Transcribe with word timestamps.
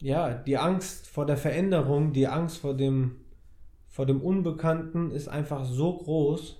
ja, 0.00 0.34
die 0.34 0.56
Angst 0.56 1.06
vor 1.06 1.26
der 1.26 1.36
Veränderung, 1.36 2.12
die 2.12 2.26
Angst 2.26 2.58
vor 2.58 2.74
dem, 2.74 3.16
vor 3.88 4.06
dem 4.06 4.20
Unbekannten 4.20 5.10
ist 5.10 5.28
einfach 5.28 5.64
so 5.64 5.98
groß, 5.98 6.56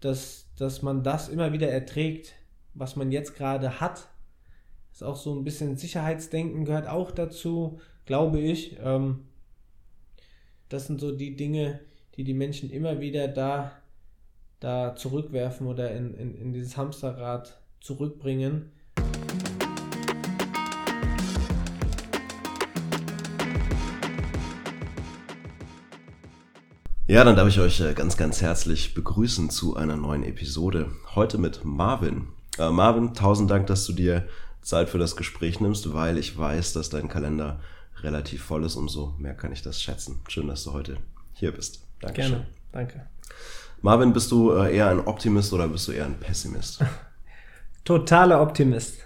dass, 0.00 0.46
dass 0.56 0.82
man 0.82 1.02
das 1.02 1.28
immer 1.28 1.52
wieder 1.52 1.68
erträgt, 1.68 2.34
was 2.74 2.96
man 2.96 3.10
jetzt 3.10 3.34
gerade 3.36 3.80
hat. 3.80 4.08
Ist 4.92 5.02
auch 5.02 5.16
so 5.16 5.34
ein 5.34 5.44
bisschen 5.44 5.76
Sicherheitsdenken 5.76 6.64
gehört 6.64 6.88
auch 6.88 7.10
dazu, 7.10 7.80
glaube 8.04 8.40
ich. 8.40 8.78
Ähm, 8.82 9.24
das 10.68 10.86
sind 10.86 11.00
so 11.00 11.12
die 11.12 11.36
Dinge, 11.36 11.80
die 12.16 12.24
die 12.24 12.34
Menschen 12.34 12.70
immer 12.70 13.00
wieder 13.00 13.28
da, 13.28 13.72
da 14.60 14.94
zurückwerfen 14.94 15.66
oder 15.66 15.90
in, 15.92 16.14
in, 16.14 16.34
in 16.34 16.52
dieses 16.52 16.76
Hamsterrad 16.76 17.60
zurückbringen. 17.80 18.72
Ja, 27.10 27.24
dann 27.24 27.36
darf 27.36 27.48
ich 27.48 27.58
euch 27.58 27.80
äh, 27.80 27.94
ganz, 27.94 28.18
ganz 28.18 28.42
herzlich 28.42 28.92
begrüßen 28.92 29.48
zu 29.48 29.76
einer 29.76 29.96
neuen 29.96 30.22
Episode. 30.22 30.90
Heute 31.14 31.38
mit 31.38 31.64
Marvin. 31.64 32.26
Äh, 32.58 32.68
Marvin, 32.68 33.14
tausend 33.14 33.50
Dank, 33.50 33.66
dass 33.66 33.86
du 33.86 33.94
dir 33.94 34.28
Zeit 34.60 34.90
für 34.90 34.98
das 34.98 35.16
Gespräch 35.16 35.58
nimmst, 35.58 35.94
weil 35.94 36.18
ich 36.18 36.36
weiß, 36.36 36.74
dass 36.74 36.90
dein 36.90 37.08
Kalender 37.08 37.60
relativ 38.02 38.42
voll 38.42 38.62
ist. 38.62 38.76
Umso 38.76 39.14
mehr 39.18 39.32
kann 39.32 39.52
ich 39.52 39.62
das 39.62 39.80
schätzen. 39.80 40.20
Schön, 40.28 40.48
dass 40.48 40.64
du 40.64 40.74
heute 40.74 40.98
hier 41.32 41.50
bist. 41.52 41.82
Dankeschön. 42.02 42.32
Gerne, 42.32 42.46
danke. 42.72 43.06
Marvin, 43.80 44.12
bist 44.12 44.30
du 44.30 44.52
äh, 44.52 44.76
eher 44.76 44.90
ein 44.90 45.00
Optimist 45.00 45.50
oder 45.54 45.66
bist 45.66 45.88
du 45.88 45.92
eher 45.92 46.04
ein 46.04 46.20
Pessimist? 46.20 46.84
Totaler 47.86 48.42
Optimist. 48.42 48.98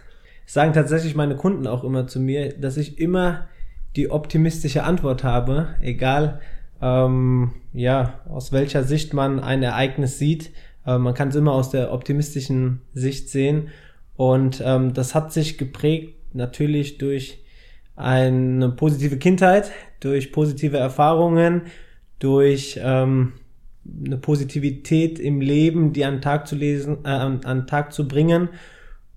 Sagen 0.44 0.72
tatsächlich 0.72 1.14
meine 1.14 1.36
Kunden 1.36 1.68
auch 1.68 1.84
immer 1.84 2.08
zu 2.08 2.18
mir, 2.18 2.52
dass 2.58 2.78
ich 2.78 2.98
immer 2.98 3.46
die 3.94 4.10
optimistische 4.10 4.82
Antwort 4.82 5.22
habe, 5.22 5.76
egal 5.80 6.40
ähm, 6.82 7.52
ja, 7.72 8.20
aus 8.28 8.52
welcher 8.52 8.82
Sicht 8.82 9.14
man 9.14 9.40
ein 9.40 9.62
Ereignis 9.62 10.18
sieht. 10.18 10.50
Äh, 10.84 10.98
man 10.98 11.14
kann 11.14 11.28
es 11.28 11.36
immer 11.36 11.52
aus 11.52 11.70
der 11.70 11.92
optimistischen 11.92 12.82
Sicht 12.92 13.30
sehen. 13.30 13.68
Und 14.16 14.62
ähm, 14.64 14.92
das 14.92 15.14
hat 15.14 15.32
sich 15.32 15.56
geprägt 15.56 16.34
natürlich 16.34 16.98
durch 16.98 17.38
eine 17.94 18.70
positive 18.70 19.16
Kindheit, 19.16 19.70
durch 20.00 20.32
positive 20.32 20.76
Erfahrungen, 20.76 21.62
durch 22.18 22.80
ähm, 22.82 23.34
eine 24.04 24.16
Positivität 24.16 25.18
im 25.18 25.40
Leben, 25.40 25.92
die 25.92 26.04
an 26.04 26.16
den 26.16 26.20
Tag 26.20 26.46
zu 26.46 26.56
lesen, 26.56 26.98
äh, 27.04 27.08
an, 27.08 27.44
an 27.44 27.60
den 27.60 27.66
Tag 27.66 27.92
zu 27.92 28.08
bringen 28.08 28.48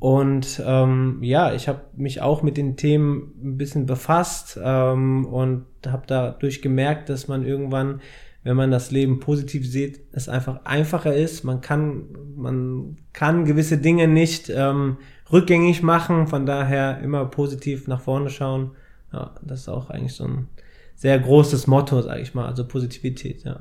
und 0.05 0.61
ähm, 0.63 1.17
ja, 1.23 1.51
ich 1.55 1.67
habe 1.67 1.81
mich 1.95 2.21
auch 2.21 2.43
mit 2.43 2.57
den 2.57 2.77
Themen 2.77 3.33
ein 3.43 3.57
bisschen 3.57 3.87
befasst 3.87 4.55
ähm, 4.63 5.25
und 5.25 5.65
habe 5.87 6.03
dadurch 6.05 6.61
gemerkt, 6.61 7.09
dass 7.09 7.27
man 7.27 7.43
irgendwann, 7.43 8.01
wenn 8.43 8.55
man 8.55 8.69
das 8.69 8.91
Leben 8.91 9.19
positiv 9.19 9.67
sieht, 9.67 10.01
es 10.11 10.29
einfach 10.29 10.63
einfacher 10.63 11.15
ist. 11.15 11.43
Man 11.43 11.59
kann, 11.59 12.03
man 12.35 12.97
kann 13.13 13.45
gewisse 13.45 13.79
Dinge 13.79 14.07
nicht 14.07 14.47
ähm, 14.55 14.97
rückgängig 15.33 15.81
machen. 15.81 16.27
Von 16.27 16.45
daher 16.45 16.99
immer 16.99 17.25
positiv 17.25 17.87
nach 17.87 18.01
vorne 18.01 18.29
schauen. 18.29 18.73
Ja, 19.11 19.33
das 19.41 19.61
ist 19.61 19.69
auch 19.69 19.89
eigentlich 19.89 20.13
so 20.13 20.25
ein 20.25 20.49
sehr 20.93 21.17
großes 21.17 21.65
Motto, 21.65 22.03
sage 22.03 22.21
ich 22.21 22.35
mal. 22.35 22.45
Also 22.45 22.67
Positivität, 22.67 23.43
ja. 23.43 23.59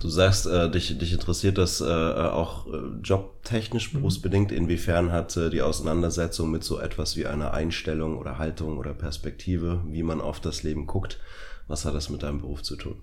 Du 0.00 0.08
sagst, 0.08 0.46
äh, 0.46 0.70
dich, 0.70 0.98
dich 0.98 1.12
interessiert 1.12 1.56
das 1.56 1.80
äh, 1.80 1.84
auch 1.84 2.66
äh, 2.66 2.78
jobtechnisch, 3.02 3.92
mhm. 3.92 3.98
berufsbedingt. 3.98 4.52
Inwiefern 4.52 5.12
hat 5.12 5.36
äh, 5.36 5.50
die 5.50 5.62
Auseinandersetzung 5.62 6.50
mit 6.50 6.62
so 6.64 6.78
etwas 6.78 7.16
wie 7.16 7.26
einer 7.26 7.54
Einstellung 7.54 8.18
oder 8.18 8.38
Haltung 8.38 8.76
oder 8.76 8.92
Perspektive, 8.92 9.82
wie 9.86 10.02
man 10.02 10.20
auf 10.20 10.40
das 10.40 10.62
Leben 10.62 10.86
guckt, 10.86 11.20
was 11.68 11.84
hat 11.84 11.94
das 11.94 12.10
mit 12.10 12.22
deinem 12.22 12.40
Beruf 12.40 12.62
zu 12.62 12.76
tun? 12.76 12.96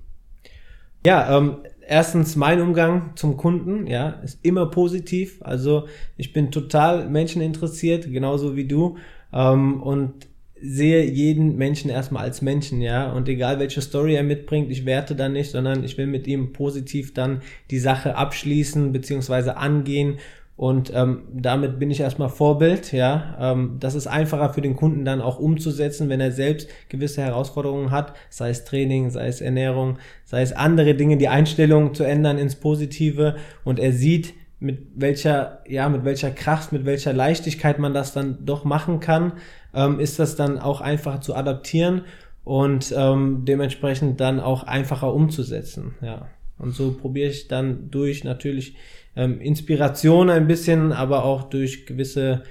Ja, 1.03 1.35
ähm, 1.35 1.57
erstens 1.87 2.35
mein 2.35 2.61
Umgang 2.61 3.13
zum 3.15 3.35
Kunden, 3.35 3.87
ja, 3.87 4.09
ist 4.23 4.39
immer 4.43 4.67
positiv. 4.67 5.39
Also 5.41 5.87
ich 6.17 6.33
bin 6.33 6.51
total 6.51 7.09
menscheninteressiert, 7.09 8.11
genauso 8.11 8.55
wie 8.55 8.67
du. 8.67 8.97
Ähm, 9.33 9.81
und 9.81 10.27
sehe 10.61 11.03
jeden 11.03 11.57
Menschen 11.57 11.89
erstmal 11.89 12.23
als 12.23 12.41
Menschen, 12.41 12.81
ja, 12.81 13.11
und 13.11 13.27
egal 13.27 13.59
welche 13.59 13.81
Story 13.81 14.15
er 14.15 14.23
mitbringt, 14.23 14.71
ich 14.71 14.85
werte 14.85 15.15
da 15.15 15.27
nicht, 15.27 15.51
sondern 15.51 15.83
ich 15.83 15.97
will 15.97 16.07
mit 16.07 16.27
ihm 16.27 16.53
positiv 16.53 17.13
dann 17.13 17.41
die 17.71 17.79
Sache 17.79 18.15
abschließen 18.15 18.91
beziehungsweise 18.91 19.57
angehen. 19.57 20.19
Und 20.55 20.91
ähm, 20.93 21.23
damit 21.33 21.79
bin 21.79 21.89
ich 21.89 22.01
erstmal 22.01 22.29
Vorbild, 22.29 22.91
ja. 22.91 23.35
Ähm, 23.39 23.77
das 23.79 23.95
ist 23.95 24.05
einfacher 24.05 24.53
für 24.53 24.61
den 24.61 24.75
Kunden 24.75 25.05
dann 25.05 25.19
auch 25.19 25.39
umzusetzen, 25.39 26.07
wenn 26.09 26.21
er 26.21 26.31
selbst 26.31 26.69
gewisse 26.89 27.23
Herausforderungen 27.23 27.89
hat, 27.89 28.13
sei 28.29 28.51
es 28.51 28.63
Training, 28.63 29.09
sei 29.09 29.25
es 29.25 29.41
Ernährung, 29.41 29.97
sei 30.23 30.43
es 30.43 30.53
andere 30.53 30.93
Dinge, 30.93 31.17
die 31.17 31.29
Einstellung 31.29 31.95
zu 31.95 32.03
ändern 32.03 32.37
ins 32.37 32.57
Positive. 32.57 33.37
Und 33.63 33.79
er 33.79 33.91
sieht, 33.91 34.35
mit 34.59 34.89
welcher, 34.93 35.63
ja, 35.67 35.89
mit 35.89 36.05
welcher 36.05 36.29
Kraft, 36.29 36.71
mit 36.71 36.85
welcher 36.85 37.13
Leichtigkeit 37.13 37.79
man 37.79 37.95
das 37.95 38.13
dann 38.13 38.45
doch 38.45 38.63
machen 38.63 38.99
kann 38.99 39.33
ähm, 39.73 39.99
ist 39.99 40.19
das 40.19 40.35
dann 40.35 40.59
auch 40.59 40.81
einfacher 40.81 41.21
zu 41.21 41.35
adaptieren 41.35 42.03
und 42.43 42.93
ähm, 42.97 43.45
dementsprechend 43.45 44.19
dann 44.19 44.39
auch 44.39 44.63
einfacher 44.63 45.13
umzusetzen. 45.13 45.95
Ja. 46.01 46.27
Und 46.57 46.73
so 46.73 46.91
probiere 46.91 47.29
ich 47.29 47.47
dann 47.47 47.89
durch 47.89 48.23
natürlich 48.23 48.75
ähm, 49.15 49.41
Inspiration 49.41 50.29
ein 50.29 50.47
bisschen, 50.47 50.91
aber 50.91 51.23
auch 51.23 51.43
durch 51.43 51.85
gewisse, 51.85 52.43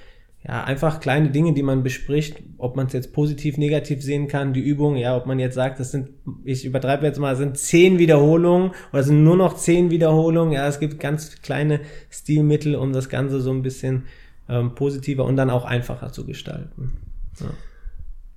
ja, 0.45 0.63
einfach 0.63 0.99
kleine 0.99 1.29
Dinge, 1.29 1.53
die 1.53 1.63
man 1.63 1.83
bespricht, 1.83 2.41
ob 2.57 2.75
man 2.75 2.87
es 2.87 2.93
jetzt 2.93 3.13
positiv, 3.13 3.57
negativ 3.57 4.01
sehen 4.01 4.27
kann, 4.27 4.53
die 4.53 4.61
Übung, 4.61 4.95
ja, 4.95 5.15
ob 5.15 5.25
man 5.27 5.39
jetzt 5.39 5.55
sagt, 5.55 5.79
das 5.79 5.91
sind, 5.91 6.09
ich 6.43 6.65
übertreibe 6.65 7.05
jetzt 7.05 7.19
mal, 7.19 7.35
sind 7.35 7.57
zehn 7.57 7.99
Wiederholungen 7.99 8.71
oder 8.91 9.03
sind 9.03 9.23
nur 9.23 9.37
noch 9.37 9.55
zehn 9.55 9.91
Wiederholungen, 9.91 10.53
ja, 10.53 10.67
es 10.67 10.79
gibt 10.79 10.99
ganz 10.99 11.41
kleine 11.41 11.79
Stilmittel, 12.09 12.75
um 12.75 12.93
das 12.93 13.09
Ganze 13.09 13.39
so 13.39 13.51
ein 13.51 13.61
bisschen 13.61 14.03
ähm, 14.49 14.75
positiver 14.75 15.25
und 15.25 15.37
dann 15.37 15.49
auch 15.49 15.65
einfacher 15.65 16.11
zu 16.11 16.25
gestalten. 16.25 17.10
Ja. 17.41 17.49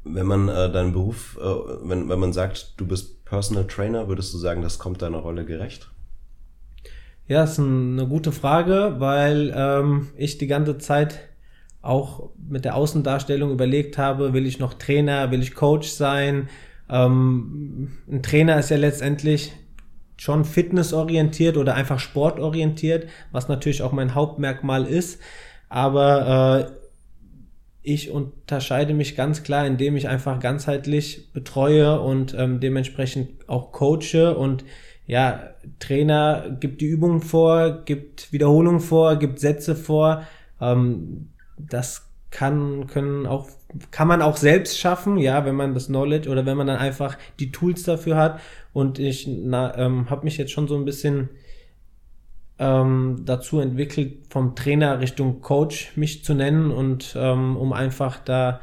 Wenn 0.04 0.26
man 0.26 0.48
äh, 0.48 0.70
deinen 0.70 0.92
Beruf, 0.92 1.38
äh, 1.40 1.44
wenn, 1.88 2.08
wenn 2.08 2.18
man 2.18 2.32
sagt, 2.32 2.74
du 2.76 2.86
bist 2.86 3.24
Personal 3.24 3.66
Trainer, 3.66 4.08
würdest 4.08 4.34
du 4.34 4.38
sagen, 4.38 4.62
das 4.62 4.78
kommt 4.78 5.02
deiner 5.02 5.18
Rolle 5.18 5.44
gerecht? 5.44 5.90
Ja, 7.26 7.44
ist 7.44 7.58
eine 7.58 8.06
gute 8.06 8.32
Frage, 8.32 8.96
weil 8.98 9.52
ähm, 9.56 10.08
ich 10.16 10.36
die 10.36 10.46
ganze 10.46 10.76
Zeit 10.76 11.20
auch 11.80 12.30
mit 12.48 12.64
der 12.64 12.76
Außendarstellung 12.76 13.50
überlegt 13.50 13.96
habe, 13.96 14.32
will 14.32 14.46
ich 14.46 14.58
noch 14.58 14.74
Trainer, 14.74 15.30
will 15.30 15.42
ich 15.42 15.54
Coach 15.54 15.88
sein? 15.88 16.48
Ähm, 16.90 17.92
ein 18.10 18.22
Trainer 18.22 18.58
ist 18.58 18.70
ja 18.70 18.76
letztendlich 18.76 19.52
schon 20.16 20.44
fitnessorientiert 20.44 21.56
oder 21.56 21.74
einfach 21.74 21.98
sportorientiert, 21.98 23.08
was 23.32 23.48
natürlich 23.48 23.82
auch 23.82 23.92
mein 23.92 24.14
Hauptmerkmal 24.14 24.86
ist. 24.86 25.20
Aber 25.68 26.68
äh, 26.70 26.83
ich 27.84 28.10
unterscheide 28.10 28.94
mich 28.94 29.14
ganz 29.14 29.42
klar, 29.42 29.66
indem 29.66 29.94
ich 29.96 30.08
einfach 30.08 30.40
ganzheitlich 30.40 31.30
betreue 31.32 32.00
und 32.00 32.34
ähm, 32.36 32.58
dementsprechend 32.58 33.48
auch 33.48 33.72
coache 33.72 34.34
und 34.36 34.64
ja, 35.06 35.50
Trainer 35.80 36.56
gibt 36.60 36.80
die 36.80 36.86
Übungen 36.86 37.20
vor, 37.20 37.84
gibt 37.84 38.32
Wiederholungen 38.32 38.80
vor, 38.80 39.16
gibt 39.16 39.38
Sätze 39.38 39.76
vor. 39.76 40.26
Ähm, 40.62 41.28
das 41.58 42.08
kann, 42.30 42.86
können 42.86 43.26
auch, 43.26 43.48
kann 43.90 44.08
man 44.08 44.22
auch 44.22 44.38
selbst 44.38 44.78
schaffen, 44.78 45.18
ja, 45.18 45.44
wenn 45.44 45.54
man 45.54 45.74
das 45.74 45.88
Knowledge 45.88 46.30
oder 46.30 46.46
wenn 46.46 46.56
man 46.56 46.66
dann 46.66 46.78
einfach 46.78 47.18
die 47.38 47.52
Tools 47.52 47.82
dafür 47.82 48.16
hat. 48.16 48.40
Und 48.72 48.98
ich 48.98 49.28
ähm, 49.28 50.08
habe 50.08 50.24
mich 50.24 50.38
jetzt 50.38 50.52
schon 50.52 50.68
so 50.68 50.74
ein 50.74 50.86
bisschen 50.86 51.28
ähm, 52.58 53.22
dazu 53.24 53.60
entwickelt, 53.60 54.26
vom 54.30 54.54
Trainer 54.54 55.00
Richtung 55.00 55.40
Coach 55.40 55.96
mich 55.96 56.24
zu 56.24 56.34
nennen 56.34 56.70
und 56.70 57.14
ähm, 57.18 57.56
um 57.56 57.72
einfach 57.72 58.18
da 58.18 58.60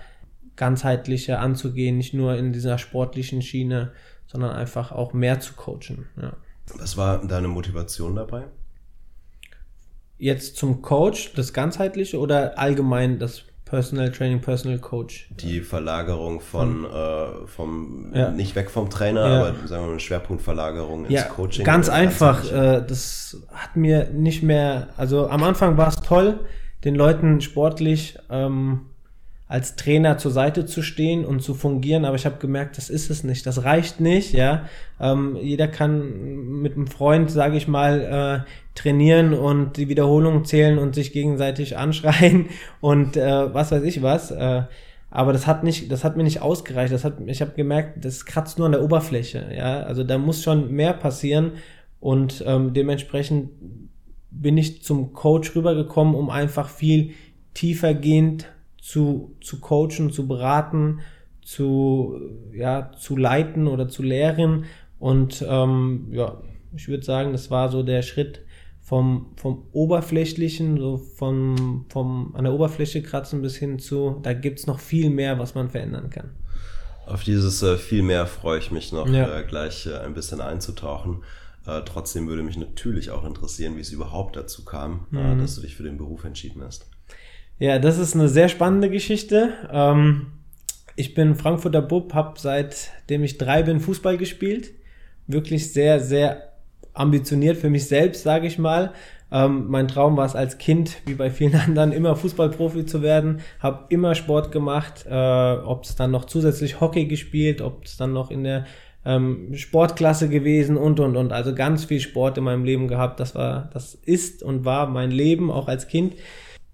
ganzheitlicher 0.55 1.39
anzugehen, 1.39 1.97
nicht 1.97 2.13
nur 2.13 2.35
in 2.35 2.53
dieser 2.53 2.77
sportlichen 2.77 3.41
Schiene, 3.41 3.91
sondern 4.27 4.51
einfach 4.51 4.91
auch 4.91 5.13
mehr 5.13 5.39
zu 5.39 5.53
coachen. 5.53 6.07
Ja. 6.21 6.33
Was 6.77 6.95
war 6.95 7.25
deine 7.25 7.47
Motivation 7.47 8.15
dabei? 8.15 8.45
Jetzt 10.17 10.55
zum 10.55 10.81
Coach, 10.81 11.33
das 11.33 11.51
ganzheitliche 11.51 12.19
oder 12.19 12.57
allgemein 12.59 13.17
das 13.17 13.43
Personal 13.71 14.11
Training, 14.11 14.41
Personal 14.41 14.79
Coach. 14.79 15.29
Die 15.29 15.61
Verlagerung 15.61 16.41
von, 16.41 16.83
hm. 16.83 16.85
äh, 16.85 17.47
vom, 17.47 18.11
ja. 18.13 18.29
nicht 18.29 18.53
weg 18.57 18.69
vom 18.69 18.89
Trainer, 18.89 19.25
ja. 19.25 19.39
aber 19.39 19.53
sagen 19.65 19.69
wir 19.69 19.79
mal, 19.79 19.89
eine 19.91 19.99
Schwerpunktverlagerung 20.01 21.05
ins 21.05 21.13
ja, 21.13 21.23
Coaching. 21.23 21.63
Ganz 21.63 21.87
einfach. 21.87 22.43
Äh, 22.51 22.83
das 22.85 23.37
hat 23.53 23.77
mir 23.77 24.09
nicht 24.09 24.43
mehr, 24.43 24.89
also 24.97 25.29
am 25.29 25.41
Anfang 25.43 25.77
war 25.77 25.87
es 25.87 26.01
toll, 26.01 26.41
den 26.83 26.95
Leuten 26.95 27.39
sportlich 27.39 28.19
ähm, 28.29 28.87
als 29.51 29.75
Trainer 29.75 30.17
zur 30.17 30.31
Seite 30.31 30.65
zu 30.65 30.81
stehen 30.81 31.25
und 31.25 31.43
zu 31.43 31.53
fungieren, 31.53 32.05
aber 32.05 32.15
ich 32.15 32.25
habe 32.25 32.37
gemerkt, 32.37 32.77
das 32.77 32.89
ist 32.89 33.09
es 33.09 33.25
nicht, 33.25 33.45
das 33.45 33.65
reicht 33.65 33.99
nicht, 33.99 34.31
ja. 34.31 34.69
Ähm, 34.97 35.37
jeder 35.41 35.67
kann 35.67 36.61
mit 36.61 36.77
einem 36.77 36.87
Freund, 36.87 37.29
sage 37.29 37.57
ich 37.57 37.67
mal, 37.67 38.45
äh, 38.45 38.79
trainieren 38.79 39.33
und 39.33 39.75
die 39.75 39.89
Wiederholungen 39.89 40.45
zählen 40.45 40.77
und 40.77 40.95
sich 40.95 41.11
gegenseitig 41.11 41.77
anschreien 41.77 42.45
und 42.79 43.17
äh, 43.17 43.53
was 43.53 43.73
weiß 43.73 43.83
ich 43.83 44.01
was. 44.01 44.31
Äh, 44.31 44.63
aber 45.09 45.33
das 45.33 45.47
hat 45.47 45.65
nicht, 45.65 45.91
das 45.91 46.05
hat 46.05 46.15
mir 46.15 46.23
nicht 46.23 46.41
ausgereicht. 46.41 46.93
Das 46.93 47.03
hat, 47.03 47.15
ich 47.25 47.41
habe 47.41 47.51
gemerkt, 47.51 48.05
das 48.05 48.25
kratzt 48.25 48.57
nur 48.57 48.67
an 48.67 48.71
der 48.71 48.81
Oberfläche. 48.81 49.51
Ja, 49.53 49.81
also 49.81 50.05
da 50.05 50.17
muss 50.17 50.43
schon 50.43 50.71
mehr 50.71 50.93
passieren 50.93 51.51
und 51.99 52.41
ähm, 52.47 52.73
dementsprechend 52.73 53.49
bin 54.29 54.57
ich 54.57 54.81
zum 54.81 55.11
Coach 55.11 55.53
rübergekommen, 55.57 56.15
um 56.15 56.29
einfach 56.29 56.69
viel 56.69 57.11
tiefergehend 57.53 58.47
zu, 58.81 59.37
zu 59.39 59.61
coachen, 59.61 60.11
zu 60.11 60.27
beraten, 60.27 60.99
zu, 61.41 62.19
ja, 62.53 62.91
zu 62.99 63.15
leiten 63.15 63.67
oder 63.67 63.87
zu 63.87 64.03
lehren. 64.03 64.65
Und 64.99 65.45
ähm, 65.47 66.07
ja, 66.11 66.41
ich 66.75 66.87
würde 66.87 67.05
sagen, 67.05 67.31
das 67.31 67.49
war 67.49 67.69
so 67.69 67.83
der 67.83 68.01
Schritt 68.01 68.41
vom, 68.81 69.33
vom 69.37 69.67
Oberflächlichen, 69.71 70.77
so 70.77 70.97
vom, 70.97 71.85
vom 71.89 72.35
an 72.35 72.43
der 72.43 72.53
Oberfläche 72.53 73.01
kratzen 73.01 73.41
bis 73.41 73.55
hin 73.55 73.79
zu, 73.79 74.19
da 74.23 74.33
gibt 74.33 74.59
es 74.59 74.67
noch 74.67 74.79
viel 74.79 75.09
mehr, 75.09 75.39
was 75.39 75.55
man 75.55 75.69
verändern 75.69 76.09
kann. 76.09 76.31
Auf 77.05 77.23
dieses 77.23 77.61
äh, 77.63 77.77
viel 77.77 78.03
mehr 78.03 78.25
freue 78.25 78.59
ich 78.59 78.71
mich 78.71 78.91
noch 78.91 79.07
ja. 79.07 79.39
äh, 79.39 79.43
gleich 79.43 79.85
äh, 79.85 79.97
ein 79.97 80.13
bisschen 80.13 80.41
einzutauchen. 80.41 81.23
Äh, 81.65 81.81
trotzdem 81.85 82.27
würde 82.27 82.43
mich 82.43 82.57
natürlich 82.57 83.11
auch 83.11 83.25
interessieren, 83.25 83.75
wie 83.75 83.81
es 83.81 83.91
überhaupt 83.91 84.35
dazu 84.35 84.65
kam, 84.65 85.07
äh, 85.13 85.35
mhm. 85.35 85.39
dass 85.39 85.55
du 85.55 85.61
dich 85.61 85.75
für 85.75 85.83
den 85.83 85.97
Beruf 85.97 86.23
entschieden 86.23 86.63
hast. 86.63 86.90
Ja, 87.61 87.77
das 87.77 87.99
ist 87.99 88.15
eine 88.15 88.27
sehr 88.27 88.49
spannende 88.49 88.89
Geschichte. 88.89 89.49
Ähm, 89.71 90.31
ich 90.95 91.13
bin 91.13 91.35
Frankfurter 91.35 91.83
Bub, 91.83 92.15
habe 92.15 92.39
seitdem 92.39 93.23
ich 93.23 93.37
drei 93.37 93.61
bin 93.61 93.79
Fußball 93.79 94.17
gespielt. 94.17 94.71
Wirklich 95.27 95.71
sehr, 95.71 95.99
sehr 95.99 96.53
ambitioniert 96.93 97.57
für 97.57 97.69
mich 97.69 97.87
selbst, 97.87 98.23
sage 98.23 98.47
ich 98.47 98.57
mal. 98.57 98.93
Ähm, 99.31 99.67
mein 99.67 99.87
Traum 99.87 100.17
war 100.17 100.25
es 100.25 100.35
als 100.35 100.57
Kind, 100.57 101.03
wie 101.05 101.13
bei 101.13 101.29
vielen 101.29 101.53
anderen, 101.67 101.91
immer 101.91 102.15
Fußballprofi 102.15 102.87
zu 102.87 103.03
werden. 103.03 103.41
Habe 103.59 103.85
immer 103.89 104.15
Sport 104.15 104.51
gemacht, 104.51 105.05
äh, 105.07 105.13
ob 105.13 105.83
es 105.83 105.95
dann 105.95 106.09
noch 106.09 106.25
zusätzlich 106.25 106.81
Hockey 106.81 107.05
gespielt, 107.05 107.61
ob 107.61 107.85
es 107.85 107.95
dann 107.95 108.11
noch 108.11 108.31
in 108.31 108.43
der 108.43 108.65
ähm, 109.05 109.53
Sportklasse 109.53 110.29
gewesen 110.29 110.77
und 110.77 110.99
und 110.99 111.15
und. 111.15 111.31
Also 111.31 111.53
ganz 111.53 111.85
viel 111.85 111.99
Sport 111.99 112.39
in 112.39 112.43
meinem 112.43 112.65
Leben 112.65 112.87
gehabt. 112.87 113.19
Das 113.19 113.35
war, 113.35 113.69
das 113.71 113.93
ist 113.93 114.41
und 114.41 114.65
war 114.65 114.87
mein 114.87 115.11
Leben 115.11 115.51
auch 115.51 115.67
als 115.67 115.87
Kind. 115.87 116.15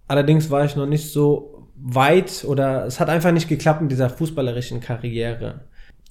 Allerdings 0.07 0.49
war 0.49 0.65
ich 0.65 0.75
noch 0.75 0.85
nicht 0.85 1.11
so 1.11 1.67
weit 1.75 2.45
oder 2.47 2.85
es 2.85 2.99
hat 2.99 3.09
einfach 3.09 3.31
nicht 3.31 3.47
geklappt 3.47 3.81
mit 3.81 3.91
dieser 3.91 4.09
fußballerischen 4.09 4.79
Karriere. 4.79 5.61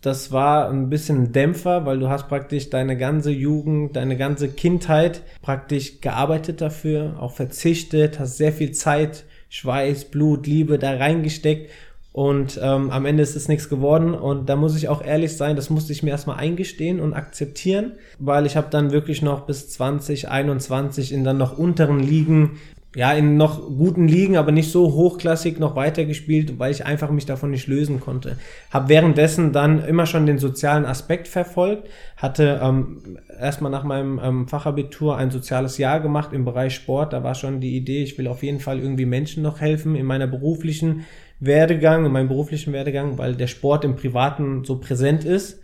Das 0.03 0.31
war 0.31 0.69
ein 0.71 0.89
bisschen 0.91 1.25
ein 1.25 1.33
Dämpfer, 1.33 1.87
weil 1.87 1.99
du 1.99 2.09
hast 2.09 2.29
praktisch 2.29 2.71
deine 2.71 2.97
ganze 2.97 3.31
Jugend, 3.31 3.97
deine 3.97 4.17
ganze 4.17 4.49
Kindheit 4.49 5.23
praktisch 5.43 6.01
gearbeitet 6.01 6.61
dafür, 6.61 7.17
auch 7.19 7.33
verzichtet, 7.33 8.21
hast 8.21 8.37
sehr 8.37 8.53
viel 8.53 8.73
Zeit, 8.73 9.25
Schweiß, 9.49 10.07
Blut, 10.07 10.47
Liebe 10.47 10.79
da 10.79 10.97
reingesteckt 10.97 11.71
und 12.17 12.59
ähm, 12.63 12.91
am 12.93 13.05
Ende 13.05 13.23
ist 13.23 13.37
es 13.37 13.47
nichts 13.47 13.69
geworden. 13.69 14.15
Und 14.15 14.49
da 14.49 14.57
muss 14.57 14.75
ich 14.75 14.89
auch 14.89 15.05
ehrlich 15.05 15.37
sein, 15.37 15.55
das 15.55 15.69
musste 15.69 15.93
ich 15.93 16.03
mir 16.03 16.13
erstmal 16.13 16.39
eingestehen 16.39 16.99
und 16.99 17.13
akzeptieren, 17.13 17.93
weil 18.19 18.47
ich 18.47 18.57
habe 18.57 18.69
dann 18.71 18.91
wirklich 18.91 19.21
noch 19.21 19.41
bis 19.43 19.69
2021 19.69 21.13
in 21.13 21.25
dann 21.25 21.37
noch 21.37 21.59
unteren 21.59 22.01
Ligen 22.01 22.59
ja, 22.97 23.13
in 23.13 23.37
noch 23.37 23.61
guten 23.61 24.09
Ligen, 24.09 24.39
aber 24.39 24.53
nicht 24.53 24.73
so 24.73 24.95
hochklassig 24.95 25.61
noch 25.61 25.77
weitergespielt, 25.77 26.59
weil 26.59 26.73
ich 26.73 26.87
einfach 26.87 27.11
mich 27.11 27.27
davon 27.27 27.51
nicht 27.51 27.67
lösen 27.67 28.01
konnte. 28.01 28.39
Habe 28.71 28.89
währenddessen 28.89 29.53
dann 29.53 29.85
immer 29.85 30.07
schon 30.07 30.25
den 30.25 30.39
sozialen 30.39 30.87
Aspekt 30.87 31.29
verfolgt, 31.29 31.91
hatte 32.17 32.59
ähm, 32.63 33.19
erstmal 33.39 33.71
nach 33.71 33.85
meinem 33.85 34.19
ähm, 34.25 34.49
Fachabitur 34.49 35.19
ein 35.19 35.31
soziales 35.31 35.77
Jahr 35.77 36.01
gemacht 36.01 36.33
im 36.33 36.47
Bereich 36.47 36.75
Sport. 36.75 37.13
Da 37.13 37.23
war 37.23 37.35
schon 37.35 37.61
die 37.61 37.77
Idee, 37.77 38.03
ich 38.03 38.17
will 38.17 38.29
auf 38.29 38.43
jeden 38.43 38.61
Fall 38.61 38.81
irgendwie 38.81 39.05
Menschen 39.05 39.43
noch 39.43 39.61
helfen 39.61 39.95
in 39.95 40.07
meiner 40.07 40.27
beruflichen 40.27 41.05
Werdegang, 41.39 42.07
in 42.07 42.13
meinem 42.13 42.29
beruflichen 42.29 42.73
Werdegang, 42.73 43.19
weil 43.19 43.35
der 43.35 43.47
Sport 43.47 43.85
im 43.85 43.97
Privaten 43.97 44.65
so 44.65 44.79
präsent 44.79 45.27
ist. 45.27 45.61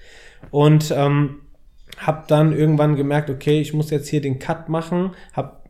Und 0.51 0.93
ähm, 0.95 1.37
habe 1.97 2.25
dann 2.29 2.53
irgendwann 2.53 2.95
gemerkt, 2.95 3.31
okay, 3.31 3.59
ich 3.59 3.73
muss 3.73 3.89
jetzt 3.89 4.09
hier 4.09 4.21
den 4.21 4.39
Cut 4.39 4.69
machen, 4.69 5.13
habe 5.33 5.62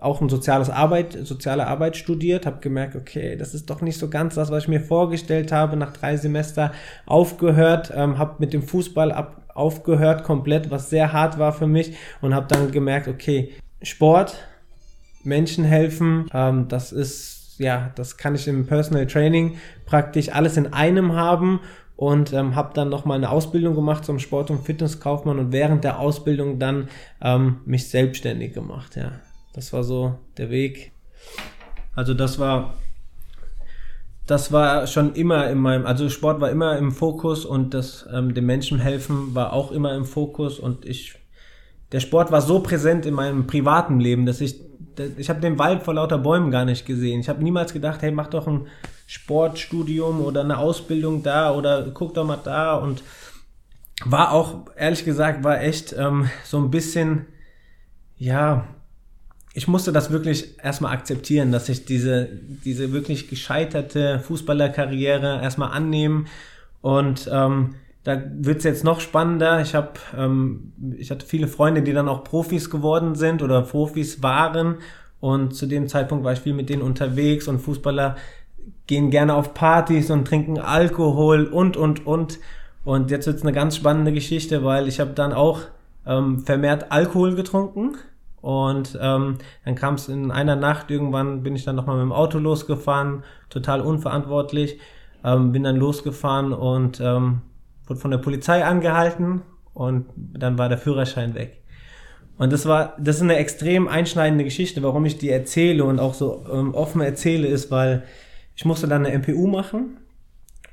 auch 0.00 0.20
ein 0.20 0.28
soziales 0.28 0.70
Arbeit, 0.70 1.18
soziale 1.26 1.66
Arbeit 1.66 1.96
studiert, 1.96 2.46
habe 2.46 2.60
gemerkt, 2.60 2.96
okay, 2.96 3.36
das 3.36 3.54
ist 3.54 3.70
doch 3.70 3.80
nicht 3.80 3.98
so 3.98 4.08
ganz 4.08 4.34
das, 4.34 4.50
was 4.50 4.64
ich 4.64 4.68
mir 4.68 4.80
vorgestellt 4.80 5.52
habe. 5.52 5.76
Nach 5.76 5.92
drei 5.92 6.16
Semester 6.16 6.72
aufgehört, 7.06 7.92
ähm, 7.94 8.18
habe 8.18 8.36
mit 8.38 8.52
dem 8.52 8.62
Fußball 8.62 9.12
ab, 9.12 9.42
aufgehört 9.54 10.24
komplett, 10.24 10.70
was 10.70 10.90
sehr 10.90 11.12
hart 11.12 11.38
war 11.38 11.52
für 11.52 11.66
mich 11.66 11.96
und 12.20 12.34
habe 12.34 12.46
dann 12.48 12.70
gemerkt, 12.72 13.08
okay, 13.08 13.52
Sport, 13.82 14.36
Menschen 15.22 15.64
helfen, 15.64 16.28
ähm, 16.32 16.66
das 16.68 16.92
ist 16.92 17.38
ja, 17.58 17.90
das 17.96 18.16
kann 18.16 18.34
ich 18.34 18.46
im 18.48 18.66
Personal 18.66 19.06
Training 19.06 19.58
praktisch 19.84 20.32
alles 20.32 20.56
in 20.56 20.72
einem 20.72 21.14
haben 21.14 21.60
und 21.96 22.32
ähm, 22.32 22.54
habe 22.54 22.72
dann 22.74 22.88
nochmal 22.88 23.16
eine 23.16 23.30
Ausbildung 23.30 23.74
gemacht 23.74 24.04
zum 24.04 24.20
Sport- 24.20 24.50
und 24.50 24.64
Fitnesskaufmann 24.64 25.38
und 25.38 25.52
während 25.52 25.82
der 25.82 25.98
Ausbildung 25.98 26.58
dann 26.58 26.88
ähm, 27.20 27.58
mich 27.66 27.88
selbstständig 27.88 28.54
gemacht, 28.54 28.96
ja. 28.96 29.12
Das 29.58 29.72
war 29.72 29.82
so 29.82 30.16
der 30.36 30.50
Weg. 30.50 30.92
Also 31.96 32.14
das 32.14 32.38
war, 32.38 32.74
das 34.24 34.52
war 34.52 34.86
schon 34.86 35.16
immer 35.16 35.50
in 35.50 35.58
meinem, 35.58 35.84
also 35.84 36.08
Sport 36.10 36.40
war 36.40 36.48
immer 36.48 36.78
im 36.78 36.92
Fokus 36.92 37.44
und 37.44 37.74
das 37.74 38.06
ähm, 38.12 38.34
dem 38.34 38.46
Menschen 38.46 38.78
helfen 38.78 39.34
war 39.34 39.52
auch 39.52 39.72
immer 39.72 39.96
im 39.96 40.04
Fokus 40.04 40.60
und 40.60 40.84
ich, 40.86 41.16
der 41.90 41.98
Sport 41.98 42.30
war 42.30 42.40
so 42.40 42.60
präsent 42.60 43.04
in 43.04 43.14
meinem 43.14 43.48
privaten 43.48 43.98
Leben, 43.98 44.26
dass 44.26 44.40
ich, 44.40 44.60
ich 45.16 45.28
habe 45.28 45.40
den 45.40 45.58
Wald 45.58 45.82
vor 45.82 45.94
lauter 45.94 46.18
Bäumen 46.18 46.52
gar 46.52 46.64
nicht 46.64 46.86
gesehen. 46.86 47.18
Ich 47.18 47.28
habe 47.28 47.42
niemals 47.42 47.72
gedacht, 47.72 48.00
hey, 48.02 48.12
mach 48.12 48.28
doch 48.28 48.46
ein 48.46 48.68
Sportstudium 49.08 50.20
oder 50.20 50.42
eine 50.42 50.58
Ausbildung 50.58 51.24
da 51.24 51.52
oder 51.52 51.90
guck 51.90 52.14
doch 52.14 52.24
mal 52.24 52.38
da 52.44 52.76
und 52.76 53.02
war 54.04 54.30
auch, 54.30 54.66
ehrlich 54.76 55.04
gesagt, 55.04 55.42
war 55.42 55.60
echt 55.60 55.92
ähm, 55.98 56.30
so 56.44 56.58
ein 56.58 56.70
bisschen, 56.70 57.26
ja, 58.18 58.64
ich 59.58 59.66
musste 59.66 59.90
das 59.90 60.12
wirklich 60.12 60.54
erstmal 60.62 60.92
akzeptieren, 60.92 61.50
dass 61.50 61.68
ich 61.68 61.84
diese, 61.84 62.28
diese 62.64 62.92
wirklich 62.92 63.28
gescheiterte 63.28 64.20
Fußballerkarriere 64.20 65.40
erstmal 65.42 65.72
annehmen. 65.72 66.28
Und 66.80 67.28
ähm, 67.32 67.74
da 68.04 68.22
wird's 68.36 68.62
jetzt 68.62 68.84
noch 68.84 69.00
spannender. 69.00 69.60
Ich 69.60 69.74
habe, 69.74 69.94
ähm, 70.16 70.72
ich 70.96 71.10
hatte 71.10 71.26
viele 71.26 71.48
Freunde, 71.48 71.82
die 71.82 71.92
dann 71.92 72.08
auch 72.08 72.22
Profis 72.22 72.70
geworden 72.70 73.16
sind 73.16 73.42
oder 73.42 73.62
Profis 73.62 74.22
waren. 74.22 74.76
Und 75.18 75.56
zu 75.56 75.66
dem 75.66 75.88
Zeitpunkt 75.88 76.24
war 76.24 76.34
ich 76.34 76.38
viel 76.38 76.54
mit 76.54 76.68
denen 76.68 76.82
unterwegs 76.82 77.48
und 77.48 77.58
Fußballer 77.58 78.14
gehen 78.86 79.10
gerne 79.10 79.34
auf 79.34 79.54
Partys 79.54 80.08
und 80.12 80.24
trinken 80.24 80.60
Alkohol 80.60 81.46
und, 81.46 81.76
und, 81.76 82.06
und. 82.06 82.38
Und 82.84 83.10
jetzt 83.10 83.26
wird's 83.26 83.42
eine 83.42 83.52
ganz 83.52 83.74
spannende 83.74 84.12
Geschichte, 84.12 84.62
weil 84.62 84.86
ich 84.86 85.00
habe 85.00 85.14
dann 85.14 85.32
auch 85.32 85.62
ähm, 86.06 86.38
vermehrt 86.38 86.92
Alkohol 86.92 87.34
getrunken 87.34 87.96
und 88.40 88.98
ähm, 89.00 89.38
dann 89.64 89.74
kam 89.74 89.94
es 89.94 90.08
in 90.08 90.30
einer 90.30 90.56
Nacht, 90.56 90.90
irgendwann 90.90 91.42
bin 91.42 91.56
ich 91.56 91.64
dann 91.64 91.76
nochmal 91.76 91.96
mit 91.96 92.04
dem 92.04 92.12
Auto 92.12 92.38
losgefahren, 92.38 93.24
total 93.50 93.80
unverantwortlich, 93.80 94.78
ähm, 95.24 95.52
bin 95.52 95.64
dann 95.64 95.76
losgefahren 95.76 96.52
und 96.52 97.00
ähm, 97.00 97.42
wurde 97.86 98.00
von 98.00 98.10
der 98.10 98.18
Polizei 98.18 98.64
angehalten 98.64 99.42
und 99.74 100.06
dann 100.16 100.58
war 100.58 100.68
der 100.68 100.78
Führerschein 100.78 101.34
weg. 101.34 101.62
Und 102.38 102.52
das 102.52 102.66
war, 102.66 102.94
das 102.98 103.16
ist 103.16 103.22
eine 103.22 103.36
extrem 103.36 103.88
einschneidende 103.88 104.44
Geschichte, 104.44 104.82
warum 104.82 105.04
ich 105.04 105.18
die 105.18 105.30
erzähle 105.30 105.84
und 105.84 105.98
auch 105.98 106.14
so 106.14 106.46
ähm, 106.52 106.72
offen 106.72 107.00
erzähle, 107.00 107.48
ist, 107.48 107.70
weil 107.72 108.04
ich 108.54 108.64
musste 108.64 108.86
dann 108.86 109.04
eine 109.04 109.18
MPU 109.18 109.48
machen. 109.48 109.98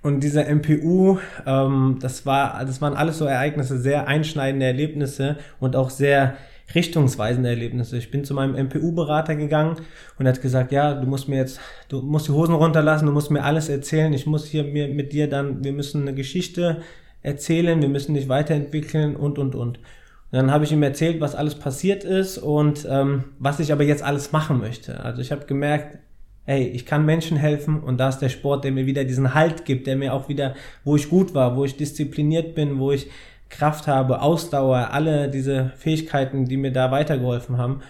Und 0.03 0.19
diese 0.19 0.43
MPU, 0.43 1.17
ähm, 1.47 1.97
das 1.99 2.27
war, 2.27 2.63
das 2.63 2.79
waren 2.81 2.93
alles 2.93 3.17
so 3.17 3.25
Ereignisse, 3.25 3.79
sehr 3.79 4.07
einschneidende 4.07 4.67
Erlebnisse 4.67 5.37
und 5.59 5.75
auch 5.75 5.89
sehr 5.89 6.35
richtungsweisende 6.73 7.49
Erlebnisse. 7.49 7.97
Ich 7.97 8.09
bin 8.09 8.23
zu 8.23 8.33
meinem 8.33 8.55
MPU-Berater 8.55 9.35
gegangen 9.35 9.77
und 10.17 10.27
hat 10.27 10.41
gesagt, 10.41 10.71
ja, 10.71 10.95
du 10.95 11.05
musst 11.05 11.27
mir 11.27 11.37
jetzt, 11.37 11.59
du 11.89 12.01
musst 12.01 12.27
die 12.27 12.31
Hosen 12.31 12.55
runterlassen, 12.55 13.05
du 13.05 13.11
musst 13.11 13.29
mir 13.29 13.43
alles 13.43 13.69
erzählen, 13.69 14.13
ich 14.13 14.25
muss 14.25 14.45
hier 14.45 14.63
mir, 14.63 14.87
mit 14.87 15.13
dir 15.13 15.29
dann, 15.29 15.63
wir 15.63 15.73
müssen 15.73 16.01
eine 16.01 16.15
Geschichte 16.15 16.81
erzählen, 17.21 17.81
wir 17.81 17.89
müssen 17.89 18.15
dich 18.15 18.29
weiterentwickeln 18.29 19.15
und, 19.15 19.37
und, 19.37 19.55
und. 19.55 19.77
Und 19.77 19.83
dann 20.31 20.51
habe 20.51 20.63
ich 20.63 20.71
ihm 20.71 20.83
erzählt, 20.83 21.21
was 21.21 21.35
alles 21.35 21.55
passiert 21.55 22.03
ist 22.03 22.37
und 22.39 22.85
ähm, 22.89 23.25
was 23.37 23.59
ich 23.59 23.71
aber 23.71 23.83
jetzt 23.83 24.03
alles 24.03 24.31
machen 24.31 24.59
möchte. 24.59 24.99
Also 25.01 25.21
ich 25.21 25.31
habe 25.31 25.45
gemerkt, 25.45 25.99
ey, 26.45 26.67
ich 26.67 26.85
kann 26.85 27.05
Menschen 27.05 27.37
helfen 27.37 27.79
und 27.79 27.97
da 27.97 28.09
ist 28.09 28.19
der 28.19 28.29
Sport, 28.29 28.63
der 28.63 28.71
mir 28.71 28.85
wieder 28.85 29.03
diesen 29.03 29.33
Halt 29.33 29.65
gibt, 29.65 29.87
der 29.87 29.95
mir 29.95 30.13
auch 30.13 30.29
wieder, 30.29 30.55
wo 30.83 30.95
ich 30.95 31.09
gut 31.09 31.33
war, 31.33 31.55
wo 31.55 31.65
ich 31.65 31.77
diszipliniert 31.77 32.55
bin, 32.55 32.79
wo 32.79 32.91
ich 32.91 33.09
Kraft 33.57 33.87
habe, 33.87 34.21
Ausdauer, 34.21 34.89
alle 34.91 35.29
diese 35.29 35.71
Fähigkeiten, 35.77 36.45
die 36.45 36.57
mir 36.57 36.71
da 36.71 36.91
weitergeholfen 36.91 37.57
haben. 37.57 37.81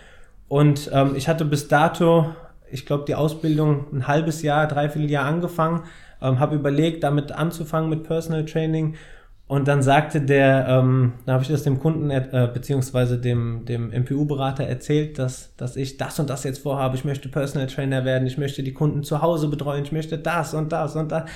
Und 0.47 0.89
ähm, 0.93 1.15
ich 1.15 1.27
hatte 1.27 1.45
bis 1.45 1.67
dato, 1.67 2.27
ich 2.71 2.85
glaube, 2.85 3.05
die 3.07 3.15
Ausbildung 3.15 3.85
ein 3.93 4.07
halbes 4.07 4.41
Jahr, 4.41 4.67
dreiviertel 4.67 5.09
Jahr 5.09 5.25
angefangen, 5.25 5.83
ähm, 6.21 6.39
habe 6.39 6.55
überlegt, 6.55 7.03
damit 7.03 7.31
anzufangen 7.31 7.89
mit 7.89 8.03
Personal 8.03 8.45
Training. 8.45 8.95
Und 9.47 9.67
dann 9.67 9.83
sagte 9.83 10.21
der, 10.21 10.67
ähm, 10.67 11.13
da 11.25 11.33
habe 11.33 11.43
ich 11.43 11.49
das 11.49 11.61
dem 11.63 11.79
Kunden 11.79 12.09
äh, 12.09 12.49
beziehungsweise 12.51 13.19
dem, 13.19 13.65
dem 13.65 13.91
MPU-Berater 13.91 14.63
erzählt, 14.63 15.19
dass, 15.19 15.55
dass 15.55 15.75
ich 15.75 15.97
das 15.97 16.19
und 16.19 16.31
das 16.31 16.43
jetzt 16.43 16.63
vorhabe. 16.63 16.95
Ich 16.95 17.05
möchte 17.05 17.29
Personal 17.29 17.67
Trainer 17.67 18.05
werden, 18.05 18.27
ich 18.27 18.39
möchte 18.39 18.63
die 18.63 18.73
Kunden 18.73 19.03
zu 19.03 19.21
Hause 19.21 19.47
betreuen, 19.47 19.83
ich 19.83 19.91
möchte 19.91 20.17
das 20.17 20.55
und 20.55 20.71
das 20.71 20.95
und 20.95 21.11
das. 21.11 21.29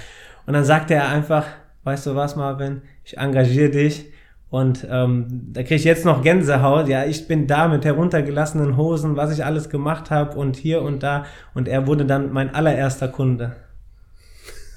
Und 0.47 0.53
dann 0.53 0.65
sagte 0.65 0.95
er 0.95 1.09
einfach, 1.09 1.45
weißt 1.83 2.07
du 2.07 2.15
was, 2.15 2.35
Marvin, 2.35 2.81
ich 3.05 3.17
engagiere 3.17 3.69
dich. 3.69 4.05
Und 4.49 4.87
ähm, 4.89 5.27
da 5.53 5.61
kriege 5.61 5.75
ich 5.75 5.83
jetzt 5.83 6.05
noch 6.05 6.23
Gänsehaut. 6.23 6.87
Ja, 6.87 7.05
ich 7.05 7.27
bin 7.27 7.45
da 7.45 7.67
mit 7.67 7.85
heruntergelassenen 7.85 8.77
Hosen, 8.77 9.15
was 9.15 9.31
ich 9.31 9.45
alles 9.45 9.69
gemacht 9.69 10.09
habe 10.09 10.37
und 10.37 10.55
hier 10.55 10.81
und 10.81 11.03
da. 11.03 11.25
Und 11.53 11.67
er 11.67 11.85
wurde 11.85 12.05
dann 12.05 12.33
mein 12.33 12.55
allererster 12.55 13.07
Kunde. 13.07 13.55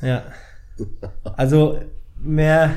Ja. 0.03 0.25
Also 1.37 1.79
mehr 2.21 2.73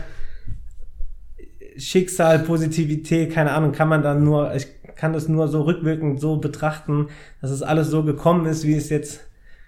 Schicksal, 1.77 2.39
Positivität, 2.39 3.33
keine 3.33 3.51
Ahnung, 3.51 3.73
kann 3.73 3.89
man 3.89 4.01
dann 4.01 4.23
nur, 4.23 4.55
ich 4.55 4.67
kann 4.95 5.11
das 5.11 5.27
nur 5.27 5.49
so 5.49 5.63
rückwirkend 5.63 6.21
so 6.21 6.37
betrachten, 6.37 7.07
dass 7.41 7.51
es 7.51 7.61
alles 7.61 7.89
so 7.89 8.03
gekommen 8.03 8.45
ist, 8.45 8.63
wie 8.63 8.75
es 8.75 8.89
jetzt 8.89 9.21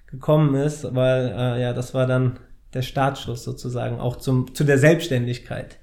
gekommen 0.08 0.56
ist, 0.56 0.96
weil 0.96 1.34
äh, 1.38 1.62
ja, 1.62 1.74
das 1.74 1.94
war 1.94 2.08
dann 2.08 2.40
der 2.74 2.82
Startschuss 2.82 3.44
sozusagen, 3.44 4.00
auch 4.00 4.16
zum, 4.16 4.54
zu 4.56 4.64
der 4.64 4.78
Selbstständigkeit. 4.78 5.78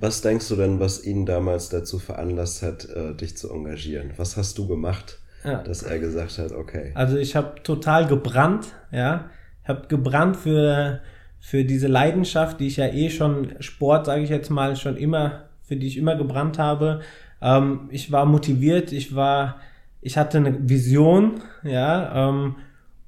Was 0.00 0.20
denkst 0.20 0.48
du 0.48 0.56
denn, 0.56 0.78
was 0.78 1.04
ihn 1.04 1.26
damals 1.26 1.70
dazu 1.70 1.98
veranlasst 1.98 2.62
hat, 2.62 2.88
äh, 2.88 3.14
dich 3.14 3.36
zu 3.36 3.52
engagieren? 3.52 4.12
Was 4.16 4.36
hast 4.36 4.56
du 4.58 4.68
gemacht, 4.68 5.18
ja. 5.44 5.62
dass 5.62 5.82
er 5.82 5.98
gesagt 5.98 6.38
hat, 6.38 6.52
okay? 6.52 6.92
Also 6.94 7.16
ich 7.16 7.34
habe 7.34 7.62
total 7.62 8.06
gebrannt, 8.06 8.66
ja. 8.92 9.30
Ich 9.62 9.68
habe 9.68 9.88
gebrannt 9.88 10.36
für, 10.36 11.00
für 11.40 11.64
diese 11.64 11.88
Leidenschaft, 11.88 12.60
die 12.60 12.68
ich 12.68 12.76
ja 12.76 12.86
eh 12.86 13.10
schon, 13.10 13.54
Sport, 13.60 14.06
sage 14.06 14.22
ich 14.22 14.30
jetzt 14.30 14.50
mal, 14.50 14.76
schon 14.76 14.96
immer, 14.96 15.44
für 15.62 15.76
die 15.76 15.88
ich 15.88 15.96
immer 15.96 16.16
gebrannt 16.16 16.58
habe. 16.58 17.00
Ähm, 17.42 17.88
ich 17.90 18.12
war 18.12 18.24
motiviert, 18.24 18.92
ich 18.92 19.14
war, 19.14 19.56
ich 20.00 20.16
hatte 20.16 20.38
eine 20.38 20.68
Vision, 20.68 21.40
ja. 21.64 22.28
Ähm, 22.28 22.56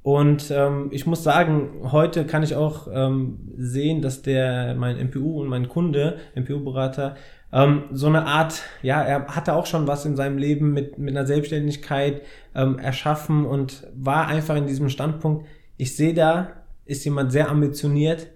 und 0.02 0.50
ähm, 0.50 0.88
ich 0.92 1.06
muss 1.06 1.22
sagen, 1.22 1.90
heute 1.92 2.24
kann 2.24 2.42
ich 2.42 2.54
auch 2.54 2.88
ähm, 2.92 3.38
sehen, 3.56 4.00
dass 4.00 4.22
der, 4.22 4.74
mein 4.74 4.96
MPU 4.96 5.40
und 5.40 5.48
mein 5.48 5.68
Kunde, 5.68 6.18
MPU-Berater, 6.34 7.16
ähm, 7.52 7.84
so 7.92 8.06
eine 8.06 8.26
Art, 8.26 8.62
ja, 8.82 9.02
er 9.02 9.26
hatte 9.26 9.54
auch 9.54 9.66
schon 9.66 9.86
was 9.86 10.06
in 10.06 10.16
seinem 10.16 10.38
Leben 10.38 10.72
mit, 10.72 10.98
mit 10.98 11.14
einer 11.14 11.26
Selbstständigkeit 11.26 12.22
ähm, 12.54 12.78
erschaffen 12.78 13.44
und 13.44 13.86
war 13.94 14.28
einfach 14.28 14.56
in 14.56 14.66
diesem 14.66 14.88
Standpunkt, 14.88 15.46
ich 15.76 15.96
sehe 15.96 16.14
da, 16.14 16.52
ist 16.86 17.04
jemand 17.04 17.30
sehr 17.32 17.50
ambitioniert, 17.50 18.28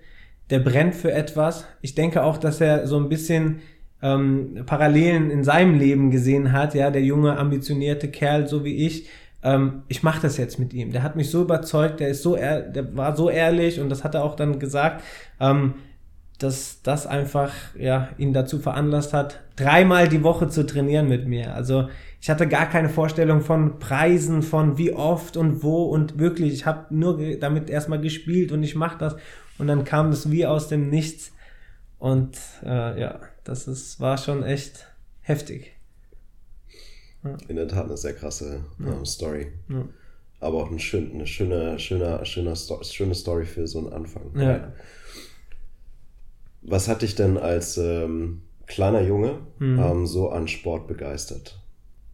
der 0.50 0.58
brennt 0.58 0.94
für 0.94 1.12
etwas. 1.12 1.66
Ich 1.80 1.94
denke 1.94 2.22
auch, 2.24 2.36
dass 2.36 2.60
er 2.60 2.86
so 2.86 2.98
ein 2.98 3.08
bisschen 3.08 3.60
ähm, 4.02 4.64
Parallelen 4.66 5.30
in 5.30 5.44
seinem 5.44 5.78
Leben 5.78 6.10
gesehen 6.10 6.52
hat, 6.52 6.74
ja, 6.74 6.90
der 6.90 7.02
junge, 7.02 7.38
ambitionierte 7.38 8.08
Kerl, 8.08 8.46
so 8.46 8.64
wie 8.64 8.86
ich, 8.86 9.08
ähm, 9.44 9.82
ich 9.88 10.02
mache 10.02 10.22
das 10.22 10.38
jetzt 10.38 10.58
mit 10.58 10.72
ihm. 10.72 10.90
Der 10.90 11.02
hat 11.02 11.16
mich 11.16 11.30
so 11.30 11.42
überzeugt, 11.42 12.00
der 12.00 12.08
ist 12.08 12.22
so, 12.22 12.34
der 12.34 12.96
war 12.96 13.14
so 13.14 13.30
ehrlich 13.30 13.78
und 13.78 13.90
das 13.90 14.02
hat 14.02 14.14
er 14.14 14.24
auch 14.24 14.34
dann 14.34 14.58
gesagt, 14.58 15.02
ähm, 15.38 15.74
dass 16.38 16.82
das 16.82 17.06
einfach 17.06 17.52
ja 17.78 18.08
ihn 18.18 18.32
dazu 18.32 18.58
veranlasst 18.58 19.12
hat, 19.12 19.40
dreimal 19.56 20.08
die 20.08 20.24
Woche 20.24 20.48
zu 20.48 20.66
trainieren 20.66 21.08
mit 21.08 21.28
mir. 21.28 21.54
Also 21.54 21.88
ich 22.20 22.30
hatte 22.30 22.48
gar 22.48 22.66
keine 22.66 22.88
Vorstellung 22.88 23.42
von 23.42 23.78
Preisen, 23.78 24.42
von 24.42 24.78
wie 24.78 24.92
oft 24.92 25.36
und 25.36 25.62
wo 25.62 25.84
und 25.84 26.18
wirklich, 26.18 26.52
ich 26.54 26.66
habe 26.66 26.86
nur 26.94 27.20
damit 27.36 27.70
erstmal 27.70 28.00
gespielt 28.00 28.50
und 28.50 28.62
ich 28.62 28.74
mache 28.74 28.98
das 28.98 29.14
und 29.58 29.68
dann 29.68 29.84
kam 29.84 30.10
das 30.10 30.30
wie 30.30 30.46
aus 30.46 30.68
dem 30.68 30.88
Nichts 30.88 31.32
und 31.98 32.36
äh, 32.64 33.00
ja, 33.00 33.20
das 33.44 33.68
ist, 33.68 34.00
war 34.00 34.18
schon 34.18 34.42
echt 34.42 34.86
heftig. 35.20 35.73
In 37.48 37.56
der 37.56 37.68
Tat 37.68 37.86
eine 37.86 37.96
sehr 37.96 38.14
krasse 38.14 38.64
ähm, 38.80 39.04
Story. 39.04 39.52
Aber 40.40 40.58
auch 40.58 40.70
ein 40.70 40.78
schön, 40.78 41.12
eine 41.12 41.26
schöne, 41.26 41.78
schöne, 41.78 42.24
schöne, 42.26 42.54
schöne 42.56 43.14
Story 43.14 43.46
für 43.46 43.66
so 43.66 43.78
einen 43.78 43.92
Anfang. 43.92 44.30
Ja. 44.34 44.72
Was 46.62 46.88
hat 46.88 47.02
dich 47.02 47.14
denn 47.14 47.38
als 47.38 47.78
ähm, 47.78 48.42
kleiner 48.66 49.02
Junge 49.02 49.38
mhm. 49.58 49.78
ähm, 49.78 50.06
so 50.06 50.30
an 50.30 50.48
Sport 50.48 50.86
begeistert? 50.86 51.60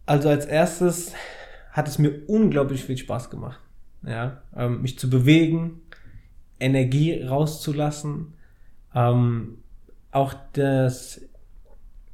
Also 0.05 0.29
als 0.29 0.45
erstes 0.45 1.13
hat 1.71 1.87
es 1.87 1.97
mir 1.99 2.23
unglaublich 2.27 2.83
viel 2.83 2.97
Spaß 2.97 3.29
gemacht. 3.29 3.59
Ja, 4.03 4.41
ähm, 4.55 4.81
mich 4.81 4.97
zu 4.97 5.09
bewegen, 5.09 5.81
Energie 6.59 7.21
rauszulassen, 7.21 8.33
ähm, 8.95 9.59
auch 10.11 10.33
das 10.53 11.21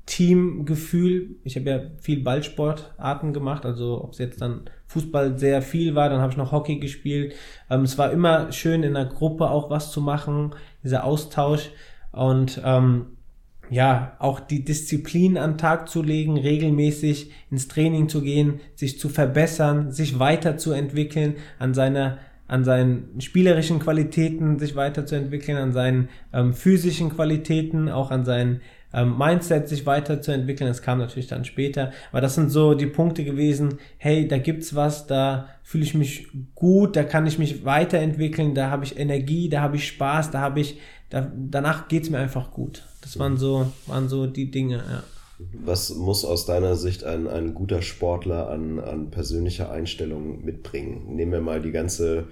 Teamgefühl. 0.07 1.35
Ich 1.43 1.55
habe 1.57 1.69
ja 1.69 1.81
viel 2.01 2.23
Ballsportarten 2.23 3.33
gemacht, 3.33 3.65
also 3.65 4.03
ob 4.03 4.13
es 4.13 4.17
jetzt 4.17 4.41
dann 4.41 4.61
Fußball 4.87 5.37
sehr 5.37 5.61
viel 5.61 5.93
war, 5.93 6.09
dann 6.09 6.21
habe 6.21 6.31
ich 6.31 6.37
noch 6.37 6.51
Hockey 6.51 6.79
gespielt. 6.79 7.35
Ähm, 7.69 7.81
es 7.81 7.97
war 7.97 8.11
immer 8.11 8.51
schön 8.51 8.83
in 8.83 8.95
der 8.95 9.05
Gruppe 9.05 9.49
auch 9.49 9.69
was 9.69 9.91
zu 9.91 10.01
machen, 10.01 10.55
dieser 10.83 11.03
Austausch 11.03 11.69
und 12.11 12.61
ähm, 12.63 13.07
ja, 13.69 14.15
auch 14.19 14.39
die 14.39 14.63
Disziplin 14.63 15.37
an 15.37 15.57
Tag 15.57 15.89
zu 15.89 16.01
legen, 16.01 16.37
regelmäßig 16.37 17.31
ins 17.51 17.67
Training 17.67 18.07
zu 18.07 18.21
gehen, 18.21 18.61
sich 18.75 18.97
zu 18.97 19.09
verbessern, 19.09 19.91
sich 19.91 20.19
weiterzuentwickeln, 20.19 21.35
an 21.59 21.73
seiner 21.73 22.17
an 22.47 22.63
seinen 22.63 23.19
spielerischen 23.19 23.79
Qualitäten 23.79 24.57
sich 24.57 24.77
weiterzuentwickeln, 24.77 25.57
an 25.57 25.73
seinen 25.73 26.07
ähm, 26.31 26.53
physischen 26.53 27.09
Qualitäten, 27.09 27.89
auch 27.89 28.09
an 28.09 28.23
seinen 28.23 28.61
ähm, 28.93 29.17
Mindset 29.17 29.67
sich 29.67 29.85
weiterzuentwickeln. 29.85 30.69
Das 30.69 30.81
kam 30.81 30.99
natürlich 30.99 31.27
dann 31.27 31.45
später. 31.45 31.91
Aber 32.11 32.21
das 32.21 32.35
sind 32.35 32.49
so 32.49 32.73
die 32.73 32.87
Punkte 32.87 33.23
gewesen, 33.23 33.79
hey, 33.97 34.27
da 34.27 34.37
gibt's 34.37 34.75
was, 34.75 35.07
da 35.07 35.49
fühle 35.63 35.83
ich 35.83 35.93
mich 35.93 36.27
gut, 36.55 36.95
da 36.95 37.03
kann 37.03 37.27
ich 37.27 37.37
mich 37.37 37.65
weiterentwickeln, 37.65 38.55
da 38.55 38.69
habe 38.69 38.85
ich 38.85 38.97
Energie, 38.97 39.49
da 39.49 39.61
habe 39.61 39.75
ich 39.75 39.87
Spaß, 39.87 40.31
da 40.31 40.39
habe 40.39 40.59
ich, 40.59 40.79
da, 41.09 41.31
danach 41.35 41.87
geht's 41.87 42.09
mir 42.09 42.19
einfach 42.19 42.51
gut. 42.51 42.83
Das 43.01 43.19
waren 43.19 43.37
so, 43.37 43.71
waren 43.85 44.09
so 44.09 44.27
die 44.27 44.51
Dinge, 44.51 44.77
ja. 44.77 45.03
Was 45.53 45.93
muss 45.93 46.25
aus 46.25 46.47
deiner 46.47 46.75
Sicht 46.75 47.03
ein, 47.03 47.27
ein 47.27 47.53
guter 47.53 47.83
Sportler 47.83 48.49
an, 48.49 48.79
an 48.79 49.11
persönlicher 49.11 49.71
Einstellung 49.71 50.43
mitbringen? 50.43 51.15
Nehmen 51.15 51.31
wir 51.31 51.41
mal 51.41 51.61
die 51.61 51.71
ganze 51.71 52.25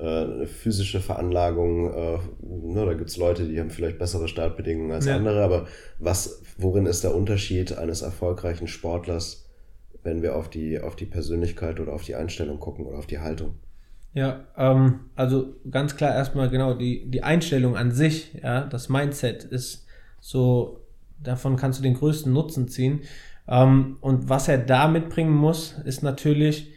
äh, 0.00 0.46
physische 0.46 1.00
Veranlagung. 1.00 1.92
Äh, 1.92 2.18
ne, 2.42 2.86
da 2.86 2.94
gibt 2.94 3.10
es 3.10 3.16
Leute, 3.16 3.46
die 3.46 3.60
haben 3.60 3.70
vielleicht 3.70 3.98
bessere 3.98 4.28
Startbedingungen 4.28 4.92
als 4.92 5.06
ja. 5.06 5.16
andere, 5.16 5.42
aber 5.44 5.66
was, 5.98 6.42
worin 6.56 6.86
ist 6.86 7.04
der 7.04 7.14
Unterschied 7.14 7.76
eines 7.76 8.02
erfolgreichen 8.02 8.66
Sportlers, 8.66 9.48
wenn 10.02 10.22
wir 10.22 10.36
auf 10.36 10.48
die, 10.48 10.80
auf 10.80 10.96
die 10.96 11.06
Persönlichkeit 11.06 11.80
oder 11.80 11.92
auf 11.92 12.02
die 12.02 12.14
Einstellung 12.14 12.58
gucken 12.58 12.86
oder 12.86 12.98
auf 12.98 13.06
die 13.06 13.18
Haltung? 13.18 13.56
Ja, 14.12 14.44
ähm, 14.56 15.00
also 15.14 15.54
ganz 15.70 15.94
klar 15.96 16.14
erstmal 16.14 16.48
genau 16.50 16.74
die, 16.74 17.10
die 17.10 17.22
Einstellung 17.22 17.76
an 17.76 17.92
sich, 17.92 18.34
ja, 18.42 18.62
das 18.62 18.88
Mindset 18.88 19.44
ist 19.44 19.86
so, 20.18 20.80
davon 21.22 21.56
kannst 21.56 21.78
du 21.78 21.82
den 21.82 21.94
größten 21.94 22.32
Nutzen 22.32 22.68
ziehen. 22.68 23.02
Ähm, 23.46 23.98
und 24.00 24.28
was 24.28 24.48
er 24.48 24.58
da 24.58 24.88
mitbringen 24.88 25.34
muss, 25.34 25.76
ist 25.84 26.02
natürlich, 26.02 26.72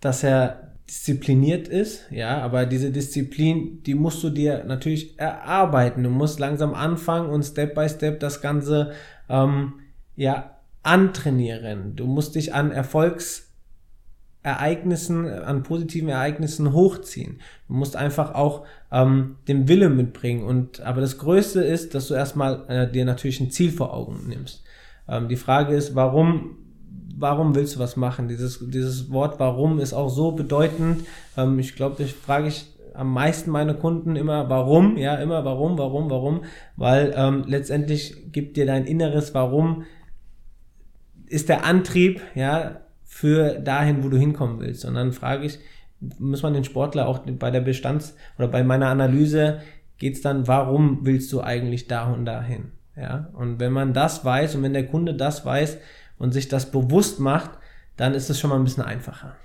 dass 0.00 0.22
er 0.22 0.69
diszipliniert 0.90 1.68
ist, 1.68 2.10
ja, 2.10 2.42
aber 2.42 2.66
diese 2.66 2.90
Disziplin, 2.90 3.80
die 3.84 3.94
musst 3.94 4.24
du 4.24 4.30
dir 4.30 4.64
natürlich 4.64 5.16
erarbeiten. 5.20 6.02
Du 6.02 6.10
musst 6.10 6.40
langsam 6.40 6.74
anfangen 6.74 7.30
und 7.30 7.44
Step 7.44 7.76
by 7.76 7.88
Step 7.88 8.18
das 8.18 8.40
Ganze 8.40 8.90
ähm, 9.28 9.74
ja 10.16 10.56
antrainieren. 10.82 11.94
Du 11.94 12.06
musst 12.06 12.34
dich 12.34 12.54
an 12.54 12.72
Erfolgsereignissen, 12.72 15.28
an 15.28 15.62
positiven 15.62 16.08
Ereignissen 16.08 16.72
hochziehen. 16.72 17.40
Du 17.68 17.74
musst 17.74 17.94
einfach 17.94 18.34
auch 18.34 18.66
ähm, 18.90 19.36
den 19.46 19.68
Wille 19.68 19.90
mitbringen. 19.90 20.42
Und 20.42 20.80
aber 20.80 21.00
das 21.00 21.18
Größte 21.18 21.62
ist, 21.62 21.94
dass 21.94 22.08
du 22.08 22.14
erstmal 22.14 22.68
äh, 22.68 22.90
dir 22.90 23.04
natürlich 23.04 23.38
ein 23.38 23.52
Ziel 23.52 23.70
vor 23.70 23.94
Augen 23.94 24.26
nimmst. 24.26 24.64
Ähm, 25.08 25.28
die 25.28 25.36
Frage 25.36 25.72
ist, 25.72 25.94
warum 25.94 26.56
warum 27.20 27.54
willst 27.54 27.76
du 27.76 27.78
was 27.78 27.96
machen? 27.96 28.28
Dieses, 28.28 28.58
dieses 28.70 29.10
Wort 29.10 29.38
warum 29.38 29.78
ist 29.78 29.92
auch 29.92 30.08
so 30.08 30.32
bedeutend. 30.32 31.04
Ähm, 31.36 31.58
ich 31.58 31.76
glaube, 31.76 32.02
das 32.02 32.10
frage 32.10 32.48
ich 32.48 32.66
am 32.94 33.12
meisten 33.12 33.50
meine 33.50 33.74
Kunden 33.74 34.16
immer 34.16 34.48
warum, 34.48 34.96
ja, 34.96 35.14
immer 35.16 35.44
warum, 35.44 35.78
warum, 35.78 36.10
warum, 36.10 36.44
weil 36.76 37.14
ähm, 37.16 37.44
letztendlich 37.46 38.32
gibt 38.32 38.56
dir 38.56 38.66
dein 38.66 38.84
inneres 38.84 39.32
Warum 39.32 39.84
ist 41.26 41.48
der 41.48 41.64
Antrieb, 41.64 42.20
ja, 42.34 42.80
für 43.04 43.60
dahin, 43.60 44.02
wo 44.04 44.08
du 44.08 44.16
hinkommen 44.16 44.60
willst. 44.60 44.84
Und 44.84 44.94
dann 44.94 45.12
frage 45.12 45.46
ich, 45.46 45.58
muss 46.18 46.42
man 46.42 46.54
den 46.54 46.64
Sportler 46.64 47.06
auch 47.06 47.18
bei 47.18 47.50
der 47.50 47.60
Bestands- 47.60 48.16
oder 48.38 48.48
bei 48.48 48.64
meiner 48.64 48.88
Analyse 48.88 49.60
geht's 49.98 50.22
dann, 50.22 50.48
warum 50.48 51.00
willst 51.02 51.32
du 51.32 51.40
eigentlich 51.40 51.88
da 51.88 52.10
und 52.10 52.24
dahin? 52.24 52.72
Ja, 52.96 53.28
und 53.34 53.60
wenn 53.60 53.72
man 53.72 53.92
das 53.92 54.24
weiß 54.24 54.54
und 54.56 54.62
wenn 54.62 54.72
der 54.72 54.86
Kunde 54.86 55.14
das 55.14 55.44
weiß, 55.44 55.78
und 56.20 56.32
sich 56.32 56.46
das 56.46 56.70
bewusst 56.70 57.18
macht, 57.18 57.50
dann 57.96 58.14
ist 58.14 58.30
es 58.30 58.38
schon 58.38 58.50
mal 58.50 58.56
ein 58.56 58.64
bisschen 58.64 58.84
einfacher. 58.84 59.36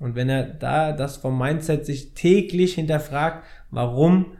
Und 0.00 0.14
wenn 0.14 0.30
er 0.30 0.44
da 0.44 0.92
das 0.92 1.18
vom 1.18 1.38
Mindset 1.38 1.84
sich 1.84 2.14
täglich 2.14 2.74
hinterfragt, 2.74 3.44
warum 3.70 4.38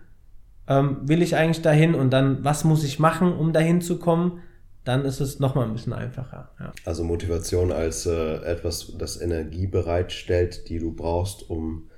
ähm, 0.67 1.07
will 1.07 1.21
ich 1.23 1.37
eigentlich 1.37 1.61
dahin 1.62 1.95
und 1.95 2.11
dann 2.11 2.43
was 2.43 2.65
muss 2.65 2.83
ich 2.83 2.99
machen, 2.99 3.33
um 3.33 3.53
dahin 3.53 3.83
zu 3.83 3.99
kommen, 3.99 4.41
dann 4.85 5.05
ist 5.05 5.21
es 5.21 5.39
nochmal 5.39 5.67
ein 5.67 5.75
bisschen 5.75 5.93
einfacher. 5.93 6.50
Ja. 6.59 6.73
Also 6.87 7.05
Motivation 7.05 7.71
als 7.71 8.07
äh, 8.07 8.37
etwas, 8.37 8.95
das 8.97 9.21
Energie 9.21 9.67
bereitstellt, 9.67 10.71
die 10.71 10.79
du 10.79 10.93
brauchst, 10.93 11.50
um 11.50 11.91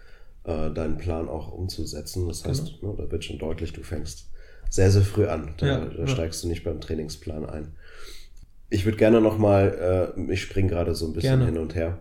äh, 0.43 0.73
deinen 0.73 0.99
Plan 0.99 1.29
auch 1.29 1.53
umzusetzen. 1.53 2.27
Das 2.27 2.45
heißt, 2.45 2.81
genau. 2.81 2.95
ne, 2.95 3.05
da 3.05 3.11
wird 3.13 3.25
schon 3.25 3.39
deutlich, 3.39 3.73
du 3.73 3.85
fängst 3.85 4.29
sehr, 4.69 4.91
sehr 4.91 5.03
früh 5.03 5.27
an. 5.27 5.55
Da, 5.59 5.67
ja, 5.67 5.85
da 5.85 6.07
steigst 6.09 6.43
du 6.43 6.49
nicht 6.49 6.65
beim 6.65 6.81
Trainingsplan 6.81 7.47
ein. 7.49 7.77
Ich 8.73 8.87
würde 8.87 8.97
gerne 8.97 9.21
nochmal, 9.21 10.15
äh, 10.17 10.33
ich 10.33 10.41
springe 10.41 10.71
gerade 10.71 10.95
so 10.95 11.07
ein 11.07 11.13
bisschen 11.13 11.41
gerne. 11.41 11.45
hin 11.45 11.59
und 11.59 11.75
her. 11.75 11.99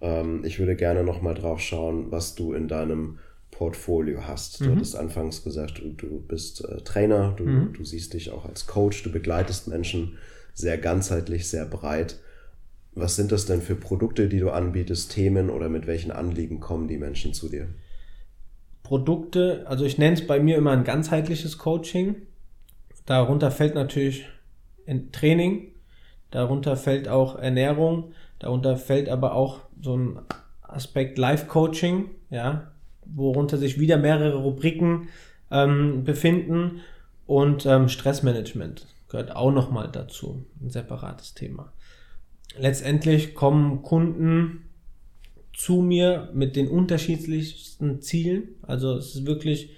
Ähm, 0.00 0.44
ich 0.44 0.60
würde 0.60 0.76
gerne 0.76 1.02
nochmal 1.02 1.34
drauf 1.34 1.60
schauen, 1.60 2.12
was 2.12 2.36
du 2.36 2.52
in 2.52 2.68
deinem 2.68 3.18
Portfolio 3.50 4.26
hast. 4.26 4.60
Du 4.60 4.66
mhm. 4.66 4.76
hattest 4.76 4.94
anfangs 4.94 5.42
gesagt, 5.42 5.78
du, 5.78 5.92
du 5.92 6.20
bist 6.20 6.64
äh, 6.64 6.82
Trainer, 6.82 7.34
du, 7.36 7.44
mhm. 7.44 7.72
du 7.72 7.84
siehst 7.84 8.14
dich 8.14 8.30
auch 8.30 8.44
als 8.44 8.68
Coach, 8.68 9.02
du 9.02 9.10
begleitest 9.10 9.66
Menschen 9.66 10.16
sehr 10.52 10.78
ganzheitlich, 10.78 11.48
sehr 11.48 11.66
breit. 11.66 12.20
Was 12.92 13.16
sind 13.16 13.32
das 13.32 13.46
denn 13.46 13.60
für 13.60 13.74
Produkte, 13.74 14.28
die 14.28 14.38
du 14.38 14.50
anbietest, 14.50 15.10
Themen 15.10 15.50
oder 15.50 15.68
mit 15.68 15.88
welchen 15.88 16.12
Anliegen 16.12 16.60
kommen 16.60 16.86
die 16.86 16.98
Menschen 16.98 17.34
zu 17.34 17.48
dir? 17.48 17.66
Produkte, 18.84 19.64
also 19.66 19.84
ich 19.84 19.98
nenne 19.98 20.14
es 20.14 20.24
bei 20.24 20.38
mir 20.38 20.58
immer 20.58 20.70
ein 20.70 20.84
ganzheitliches 20.84 21.58
Coaching. 21.58 22.14
Darunter 23.04 23.50
fällt 23.50 23.74
natürlich 23.74 24.26
Training, 25.10 25.73
darunter 26.34 26.76
fällt 26.76 27.08
auch 27.08 27.38
Ernährung, 27.38 28.12
darunter 28.40 28.76
fällt 28.76 29.08
aber 29.08 29.34
auch 29.34 29.60
so 29.80 29.96
ein 29.96 30.18
Aspekt 30.62 31.16
Life-Coaching, 31.16 32.10
ja, 32.30 32.72
worunter 33.06 33.56
sich 33.56 33.78
wieder 33.78 33.98
mehrere 33.98 34.38
Rubriken 34.38 35.08
ähm, 35.52 36.02
befinden 36.02 36.80
und 37.26 37.66
ähm, 37.66 37.88
Stressmanagement 37.88 38.88
gehört 39.08 39.36
auch 39.36 39.52
nochmal 39.52 39.88
dazu, 39.92 40.44
ein 40.60 40.70
separates 40.70 41.34
Thema. 41.34 41.72
Letztendlich 42.58 43.34
kommen 43.36 43.82
Kunden 43.82 44.68
zu 45.56 45.82
mir 45.82 46.30
mit 46.34 46.56
den 46.56 46.68
unterschiedlichsten 46.68 48.00
Zielen. 48.00 48.48
Also 48.62 48.96
es 48.96 49.14
ist 49.14 49.26
wirklich 49.26 49.70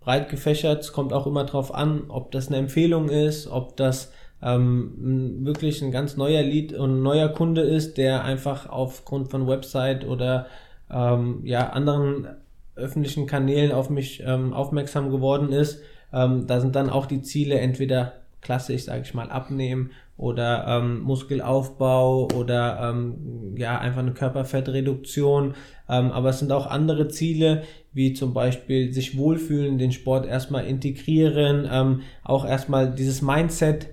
breit 0.00 0.28
gefächert. 0.28 0.82
Es 0.82 0.92
kommt 0.92 1.14
auch 1.14 1.26
immer 1.26 1.44
darauf 1.44 1.74
an, 1.74 2.04
ob 2.08 2.30
das 2.30 2.48
eine 2.48 2.58
Empfehlung 2.58 3.08
ist, 3.08 3.46
ob 3.46 3.78
das 3.78 4.12
ähm, 4.44 5.44
wirklich 5.44 5.82
ein 5.82 5.90
ganz 5.90 6.16
neuer 6.16 6.42
Lied 6.42 6.74
und 6.74 7.02
neuer 7.02 7.30
Kunde 7.30 7.62
ist, 7.62 7.96
der 7.96 8.24
einfach 8.24 8.68
aufgrund 8.68 9.30
von 9.30 9.48
Website 9.48 10.06
oder 10.06 10.46
ähm, 10.90 11.40
ja, 11.44 11.70
anderen 11.70 12.28
öffentlichen 12.76 13.26
Kanälen 13.26 13.72
auf 13.72 13.88
mich 13.88 14.22
ähm, 14.24 14.52
aufmerksam 14.52 15.10
geworden 15.10 15.50
ist. 15.50 15.80
Ähm, 16.12 16.46
da 16.46 16.60
sind 16.60 16.76
dann 16.76 16.90
auch 16.90 17.06
die 17.06 17.22
Ziele 17.22 17.58
entweder 17.58 18.12
klassisch, 18.42 18.84
sage 18.84 19.02
ich 19.02 19.14
mal, 19.14 19.30
abnehmen 19.30 19.90
oder 20.16 20.66
ähm, 20.68 21.00
Muskelaufbau 21.00 22.28
oder 22.34 22.90
ähm, 22.90 23.54
ja 23.56 23.78
einfach 23.78 24.00
eine 24.00 24.12
Körperfettreduktion. 24.12 25.54
Ähm, 25.88 26.12
aber 26.12 26.28
es 26.28 26.38
sind 26.38 26.52
auch 26.52 26.66
andere 26.66 27.08
Ziele, 27.08 27.62
wie 27.92 28.12
zum 28.12 28.34
Beispiel 28.34 28.92
sich 28.92 29.16
wohlfühlen, 29.16 29.78
den 29.78 29.92
Sport 29.92 30.26
erstmal 30.26 30.66
integrieren, 30.66 31.66
ähm, 31.70 32.02
auch 32.22 32.46
erstmal 32.46 32.94
dieses 32.94 33.22
Mindset 33.22 33.88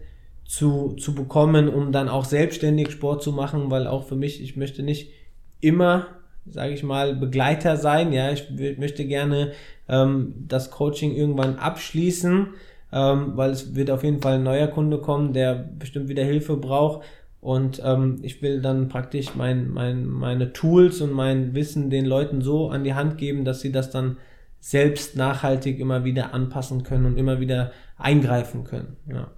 zu, 0.52 0.96
zu 1.00 1.16
bekommen, 1.16 1.70
um 1.70 1.92
dann 1.92 2.10
auch 2.10 2.26
selbstständig 2.26 2.92
Sport 2.92 3.24
zu 3.24 3.32
machen, 3.32 3.72
weil 3.72 3.88
auch 3.88 4.04
für 4.04 4.16
mich, 4.16 4.42
ich 4.42 4.58
möchte 4.58 4.84
nicht 4.84 5.12
immer 5.62 6.08
sage 6.46 6.74
ich 6.74 6.84
mal, 6.84 7.16
Begleiter 7.16 7.78
sein. 7.78 8.14
Ja, 8.14 8.32
ich 8.32 8.50
möchte 8.78 9.06
gerne 9.06 9.52
ähm, 9.88 10.34
das 10.48 10.72
Coaching 10.72 11.14
irgendwann 11.14 11.56
abschließen, 11.56 12.48
ähm, 12.92 13.32
weil 13.36 13.52
es 13.52 13.76
wird 13.76 13.92
auf 13.92 14.04
jeden 14.04 14.22
Fall 14.22 14.36
ein 14.36 14.44
neuer 14.44 14.68
Kunde 14.68 15.00
kommen, 15.00 15.34
der 15.34 15.54
bestimmt 15.56 16.10
wieder 16.10 16.24
Hilfe 16.24 16.58
braucht. 16.58 17.06
Und 17.40 17.82
ähm, 17.84 18.20
ich 18.22 18.42
will 18.42 18.62
dann 18.62 18.88
praktisch 18.88 19.36
mein, 19.36 19.70
mein, 19.70 20.06
meine 20.06 20.54
Tools 20.54 21.02
und 21.02 21.12
mein 21.12 21.56
Wissen 21.56 21.90
den 21.90 22.06
Leuten 22.06 22.42
so 22.42 22.70
an 22.70 22.84
die 22.84 22.94
Hand 22.94 23.18
geben, 23.18 23.46
dass 23.46 23.62
sie 23.62 23.72
das 23.72 23.90
dann 23.90 24.18
selbst 24.60 25.16
nachhaltig 25.16 25.80
immer 25.80 26.04
wieder 26.04 26.36
anpassen 26.36 26.84
können 26.84 27.06
und 27.06 27.18
immer 27.18 27.40
wieder 27.40 27.72
eingreifen 27.98 28.64
können. 28.64 28.98
Ja. 29.08 29.32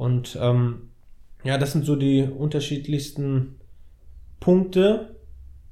Und 0.00 0.38
ähm, 0.40 0.88
ja, 1.44 1.58
das 1.58 1.72
sind 1.72 1.84
so 1.84 1.94
die 1.94 2.22
unterschiedlichsten 2.22 3.56
Punkte, 4.40 5.14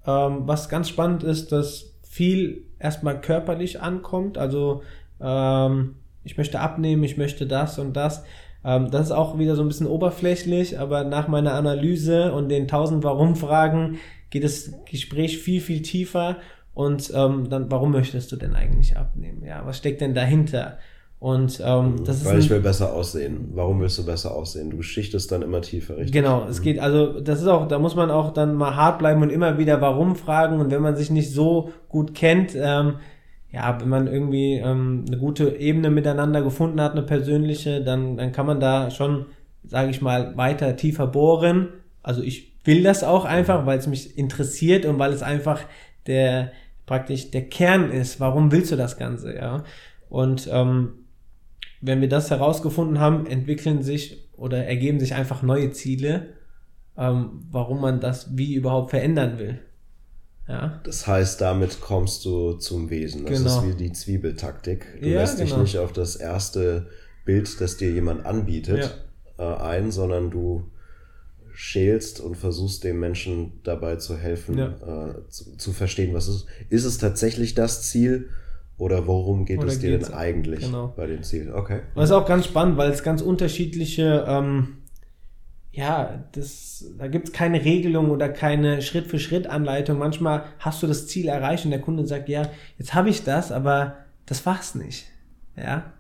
ähm, 0.07 0.42
was 0.42 0.68
ganz 0.68 0.90
spannend 0.90 1.22
ist, 1.22 1.50
dass 1.50 1.94
viel 2.02 2.66
erstmal 2.79 3.22
körperlich 3.22 3.81
ankommt. 3.81 4.37
Also 4.37 4.83
ähm, 5.18 5.94
ich 6.24 6.37
möchte 6.37 6.61
abnehmen, 6.61 7.05
ich 7.05 7.16
möchte 7.16 7.46
das 7.46 7.79
und 7.79 7.94
das. 7.96 8.22
Ähm, 8.62 8.90
das 8.90 9.07
ist 9.07 9.12
auch 9.12 9.38
wieder 9.38 9.57
so 9.57 9.62
ein 9.62 9.68
bisschen 9.68 9.87
oberflächlich, 9.87 10.79
aber 10.79 11.05
nach 11.05 11.26
meiner 11.29 11.55
Analyse 11.55 12.31
und 12.35 12.50
den 12.50 12.68
tausend 12.68 13.05
Warum-Fragen 13.05 13.98
geht 14.29 14.44
das 14.44 14.74
Gespräch 14.85 15.38
viel, 15.38 15.62
viel 15.62 15.81
tiefer. 15.81 16.37
Und 16.74 17.11
ähm, 17.14 17.48
dann, 17.48 17.70
warum 17.70 17.92
möchtest 17.92 18.31
du 18.31 18.37
denn 18.37 18.55
eigentlich 18.55 18.94
abnehmen? 18.94 19.42
Ja, 19.42 19.64
was 19.64 19.79
steckt 19.79 20.02
denn 20.02 20.12
dahinter? 20.12 20.76
Und 21.20 21.61
ähm, 21.64 21.92
mhm. 21.92 22.04
das 22.04 22.18
ist. 22.18 22.26
Weil 22.26 22.38
ich 22.38 22.48
will 22.48 22.61
besser 22.61 22.92
aussehen. 22.92 23.50
Warum 23.54 23.81
willst 23.81 23.98
du 23.98 24.07
besser 24.07 24.35
aussehen? 24.35 24.70
Du 24.70 24.83
schichtest 24.83 25.33
dann 25.33 25.42
immer 25.42 25.61
tiefer, 25.62 25.96
richtig? 25.96 26.12
Genau, 26.12 26.46
es 26.48 26.61
mhm. 26.61 26.64
geht, 26.64 26.78
also 26.78 27.20
das 27.20 27.40
ist 27.40 27.48
auch, 27.48 27.66
da 27.66 27.78
muss 27.78 27.96
man 27.96 28.11
auch 28.11 28.33
dann 28.33 28.54
mal 28.54 28.76
hart 28.76 29.00
bleiben 29.00 29.22
und 29.22 29.31
immer 29.31 29.59
wieder 29.59 29.81
warum 29.81 30.14
fragen. 30.14 30.61
Und 30.61 30.70
wenn 30.70 30.83
man 30.83 30.94
sich 30.94 31.11
nicht 31.11 31.33
so 31.33 31.72
gut 31.88 32.14
kennt, 32.14 32.54
ähm, 32.54 32.94
ja, 33.50 33.81
wenn 33.81 33.88
man 33.88 34.07
irgendwie 34.07 34.54
ähm, 34.54 35.07
eine 35.09 35.18
gute 35.18 35.57
Ebene 35.57 35.90
miteinander 35.90 36.42
gefunden 36.42 36.81
hat, 36.81 36.92
eine 36.92 37.02
persönliche, 37.02 37.83
dann, 37.83 38.16
dann 38.16 38.31
kann 38.31 38.46
man 38.46 38.61
da 38.61 38.90
schon, 38.90 39.26
sage 39.64 39.90
ich 39.90 40.00
mal, 40.00 40.37
weiter 40.37 40.76
tiefer 40.76 41.09
bohren. 41.09 41.68
Also 42.02 42.22
ich 42.22 42.52
will 42.64 42.85
das 42.85 43.02
auch 43.02 43.24
einfach, 43.24 43.66
weil 43.66 43.78
es 43.78 43.88
mich 43.88 44.16
interessiert 44.16 44.87
und 44.87 44.98
weil 45.00 45.12
es 45.12 45.22
einfach 45.22 45.61
der 46.07 46.52
praktisch 46.87 47.31
der 47.33 47.48
Kern 47.48 47.90
ist. 47.90 48.20
Warum 48.20 48.52
willst 48.52 48.70
du 48.70 48.76
das 48.76 48.96
Ganze, 48.96 49.35
ja? 49.35 49.64
Und 50.09 50.48
ähm, 50.50 50.92
wenn 51.80 52.00
wir 52.00 52.08
das 52.08 52.30
herausgefunden 52.30 52.98
haben, 52.98 53.26
entwickeln 53.26 53.82
sich 53.82 54.28
oder 54.36 54.64
ergeben 54.64 55.00
sich 55.00 55.14
einfach 55.14 55.42
neue 55.42 55.70
Ziele, 55.72 56.34
ähm, 56.96 57.44
warum 57.50 57.80
man 57.80 58.00
das 58.00 58.36
wie 58.36 58.54
überhaupt 58.54 58.90
verändern 58.90 59.38
will. 59.38 59.60
Ja. 60.48 60.80
Das 60.84 61.06
heißt, 61.06 61.40
damit 61.40 61.80
kommst 61.80 62.24
du 62.24 62.54
zum 62.54 62.88
Wesen. 62.88 63.26
Das 63.26 63.38
genau. 63.38 63.58
ist 63.58 63.68
wie 63.68 63.74
die 63.74 63.92
Zwiebeltaktik. 63.92 64.86
Du 65.00 65.08
ja, 65.08 65.20
lässt 65.20 65.38
dich 65.38 65.50
genau. 65.50 65.62
nicht 65.62 65.78
auf 65.78 65.92
das 65.92 66.16
erste 66.16 66.88
Bild, 67.24 67.60
das 67.60 67.76
dir 67.76 67.90
jemand 67.90 68.24
anbietet, 68.24 68.98
ja. 69.38 69.54
äh, 69.54 69.62
ein, 69.62 69.92
sondern 69.92 70.30
du 70.30 70.70
schälst 71.52 72.20
und 72.20 72.36
versuchst 72.36 72.84
dem 72.84 73.00
Menschen 73.00 73.60
dabei 73.64 73.96
zu 73.96 74.16
helfen, 74.16 74.58
äh, 74.58 75.28
zu, 75.28 75.56
zu, 75.56 75.72
verstehen, 75.72 76.14
was 76.14 76.28
es 76.28 76.36
ist. 76.36 76.46
Ist 76.70 76.84
es 76.84 76.98
tatsächlich 76.98 77.54
das 77.54 77.82
Ziel? 77.82 78.30
Oder 78.78 79.08
worum 79.08 79.44
geht 79.44 79.58
Oder 79.58 79.68
es 79.68 79.80
dir 79.80 79.98
denn 79.98 80.14
eigentlich 80.14 80.60
genau. 80.60 80.94
bei 80.96 81.06
dem 81.06 81.24
Ziel? 81.24 81.52
Okay. 81.52 81.80
Das 81.96 82.04
ist 82.04 82.12
auch 82.12 82.26
ganz 82.26 82.46
spannend, 82.46 82.76
weil 82.76 82.90
es 82.90 83.02
ganz 83.02 83.22
unterschiedliche, 83.22 84.24
ähm, 84.28 84.78
ja, 85.72 86.24
das, 86.32 86.86
da 86.96 87.08
gibt 87.08 87.28
es 87.28 87.32
keine 87.32 87.64
Regelung 87.64 88.10
oder 88.10 88.28
keine 88.28 88.80
Schritt-für-Schritt-Anleitung. 88.80 89.98
Manchmal 89.98 90.44
hast 90.60 90.80
du 90.80 90.86
das 90.86 91.08
Ziel 91.08 91.26
erreicht 91.26 91.64
und 91.64 91.72
der 91.72 91.80
Kunde 91.80 92.06
sagt, 92.06 92.28
ja, 92.28 92.42
jetzt 92.78 92.94
habe 92.94 93.10
ich 93.10 93.24
das, 93.24 93.50
aber 93.50 93.96
das 94.26 94.46
war's 94.46 94.76
nicht. 94.76 95.06
Ja. 95.56 95.92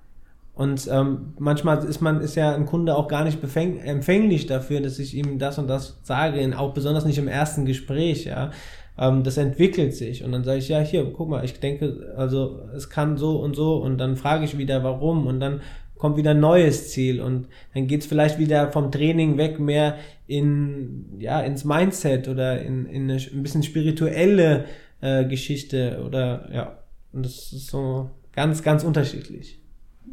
Und 0.54 0.88
ähm, 0.90 1.34
manchmal 1.38 1.84
ist 1.84 2.00
man, 2.00 2.20
ist 2.20 2.36
ja 2.36 2.54
ein 2.54 2.66
Kunde 2.66 2.94
auch 2.94 3.08
gar 3.08 3.24
nicht 3.24 3.38
empfänglich 3.42 4.46
dafür, 4.46 4.80
dass 4.80 5.00
ich 5.00 5.14
ihm 5.14 5.40
das 5.40 5.58
und 5.58 5.66
das 5.66 5.98
sage, 6.04 6.56
auch 6.56 6.74
besonders 6.74 7.04
nicht 7.04 7.18
im 7.18 7.28
ersten 7.28 7.64
Gespräch, 7.64 8.24
ja 8.24 8.52
ähm, 8.98 9.22
das 9.22 9.36
entwickelt 9.36 9.94
sich. 9.94 10.24
Und 10.24 10.32
dann 10.32 10.44
sage 10.44 10.58
ich, 10.58 10.68
ja, 10.68 10.80
hier, 10.80 11.04
guck 11.12 11.28
mal, 11.28 11.44
ich 11.44 11.58
denke, 11.60 12.12
also 12.16 12.60
es 12.76 12.90
kann 12.90 13.16
so 13.16 13.38
und 13.40 13.54
so 13.54 13.76
und 13.76 13.98
dann 13.98 14.16
frage 14.16 14.44
ich 14.44 14.58
wieder, 14.58 14.82
warum 14.82 15.26
und 15.26 15.40
dann 15.40 15.60
kommt 15.96 16.16
wieder 16.16 16.30
ein 16.30 16.40
neues 16.40 16.90
Ziel 16.90 17.20
und 17.20 17.48
dann 17.74 17.86
geht's 17.86 18.06
vielleicht 18.06 18.38
wieder 18.38 18.70
vom 18.70 18.92
Training 18.92 19.36
weg 19.36 19.58
mehr 19.58 19.96
in, 20.26 21.06
ja, 21.18 21.40
ins 21.40 21.64
Mindset 21.64 22.28
oder 22.28 22.62
in, 22.62 22.86
in 22.86 23.10
eine 23.10 23.20
ein 23.20 23.42
bisschen 23.42 23.62
spirituelle 23.62 24.66
äh, 25.00 25.24
Geschichte 25.24 26.02
oder 26.06 26.48
ja, 26.52 26.78
und 27.12 27.24
das 27.24 27.52
ist 27.52 27.68
so 27.68 28.10
ganz, 28.32 28.62
ganz 28.62 28.84
unterschiedlich. 28.84 29.60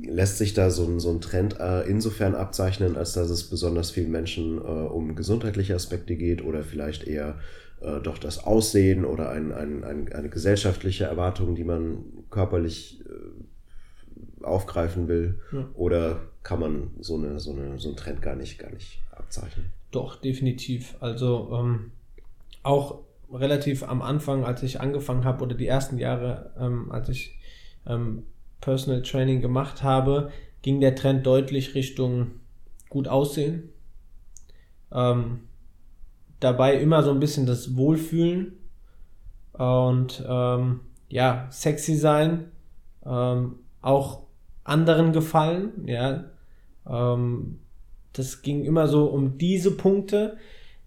Lässt 0.01 0.39
sich 0.39 0.53
da 0.53 0.71
so 0.71 0.85
ein, 0.85 0.99
so 0.99 1.09
ein 1.09 1.21
Trend 1.21 1.59
äh, 1.59 1.83
insofern 1.83 2.35
abzeichnen, 2.35 2.97
als 2.97 3.13
dass 3.13 3.29
es 3.29 3.45
besonders 3.45 3.91
vielen 3.91 4.11
Menschen 4.11 4.57
äh, 4.57 4.61
um 4.61 5.15
gesundheitliche 5.15 5.75
Aspekte 5.75 6.15
geht 6.15 6.43
oder 6.43 6.63
vielleicht 6.63 7.05
eher 7.05 7.37
äh, 7.85 8.01
doch 8.01 8.17
das 8.17 8.43
Aussehen 8.43 9.05
oder 9.05 9.29
ein, 9.29 9.51
ein, 9.51 9.83
ein, 9.83 10.11
eine 10.11 10.29
gesellschaftliche 10.29 11.05
Erwartung, 11.05 11.55
die 11.55 11.63
man 11.63 12.03
körperlich 12.29 13.01
äh, 13.01 14.43
aufgreifen 14.43 15.07
will? 15.07 15.39
Ja. 15.51 15.67
Oder 15.75 16.21
kann 16.43 16.59
man 16.59 16.91
so, 16.99 17.15
eine, 17.15 17.39
so, 17.39 17.51
eine, 17.51 17.79
so 17.79 17.89
einen 17.89 17.97
Trend 17.97 18.21
gar 18.21 18.35
nicht, 18.35 18.59
gar 18.59 18.71
nicht 18.71 19.01
abzeichnen? 19.11 19.71
Doch, 19.91 20.15
definitiv. 20.15 20.95
Also 20.99 21.49
ähm, 21.53 21.91
auch 22.63 22.99
relativ 23.31 23.83
am 23.83 24.01
Anfang, 24.01 24.43
als 24.43 24.63
ich 24.63 24.81
angefangen 24.81 25.23
habe, 25.23 25.43
oder 25.43 25.55
die 25.55 25.67
ersten 25.67 25.97
Jahre, 25.97 26.53
ähm, 26.59 26.91
als 26.91 27.09
ich 27.09 27.37
ähm, 27.87 28.23
Personal 28.61 29.01
Training 29.03 29.41
gemacht 29.41 29.83
habe, 29.83 30.31
ging 30.61 30.79
der 30.79 30.95
Trend 30.95 31.25
deutlich 31.25 31.75
Richtung 31.75 32.31
gut 32.89 33.07
aussehen. 33.07 33.69
Ähm, 34.91 35.41
dabei 36.39 36.77
immer 36.77 37.03
so 37.03 37.11
ein 37.11 37.19
bisschen 37.19 37.45
das 37.45 37.75
Wohlfühlen 37.75 38.53
und 39.53 40.23
ähm, 40.27 40.81
ja, 41.09 41.47
sexy 41.49 41.95
sein, 41.95 42.51
ähm, 43.05 43.55
auch 43.81 44.23
anderen 44.63 45.13
gefallen, 45.13 45.87
ja. 45.87 46.25
Ähm, 46.89 47.59
das 48.13 48.41
ging 48.41 48.63
immer 48.63 48.87
so 48.87 49.05
um 49.05 49.37
diese 49.37 49.71
Punkte. 49.71 50.37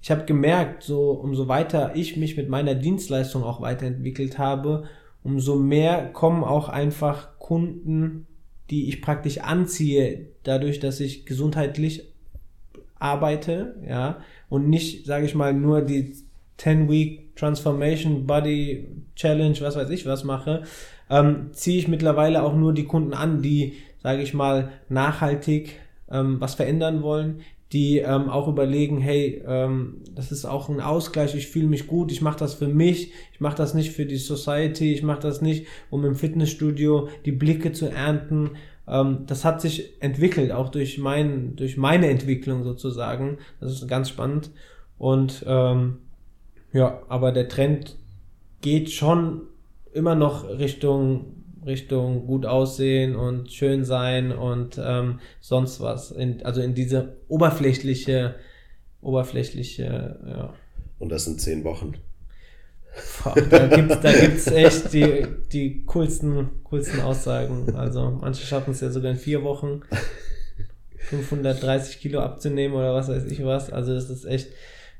Ich 0.01 0.11
habe 0.11 0.25
gemerkt, 0.25 0.83
so 0.83 1.11
umso 1.11 1.49
weiter 1.49 1.93
ich 1.95 2.17
mich 2.17 2.37
mit 2.37 2.49
meiner 2.49 2.75
Dienstleistung 2.75 3.43
auch 3.43 3.61
weiterentwickelt 3.61 4.39
habe, 4.39 4.85
umso 5.23 5.57
mehr 5.57 6.13
kommen 6.13 6.45
auch 6.45 6.69
einfach 6.69 7.39
Kunden, 7.39 8.27
die 8.71 8.89
ich 8.89 9.03
praktisch 9.03 9.39
anziehe, 9.39 10.29
dadurch, 10.43 10.79
dass 10.81 11.01
ich 11.01 11.27
gesundheitlich 11.27 12.13
arbeite, 12.99 13.77
ja, 13.87 14.19
und 14.49 14.69
nicht, 14.69 15.07
sage 15.07 15.27
ich 15.27 15.35
mal, 15.35 15.53
nur 15.53 15.83
die 15.83 16.15
10-Week 16.59 17.37
Transformation 17.37 18.27
Body 18.27 18.89
Challenge, 19.15 19.57
was 19.61 19.77
weiß 19.77 19.91
ich 19.91 20.07
was 20.07 20.25
mache, 20.25 20.63
ähm, 21.11 21.51
ziehe 21.53 21.79
ich 21.79 21.89
mittlerweile 21.89 22.43
auch 22.43 22.55
nur 22.55 22.73
die 22.73 22.85
Kunden 22.85 23.15
an, 23.15 23.43
die, 23.43 23.75
sage 24.03 24.23
ich 24.23 24.35
mal, 24.35 24.71
nachhaltig 24.89 25.77
ähm, 26.11 26.41
was 26.41 26.55
verändern 26.55 27.03
wollen, 27.03 27.41
die 27.73 27.99
ähm, 27.99 28.31
auch 28.31 28.49
überlegen, 28.49 28.99
hey, 28.99 29.43
ähm, 29.47 29.99
das 30.15 30.33
ist 30.33 30.47
auch 30.47 30.69
ein 30.69 30.81
Ausgleich, 30.81 31.35
ich 31.35 31.49
fühle 31.49 31.67
mich 31.67 31.87
gut, 31.87 32.11
ich 32.11 32.23
mache 32.23 32.39
das 32.39 32.55
für 32.55 32.69
mich, 32.69 33.13
ich 33.33 33.41
mache 33.41 33.57
das 33.57 33.75
nicht 33.75 33.93
für 33.93 34.07
die 34.07 34.17
Society, 34.17 34.93
ich 34.93 35.03
mache 35.03 35.21
das 35.21 35.43
nicht, 35.43 35.67
um 35.91 36.05
im 36.05 36.17
Fitnessstudio 36.17 37.09
die 37.27 37.33
Blicke 37.33 37.73
zu 37.73 37.87
ernten. 37.87 38.53
Ähm, 38.89 39.25
das 39.27 39.45
hat 39.45 39.61
sich 39.61 40.03
entwickelt, 40.03 40.53
auch 40.53 40.69
durch, 40.69 40.99
mein, 40.99 41.57
durch 41.57 41.77
meine 41.77 42.09
Entwicklung 42.09 42.65
sozusagen. 42.65 43.39
Das 43.61 43.73
ist 43.73 43.89
ganz 43.89 44.09
spannend. 44.09 44.51
Und 44.99 45.45
ähm, 45.47 45.99
ja, 46.73 47.03
aber 47.09 47.33
der 47.33 47.49
Trend 47.49 47.97
geht 48.61 48.91
schon 48.91 49.43
immer 49.93 50.15
noch 50.15 50.49
Richtung 50.49 51.39
Richtung 51.67 52.27
gut 52.27 52.47
aussehen 52.47 53.15
und 53.15 53.53
schön 53.53 53.85
sein 53.85 54.33
und 54.33 54.81
ähm, 54.83 55.21
sonst 55.41 55.81
was. 55.81 56.11
In, 56.11 56.43
also 56.45 56.61
in 56.61 56.75
diese 56.75 57.17
oberflächliche, 57.29 58.37
oberflächliche, 59.01 60.19
ja. 60.27 60.55
Und 60.99 61.11
das 61.11 61.27
sind 61.27 61.41
zehn 61.41 61.65
Wochen. 61.65 61.95
Da 63.51 63.67
gibt's, 63.67 64.01
da 64.01 64.13
gibt's 64.13 64.47
echt 64.49 64.93
die, 64.93 65.27
die 65.53 65.85
coolsten, 65.87 66.49
coolsten 66.65 67.01
Aussagen. 67.01 67.75
Also 67.77 68.19
manche 68.21 68.45
schaffen 68.45 68.73
es 68.73 68.81
ja 68.81 68.91
sogar 68.91 69.13
in 69.13 69.17
vier 69.17 69.43
Wochen 69.45 69.83
530 71.09 72.01
Kilo 72.01 72.21
abzunehmen 72.21 72.77
oder 72.77 72.95
was 72.95 73.09
weiß 73.09 73.25
ich 73.25 73.45
was. 73.45 73.73
Also 73.73 73.95
das 73.95 74.11
ist 74.11 74.25
echt, 74.25 74.49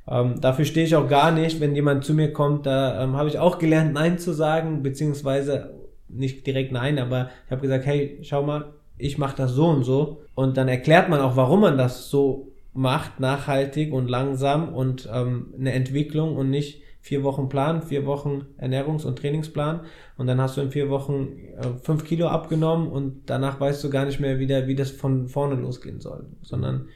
ähm, 0.09 0.41
dafür 0.41 0.65
stehe 0.65 0.87
ich 0.87 0.97
auch 0.97 1.09
gar 1.09 1.33
nicht, 1.33 1.61
wenn 1.61 1.75
jemand 1.75 2.05
zu 2.05 2.15
mir 2.15 2.33
kommt, 2.33 2.67
da 2.67 3.03
ähm, 3.03 3.17
habe 3.17 3.29
ich 3.29 3.39
auch 3.39 3.59
gelernt, 3.59 3.93
Nein 3.93 4.19
zu 4.19 4.33
sagen, 4.33 4.83
beziehungsweise 4.83 5.75
nicht 6.09 6.47
direkt 6.47 6.73
nein, 6.73 6.99
aber 6.99 7.31
ich 7.45 7.51
habe 7.51 7.61
gesagt, 7.61 7.85
hey, 7.85 8.19
schau 8.23 8.43
mal, 8.43 8.73
ich 8.97 9.19
mache 9.19 9.37
das 9.37 9.53
so 9.53 9.67
und 9.67 9.85
so. 9.85 10.23
Und 10.35 10.57
dann 10.57 10.69
erklärt 10.69 11.09
man 11.09 11.21
auch, 11.21 11.37
warum 11.37 11.61
man 11.61 11.77
das 11.77 12.09
so 12.09 12.53
macht, 12.73 13.21
nachhaltig 13.21 13.93
und 13.93 14.09
langsam 14.09 14.73
und 14.73 15.09
ähm, 15.13 15.53
eine 15.59 15.73
Entwicklung 15.73 16.37
und 16.37 16.49
nicht 16.51 16.83
vier 17.09 17.23
Wochen 17.23 17.49
Plan, 17.49 17.81
vier 17.81 18.05
Wochen 18.05 18.45
Ernährungs- 18.61 19.07
und 19.07 19.19
Trainingsplan 19.19 19.81
und 20.19 20.27
dann 20.27 20.39
hast 20.39 20.59
du 20.59 20.61
in 20.61 20.71
vier 20.71 20.91
Wochen 20.91 21.39
äh, 21.57 21.79
fünf 21.83 22.05
Kilo 22.05 22.29
abgenommen 22.29 22.89
und 22.89 23.23
danach 23.25 23.59
weißt 23.59 23.83
du 23.83 23.89
gar 23.89 24.05
nicht 24.05 24.21
mehr 24.21 24.39
wieder, 24.39 24.67
wie 24.67 24.75
das 24.75 24.91
von 24.91 25.27
vorne 25.27 25.55
losgehen 25.55 26.01
soll, 26.01 26.27
sondern 26.43 26.89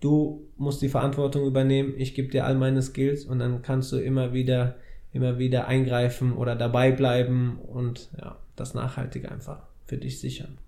du 0.00 0.44
musst 0.56 0.82
die 0.82 0.88
Verantwortung 0.88 1.46
übernehmen, 1.46 1.94
ich 1.96 2.16
gebe 2.16 2.30
dir 2.30 2.46
all 2.46 2.56
meine 2.56 2.82
Skills 2.82 3.26
und 3.26 3.38
dann 3.38 3.62
kannst 3.62 3.92
du 3.92 3.98
immer 3.98 4.32
wieder 4.32 4.74
immer 5.12 5.38
wieder 5.38 5.68
eingreifen 5.68 6.32
oder 6.32 6.56
dabei 6.56 6.90
bleiben 6.90 7.60
und 7.60 8.10
ja, 8.20 8.36
das 8.56 8.74
nachhaltig 8.74 9.30
einfach 9.30 9.60
für 9.86 9.98
dich 9.98 10.18
sichern. 10.18 10.58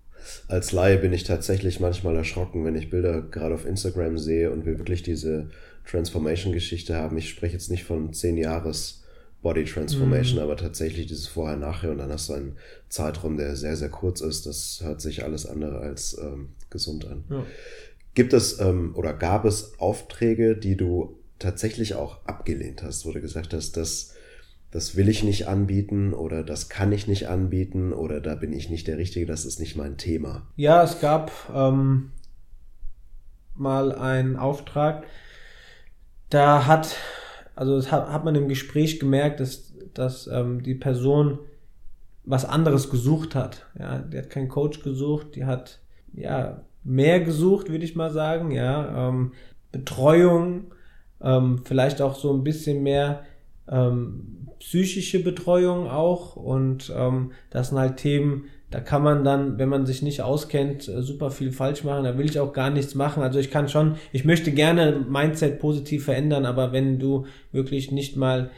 Als 0.47 0.71
Laie 0.71 0.97
bin 0.97 1.11
ich 1.11 1.23
tatsächlich 1.23 1.81
manchmal 1.81 2.15
erschrocken, 2.15 2.63
wenn 2.63 2.75
ich 2.75 2.89
Bilder 2.89 3.21
gerade 3.21 3.53
auf 3.53 3.65
Instagram 3.65 4.17
sehe 4.17 4.49
und 4.49 4.65
wir 4.65 4.77
wirklich 4.77 5.03
diese 5.03 5.49
Transformation-Geschichte 5.85 6.95
haben. 6.95 7.17
Ich 7.17 7.29
spreche 7.29 7.53
jetzt 7.53 7.71
nicht 7.71 7.83
von 7.83 8.13
zehn 8.13 8.37
Jahres 8.37 9.03
Body 9.41 9.65
Transformation, 9.65 10.37
mhm. 10.37 10.43
aber 10.43 10.55
tatsächlich 10.55 11.07
dieses 11.07 11.27
Vorher-Nachher 11.27 11.91
und 11.91 11.97
dann 11.97 12.11
hast 12.11 12.29
du 12.29 12.33
einen 12.33 12.57
Zeitraum, 12.89 13.37
der 13.37 13.55
sehr, 13.55 13.75
sehr 13.75 13.89
kurz 13.89 14.21
ist. 14.21 14.45
Das 14.45 14.81
hört 14.83 15.01
sich 15.01 15.23
alles 15.23 15.45
andere 15.45 15.79
als 15.79 16.17
ähm, 16.21 16.49
gesund 16.69 17.05
an. 17.05 17.23
Ja. 17.29 17.43
Gibt 18.13 18.33
es 18.33 18.59
ähm, 18.59 18.93
oder 18.95 19.13
gab 19.13 19.45
es 19.45 19.79
Aufträge, 19.79 20.55
die 20.55 20.77
du 20.77 21.17
tatsächlich 21.39 21.95
auch 21.95 22.25
abgelehnt 22.25 22.83
hast, 22.83 23.05
wo 23.05 23.11
du 23.11 23.21
gesagt 23.21 23.53
hast, 23.53 23.77
dass 23.77 24.13
das 24.69 24.95
will 24.95 25.09
ich 25.09 25.23
nicht 25.23 25.47
anbieten 25.47 26.13
oder 26.13 26.43
das 26.43 26.69
kann 26.69 26.93
ich 26.93 27.05
nicht 27.07 27.27
anbieten 27.27 27.91
oder 27.91 28.21
da 28.21 28.35
bin 28.35 28.53
ich 28.53 28.69
nicht 28.69 28.87
der 28.87 28.97
Richtige, 28.97 29.25
das 29.25 29.43
ist 29.43 29.59
nicht 29.59 29.75
mein 29.75 29.97
Thema. 29.97 30.47
Ja, 30.55 30.81
es 30.83 31.01
gab 31.01 31.31
ähm, 31.53 32.11
mal 33.53 33.93
einen 33.93 34.37
Auftrag, 34.37 35.03
da 36.31 36.65
hat, 36.65 36.95
also 37.55 37.75
das 37.75 37.91
hat, 37.91 38.09
hat 38.09 38.25
man 38.25 38.35
im 38.35 38.47
Gespräch 38.47 38.99
gemerkt, 38.99 39.39
dass, 39.39 39.73
dass 39.93 40.27
ähm, 40.27 40.63
die 40.63 40.75
Person 40.75 41.39
was 42.23 42.45
anderes 42.45 42.89
gesucht 42.89 43.35
hat. 43.35 43.67
Ja, 43.77 43.99
die 43.99 44.17
hat 44.17 44.29
keinen 44.29 44.49
Coach 44.49 44.81
gesucht, 44.81 45.35
die 45.35 45.45
hat 45.45 45.79
ja 46.13 46.63
mehr 46.83 47.19
gesucht, 47.19 47.69
würde 47.69 47.85
ich 47.85 47.95
mal 47.95 48.11
sagen. 48.11 48.51
Ja, 48.51 49.09
ähm, 49.09 49.33
Betreuung, 49.71 50.73
ähm, 51.21 51.61
vielleicht 51.63 52.01
auch 52.01 52.15
so 52.15 52.33
ein 52.33 52.43
bisschen 52.43 52.83
mehr 52.83 53.23
ähm, 53.67 54.47
psychische 54.59 55.23
Betreuung 55.23 55.87
auch 55.87 56.35
und 56.35 56.91
ähm, 56.95 57.31
das 57.49 57.69
sind 57.69 57.79
halt 57.79 57.97
Themen, 57.97 58.45
da 58.71 58.79
kann 58.79 59.03
man 59.03 59.25
dann, 59.25 59.59
wenn 59.59 59.67
man 59.67 59.85
sich 59.85 60.01
nicht 60.01 60.21
auskennt, 60.21 60.87
äh, 60.87 61.01
super 61.01 61.29
viel 61.29 61.51
falsch 61.51 61.83
machen. 61.83 62.05
Da 62.05 62.17
will 62.17 62.25
ich 62.25 62.39
auch 62.39 62.53
gar 62.53 62.69
nichts 62.69 62.95
machen. 62.95 63.21
Also 63.21 63.37
ich 63.37 63.51
kann 63.51 63.67
schon, 63.67 63.97
ich 64.13 64.23
möchte 64.23 64.51
gerne 64.53 65.05
Mindset 65.07 65.59
positiv 65.59 66.05
verändern, 66.05 66.45
aber 66.45 66.71
wenn 66.71 66.97
du 66.97 67.25
wirklich 67.51 67.91
nicht 67.91 68.15
mal 68.15 68.49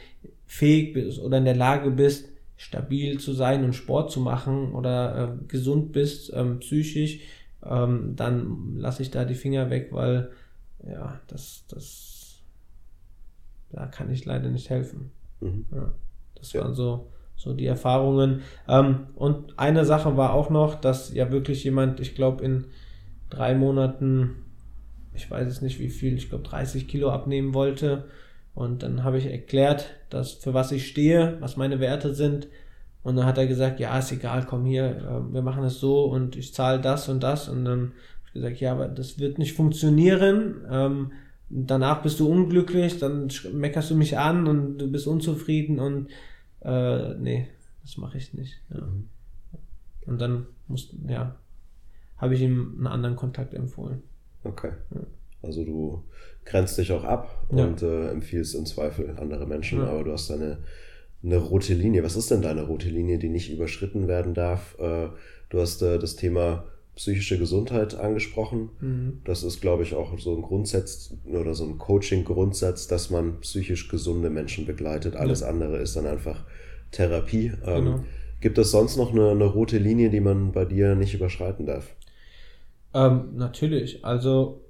fähig 0.46 0.92
bist 0.92 1.18
oder 1.18 1.38
in 1.38 1.44
der 1.44 1.56
Lage 1.56 1.90
bist, 1.90 2.28
stabil 2.56 3.18
zu 3.18 3.32
sein 3.32 3.64
und 3.64 3.74
Sport 3.74 4.12
zu 4.12 4.20
machen 4.20 4.72
oder 4.72 5.36
äh, 5.40 5.44
gesund 5.48 5.90
bist, 5.90 6.32
ähm, 6.32 6.60
psychisch, 6.60 7.18
ähm, 7.64 8.14
dann 8.14 8.76
lasse 8.76 9.02
ich 9.02 9.10
da 9.10 9.24
die 9.24 9.34
Finger 9.34 9.68
weg, 9.68 9.88
weil 9.90 10.30
ja, 10.86 11.20
das, 11.26 11.64
das, 11.68 12.40
da 13.70 13.86
kann 13.86 14.12
ich 14.12 14.24
leider 14.24 14.48
nicht 14.48 14.70
helfen. 14.70 15.10
Mhm. 15.40 15.66
Ja, 15.74 15.92
das 16.36 16.52
ja. 16.52 16.62
waren 16.62 16.74
so, 16.74 17.10
so 17.44 17.52
die 17.52 17.66
Erfahrungen. 17.66 18.40
Ähm, 18.66 19.06
und 19.14 19.58
eine 19.58 19.84
Sache 19.84 20.16
war 20.16 20.32
auch 20.32 20.50
noch, 20.50 20.74
dass 20.74 21.12
ja 21.12 21.30
wirklich 21.30 21.62
jemand, 21.62 22.00
ich 22.00 22.14
glaube, 22.14 22.42
in 22.42 22.64
drei 23.28 23.54
Monaten, 23.54 24.30
ich 25.12 25.30
weiß 25.30 25.46
es 25.46 25.60
nicht 25.60 25.78
wie 25.78 25.90
viel, 25.90 26.16
ich 26.16 26.30
glaube 26.30 26.44
30 26.44 26.88
Kilo 26.88 27.10
abnehmen 27.10 27.54
wollte. 27.54 28.04
Und 28.54 28.82
dann 28.82 29.04
habe 29.04 29.18
ich 29.18 29.26
erklärt, 29.26 29.90
dass 30.10 30.32
für 30.32 30.54
was 30.54 30.72
ich 30.72 30.88
stehe, 30.88 31.36
was 31.40 31.56
meine 31.56 31.80
Werte 31.80 32.14
sind. 32.14 32.48
Und 33.02 33.16
dann 33.16 33.26
hat 33.26 33.36
er 33.36 33.46
gesagt, 33.46 33.80
ja, 33.80 33.98
ist 33.98 34.12
egal, 34.12 34.46
komm 34.48 34.64
hier, 34.64 34.86
äh, 34.86 35.34
wir 35.34 35.42
machen 35.42 35.64
es 35.64 35.78
so 35.78 36.04
und 36.04 36.36
ich 36.36 36.54
zahle 36.54 36.80
das 36.80 37.08
und 37.08 37.22
das. 37.22 37.48
Und 37.48 37.66
dann 37.66 37.80
habe 37.80 37.92
ich 38.28 38.32
gesagt, 38.32 38.60
ja, 38.60 38.72
aber 38.72 38.88
das 38.88 39.18
wird 39.18 39.38
nicht 39.38 39.52
funktionieren. 39.52 40.64
Ähm, 40.70 41.12
danach 41.50 42.00
bist 42.02 42.20
du 42.20 42.28
unglücklich, 42.28 42.98
dann 42.98 43.28
meckerst 43.52 43.90
du 43.90 43.96
mich 43.96 44.16
an 44.16 44.46
und 44.46 44.78
du 44.78 44.90
bist 44.90 45.06
unzufrieden 45.06 45.78
und 45.78 46.08
äh, 46.64 47.14
nee, 47.14 47.48
das 47.82 47.96
mache 47.96 48.18
ich 48.18 48.32
nicht. 48.34 48.60
Ja. 48.70 48.80
Mhm. 48.80 49.08
Und 50.06 50.20
dann 50.20 50.46
muss, 50.68 50.94
ja, 51.06 51.36
habe 52.16 52.34
ich 52.34 52.42
ihm 52.42 52.74
einen 52.76 52.86
anderen 52.86 53.16
Kontakt 53.16 53.54
empfohlen. 53.54 54.02
Okay. 54.42 54.72
Ja. 54.94 55.00
Also 55.42 55.64
du 55.64 56.04
grenzt 56.44 56.78
dich 56.78 56.92
auch 56.92 57.04
ab 57.04 57.46
und 57.48 57.82
ja. 57.82 57.88
äh, 57.88 58.10
empfiehlst 58.10 58.54
im 58.54 58.66
Zweifel 58.66 59.14
andere 59.18 59.46
Menschen, 59.46 59.82
aber 59.82 60.04
du 60.04 60.12
hast 60.12 60.30
eine, 60.30 60.58
eine 61.22 61.36
rote 61.36 61.74
Linie. 61.74 62.02
Was 62.02 62.16
ist 62.16 62.30
denn 62.30 62.42
deine 62.42 62.62
rote 62.62 62.88
Linie, 62.88 63.18
die 63.18 63.28
nicht 63.28 63.52
überschritten 63.52 64.08
werden 64.08 64.34
darf? 64.34 64.78
Äh, 64.78 65.08
du 65.50 65.60
hast 65.60 65.82
äh, 65.82 65.98
das 65.98 66.16
Thema 66.16 66.64
psychische 66.96 67.38
Gesundheit 67.38 67.94
angesprochen. 67.94 68.70
Mhm. 68.80 69.20
Das 69.24 69.42
ist, 69.42 69.60
glaube 69.60 69.82
ich, 69.82 69.94
auch 69.94 70.16
so 70.18 70.36
ein 70.36 70.42
Grundsatz 70.42 71.14
oder 71.24 71.54
so 71.54 71.64
ein 71.64 71.78
Coaching-Grundsatz, 71.78 72.86
dass 72.86 73.10
man 73.10 73.40
psychisch 73.40 73.88
gesunde 73.88 74.30
Menschen 74.30 74.64
begleitet. 74.66 75.16
Alles 75.16 75.40
ja. 75.40 75.48
andere 75.48 75.78
ist 75.78 75.96
dann 75.96 76.06
einfach 76.06 76.44
Therapie. 76.92 77.52
Ähm, 77.66 77.84
genau. 77.84 78.04
gibt 78.40 78.58
es 78.58 78.70
sonst 78.70 78.96
noch 78.96 79.12
eine, 79.12 79.30
eine, 79.30 79.44
rote 79.44 79.78
Linie, 79.78 80.10
die 80.10 80.20
man 80.20 80.52
bei 80.52 80.64
dir 80.64 80.94
nicht 80.94 81.14
überschreiten 81.14 81.66
darf? 81.66 81.94
Ähm, 82.94 83.30
natürlich. 83.34 84.04
Also, 84.04 84.60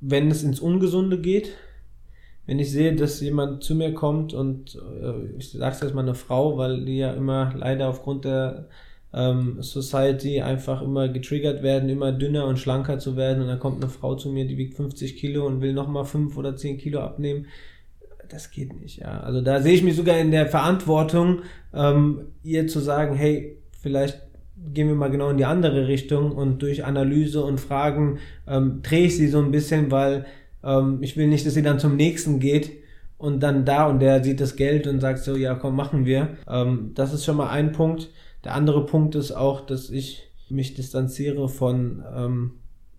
wenn 0.00 0.30
es 0.30 0.44
ins 0.44 0.60
Ungesunde 0.60 1.20
geht, 1.20 1.52
wenn 2.46 2.60
ich 2.60 2.70
sehe, 2.70 2.94
dass 2.94 3.20
jemand 3.20 3.64
zu 3.64 3.74
mir 3.74 3.92
kommt 3.92 4.32
und 4.32 4.76
äh, 5.02 5.36
ich 5.36 5.50
sage 5.50 5.74
es 5.74 5.80
jetzt 5.80 5.94
mal 5.94 6.02
eine 6.02 6.14
Frau, 6.14 6.56
weil 6.58 6.84
die 6.84 6.98
ja 6.98 7.12
immer 7.12 7.52
leider 7.56 7.88
aufgrund 7.88 8.24
der 8.24 8.68
ähm, 9.16 9.62
Society 9.62 10.42
einfach 10.42 10.82
immer 10.82 11.08
getriggert 11.08 11.62
werden, 11.62 11.88
immer 11.88 12.12
dünner 12.12 12.46
und 12.46 12.58
schlanker 12.58 12.98
zu 12.98 13.16
werden 13.16 13.42
und 13.42 13.48
dann 13.48 13.58
kommt 13.58 13.82
eine 13.82 13.90
Frau 13.90 14.14
zu 14.14 14.28
mir, 14.28 14.46
die 14.46 14.58
wiegt 14.58 14.74
50 14.74 15.16
Kilo 15.16 15.46
und 15.46 15.62
will 15.62 15.72
nochmal 15.72 16.04
5 16.04 16.36
oder 16.36 16.54
10 16.54 16.76
Kilo 16.78 17.00
abnehmen. 17.00 17.46
das 18.28 18.50
geht 18.50 18.78
nicht, 18.80 18.98
ja. 18.98 19.20
Also 19.20 19.40
da 19.40 19.62
sehe 19.62 19.74
ich 19.74 19.82
mich 19.82 19.96
sogar 19.96 20.18
in 20.18 20.32
der 20.32 20.46
Verantwortung, 20.46 21.42
ähm, 21.72 22.26
ihr 22.42 22.66
zu 22.66 22.80
sagen, 22.80 23.14
hey, 23.14 23.56
vielleicht 23.80 24.20
gehen 24.74 24.88
wir 24.88 24.94
mal 24.96 25.10
genau 25.10 25.30
in 25.30 25.36
die 25.36 25.44
andere 25.44 25.86
Richtung 25.88 26.32
und 26.32 26.60
durch 26.60 26.84
Analyse 26.84 27.42
und 27.42 27.60
Fragen 27.60 28.18
ähm, 28.46 28.80
drehe 28.82 29.06
ich 29.06 29.16
sie 29.16 29.28
so 29.28 29.38
ein 29.38 29.50
bisschen, 29.52 29.90
weil 29.90 30.26
ähm, 30.64 30.98
ich 31.02 31.16
will 31.16 31.28
nicht, 31.28 31.46
dass 31.46 31.54
sie 31.54 31.62
dann 31.62 31.78
zum 31.78 31.96
nächsten 31.96 32.40
geht 32.40 32.72
und 33.16 33.42
dann 33.42 33.64
da 33.64 33.86
und 33.86 34.00
der 34.00 34.22
sieht 34.22 34.40
das 34.40 34.56
Geld 34.56 34.86
und 34.86 35.00
sagt 35.00 35.20
so, 35.20 35.36
ja 35.36 35.54
komm, 35.54 35.76
machen 35.76 36.04
wir. 36.04 36.36
Ähm, 36.48 36.90
das 36.94 37.14
ist 37.14 37.24
schon 37.24 37.36
mal 37.36 37.48
ein 37.48 37.72
Punkt. 37.72 38.10
Der 38.46 38.54
andere 38.54 38.86
Punkt 38.86 39.16
ist 39.16 39.32
auch, 39.32 39.66
dass 39.66 39.90
ich 39.90 40.22
mich 40.48 40.74
distanziere 40.74 41.48
von, 41.48 42.04
ähm, 42.16 42.52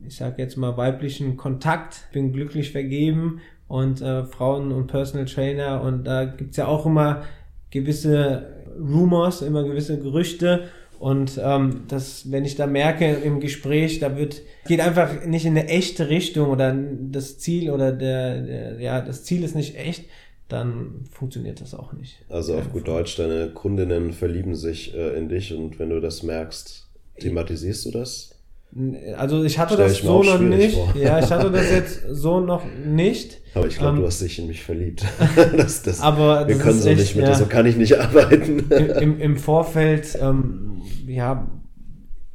ich 0.06 0.18
sag 0.18 0.38
jetzt 0.40 0.58
mal, 0.58 0.76
weiblichen 0.76 1.38
Kontakt. 1.38 2.10
Bin 2.12 2.34
glücklich 2.34 2.74
vergeben 2.74 3.40
und 3.70 4.02
äh, 4.02 4.26
Frauen 4.26 4.74
und 4.74 4.88
Personal 4.88 5.26
Trainer 5.26 5.82
und 5.84 6.04
da 6.04 6.26
gibt's 6.26 6.58
ja 6.58 6.68
auch 6.68 6.86
immer 6.86 7.24
gewisse 7.70 8.58
Rumors, 8.78 9.42
immer 9.42 9.64
gewisse 9.64 9.98
Gerüchte 9.98 10.68
und 11.00 11.40
ähm, 11.42 11.84
das, 11.88 12.30
wenn 12.30 12.44
ich 12.44 12.56
da 12.56 12.68
merke 12.68 13.06
im 13.06 13.40
Gespräch, 13.40 14.00
da 14.00 14.18
wird, 14.18 14.42
geht 14.68 14.82
einfach 14.82 15.26
nicht 15.26 15.46
in 15.46 15.58
eine 15.58 15.70
echte 15.70 16.10
Richtung 16.10 16.50
oder 16.50 16.76
das 16.76 17.40
Ziel 17.40 17.72
oder 17.72 17.94
der, 17.94 18.42
der 18.42 18.82
ja, 18.82 19.00
das 19.00 19.24
Ziel 19.24 19.46
ist 19.46 19.56
nicht 19.56 19.78
echt, 19.78 20.06
dann 20.48 21.06
funktioniert 21.12 21.62
das 21.62 21.74
auch 21.74 21.94
nicht. 21.94 22.24
Also 22.30 22.56
auf 22.56 22.72
gut 22.72 22.88
Deutsch, 22.88 23.18
deine 23.18 23.50
Kundinnen 23.50 24.14
verlieben 24.14 24.56
sich 24.56 24.94
äh, 24.96 25.18
in 25.18 25.30
dich 25.30 25.54
und 25.54 25.80
wenn 25.80 25.90
du 25.90 26.00
das 26.00 26.24
merkst, 26.24 26.88
thematisierst 27.20 27.86
du 27.86 27.92
das? 27.92 28.34
Also 29.18 29.44
ich 29.44 29.58
hatte 29.58 29.74
Stell 29.74 29.88
das 29.88 30.00
so 30.00 30.24
noch 30.24 30.40
nicht. 30.40 30.76
Vor. 30.76 30.94
Ja, 30.96 31.20
ich 31.20 31.32
hatte 31.32 31.50
das 31.50 31.72
jetzt 31.72 32.02
so 32.10 32.40
noch 32.40 32.64
nicht. 32.86 33.42
Aber 33.54 33.68
ich 33.68 33.78
glaube, 33.78 33.96
ähm, 33.96 34.02
du 34.02 34.08
hast 34.08 34.22
dich 34.22 34.40
in 34.40 34.48
mich 34.48 34.64
verliebt. 34.64 35.04
das, 35.58 35.82
das, 35.82 36.02
aber 36.02 36.48
wir 36.48 36.58
können 36.58 36.80
so 36.80 36.90
echt, 36.90 37.00
nicht 37.00 37.16
mit, 37.16 37.26
ja, 37.26 37.34
so 37.34 37.46
kann 37.46 37.66
ich 37.66 37.76
nicht 37.76 37.98
arbeiten. 37.98 38.70
Im, 38.72 39.20
im 39.20 39.38
Vorfeld, 39.38 40.18
ähm, 40.22 40.82
ja, 41.08 41.50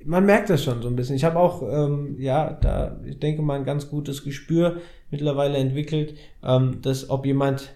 man 0.04 0.26
merkt 0.26 0.50
das 0.50 0.64
schon 0.64 0.82
so 0.82 0.88
ein 0.88 0.96
bisschen. 0.96 1.16
Ich 1.16 1.24
habe 1.24 1.38
auch, 1.38 1.62
ähm, 1.62 2.16
ja, 2.18 2.52
da, 2.52 3.00
ich 3.06 3.18
denke 3.20 3.42
mal, 3.42 3.58
ein 3.58 3.64
ganz 3.64 3.88
gutes 3.88 4.24
Gespür 4.24 4.78
mittlerweile 5.10 5.58
entwickelt, 5.58 6.14
ähm, 6.42 6.78
dass 6.82 7.08
ob 7.08 7.24
jemand 7.24 7.72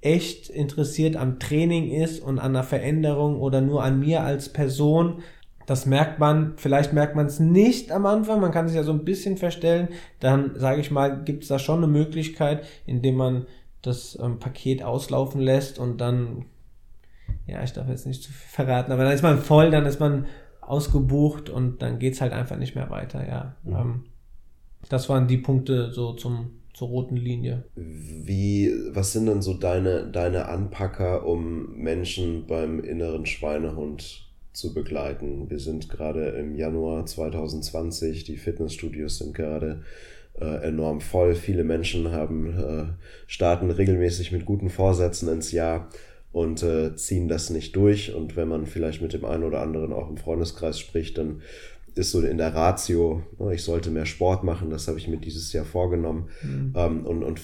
echt 0.00 0.48
interessiert 0.48 1.16
am 1.16 1.38
Training 1.38 1.90
ist 1.90 2.22
und 2.22 2.38
an 2.38 2.52
der 2.52 2.62
Veränderung 2.62 3.40
oder 3.40 3.60
nur 3.60 3.82
an 3.82 3.98
mir 3.98 4.22
als 4.22 4.48
Person, 4.48 5.22
das 5.66 5.84
merkt 5.84 6.18
man, 6.18 6.54
vielleicht 6.56 6.92
merkt 6.92 7.14
man 7.14 7.26
es 7.26 7.40
nicht 7.40 7.92
am 7.92 8.06
Anfang, 8.06 8.40
man 8.40 8.52
kann 8.52 8.68
sich 8.68 8.76
ja 8.76 8.84
so 8.84 8.92
ein 8.92 9.04
bisschen 9.04 9.36
verstellen. 9.36 9.88
Dann, 10.18 10.52
sage 10.54 10.80
ich 10.80 10.90
mal, 10.90 11.22
gibt 11.24 11.42
es 11.42 11.48
da 11.48 11.58
schon 11.58 11.78
eine 11.78 11.92
Möglichkeit, 11.92 12.64
indem 12.86 13.16
man 13.16 13.46
das 13.82 14.18
ähm, 14.20 14.38
Paket 14.38 14.82
auslaufen 14.82 15.40
lässt 15.40 15.78
und 15.78 16.00
dann, 16.00 16.46
ja, 17.46 17.62
ich 17.62 17.72
darf 17.72 17.88
jetzt 17.88 18.06
nicht 18.06 18.22
zu 18.22 18.32
viel 18.32 18.48
verraten, 18.48 18.92
aber 18.92 19.04
dann 19.04 19.12
ist 19.12 19.22
man 19.22 19.38
voll, 19.38 19.70
dann 19.70 19.84
ist 19.84 20.00
man 20.00 20.26
ausgebucht 20.60 21.50
und 21.50 21.82
dann 21.82 21.98
geht's 21.98 22.20
halt 22.20 22.32
einfach 22.32 22.56
nicht 22.56 22.74
mehr 22.74 22.90
weiter, 22.90 23.26
ja. 23.26 23.54
Mhm. 23.64 23.76
Ähm, 23.76 24.04
das 24.88 25.08
waren 25.08 25.26
die 25.26 25.38
Punkte 25.38 25.92
so 25.92 26.12
zum, 26.12 26.57
zur 26.78 26.88
roten 26.88 27.16
Linie. 27.16 27.64
Wie, 27.74 28.72
was 28.90 29.12
sind 29.12 29.26
denn 29.26 29.42
so 29.42 29.54
deine, 29.54 30.06
deine 30.06 30.46
Anpacker, 30.46 31.26
um 31.26 31.76
Menschen 31.76 32.46
beim 32.46 32.78
inneren 32.78 33.26
Schweinehund 33.26 34.28
zu 34.52 34.72
begleiten. 34.72 35.50
Wir 35.50 35.58
sind 35.58 35.88
gerade 35.88 36.28
im 36.30 36.54
Januar 36.54 37.04
2020, 37.04 38.24
die 38.24 38.36
Fitnessstudios 38.36 39.18
sind 39.18 39.34
gerade 39.34 39.82
äh, 40.40 40.68
enorm 40.68 41.00
voll. 41.00 41.34
Viele 41.34 41.64
Menschen 41.64 42.12
haben 42.12 42.56
äh, 42.56 42.84
starten 43.26 43.70
regelmäßig 43.70 44.30
mit 44.30 44.46
guten 44.46 44.70
Vorsätzen 44.70 45.28
ins 45.28 45.50
Jahr 45.50 45.88
und 46.30 46.62
äh, 46.62 46.94
ziehen 46.94 47.26
das 47.26 47.50
nicht 47.50 47.74
durch. 47.74 48.14
Und 48.14 48.36
wenn 48.36 48.48
man 48.48 48.66
vielleicht 48.66 49.02
mit 49.02 49.12
dem 49.12 49.24
einen 49.24 49.44
oder 49.44 49.62
anderen 49.62 49.92
auch 49.92 50.08
im 50.08 50.16
Freundeskreis 50.16 50.78
spricht, 50.78 51.18
dann 51.18 51.42
ist 51.98 52.12
so 52.12 52.20
in 52.20 52.38
der 52.38 52.54
Ratio, 52.54 53.22
ne, 53.38 53.54
ich 53.54 53.62
sollte 53.62 53.90
mehr 53.90 54.06
Sport 54.06 54.44
machen, 54.44 54.70
das 54.70 54.88
habe 54.88 54.98
ich 54.98 55.08
mir 55.08 55.18
dieses 55.18 55.52
Jahr 55.52 55.64
vorgenommen. 55.64 56.28
Mhm. 56.42 56.72
Ähm, 56.76 57.06
und, 57.06 57.24
und 57.24 57.40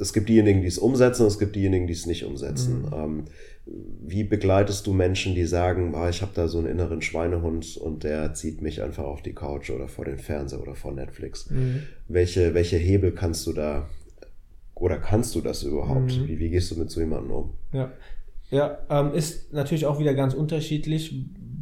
es 0.00 0.12
gibt 0.12 0.28
diejenigen, 0.28 0.62
die 0.62 0.68
es 0.68 0.78
umsetzen, 0.78 1.22
und 1.22 1.28
es 1.28 1.38
gibt 1.38 1.56
diejenigen, 1.56 1.86
die 1.86 1.92
es 1.92 2.06
nicht 2.06 2.24
umsetzen. 2.24 2.82
Mhm. 2.82 2.92
Ähm, 2.92 3.24
wie 3.66 4.24
begleitest 4.24 4.86
du 4.86 4.94
Menschen, 4.94 5.34
die 5.34 5.44
sagen, 5.44 5.94
ah, 5.94 6.08
ich 6.08 6.22
habe 6.22 6.32
da 6.34 6.48
so 6.48 6.58
einen 6.58 6.68
inneren 6.68 7.02
Schweinehund 7.02 7.76
und 7.76 8.04
der 8.04 8.32
zieht 8.34 8.62
mich 8.62 8.82
einfach 8.82 9.04
auf 9.04 9.22
die 9.22 9.34
Couch 9.34 9.70
oder 9.70 9.88
vor 9.88 10.04
den 10.04 10.18
Fernseher 10.18 10.62
oder 10.62 10.74
vor 10.74 10.92
Netflix? 10.92 11.50
Mhm. 11.50 11.82
Welche, 12.08 12.54
welche 12.54 12.76
Hebel 12.76 13.12
kannst 13.12 13.46
du 13.46 13.52
da 13.52 13.88
oder 14.74 14.98
kannst 14.98 15.34
du 15.34 15.40
das 15.40 15.64
überhaupt? 15.64 16.18
Mhm. 16.18 16.28
Wie, 16.28 16.38
wie 16.38 16.50
gehst 16.50 16.70
du 16.70 16.76
mit 16.76 16.90
so 16.90 17.00
jemandem 17.00 17.32
um? 17.32 17.50
Ja, 17.72 17.92
ja 18.50 18.78
ähm, 18.88 19.12
ist 19.12 19.52
natürlich 19.52 19.86
auch 19.86 19.98
wieder 19.98 20.14
ganz 20.14 20.34
unterschiedlich, 20.34 21.14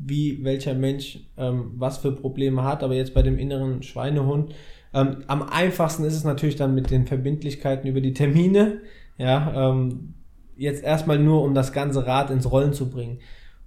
wie 0.08 0.44
welcher 0.44 0.74
Mensch 0.74 1.20
ähm, 1.36 1.72
was 1.76 1.98
für 1.98 2.12
Probleme 2.12 2.62
hat, 2.62 2.82
aber 2.82 2.94
jetzt 2.94 3.12
bei 3.12 3.22
dem 3.22 3.38
inneren 3.38 3.82
Schweinehund. 3.82 4.54
Ähm, 4.94 5.24
am 5.26 5.42
einfachsten 5.42 6.04
ist 6.04 6.14
es 6.14 6.24
natürlich 6.24 6.56
dann 6.56 6.74
mit 6.74 6.90
den 6.90 7.06
Verbindlichkeiten 7.06 7.88
über 7.88 8.00
die 8.00 8.14
Termine. 8.14 8.80
Ja, 9.18 9.70
ähm, 9.70 10.14
jetzt 10.56 10.82
erstmal 10.84 11.18
nur, 11.18 11.42
um 11.42 11.54
das 11.54 11.72
ganze 11.72 12.06
Rad 12.06 12.30
ins 12.30 12.50
Rollen 12.50 12.72
zu 12.72 12.88
bringen. 12.88 13.18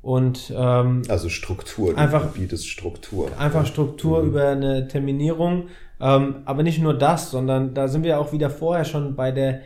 Und 0.01 0.53
ähm, 0.55 1.01
also 1.09 1.27
Struktur, 1.27 1.97
einfach 1.97 2.27
bietest 2.31 2.67
Struktur. 2.67 3.37
Einfach 3.37 3.65
Struktur 3.65 4.21
mhm. 4.21 4.29
über 4.29 4.47
eine 4.49 4.87
Terminierung. 4.87 5.67
Ähm, 5.99 6.37
aber 6.45 6.63
nicht 6.63 6.81
nur 6.81 6.93
das, 6.93 7.31
sondern 7.31 7.73
da 7.73 7.89
sind 7.89 8.03
wir 8.03 8.19
auch 8.19 8.31
wieder 8.31 8.49
vorher 8.49 8.85
schon 8.85 9.15
bei 9.15 9.31
der 9.31 9.61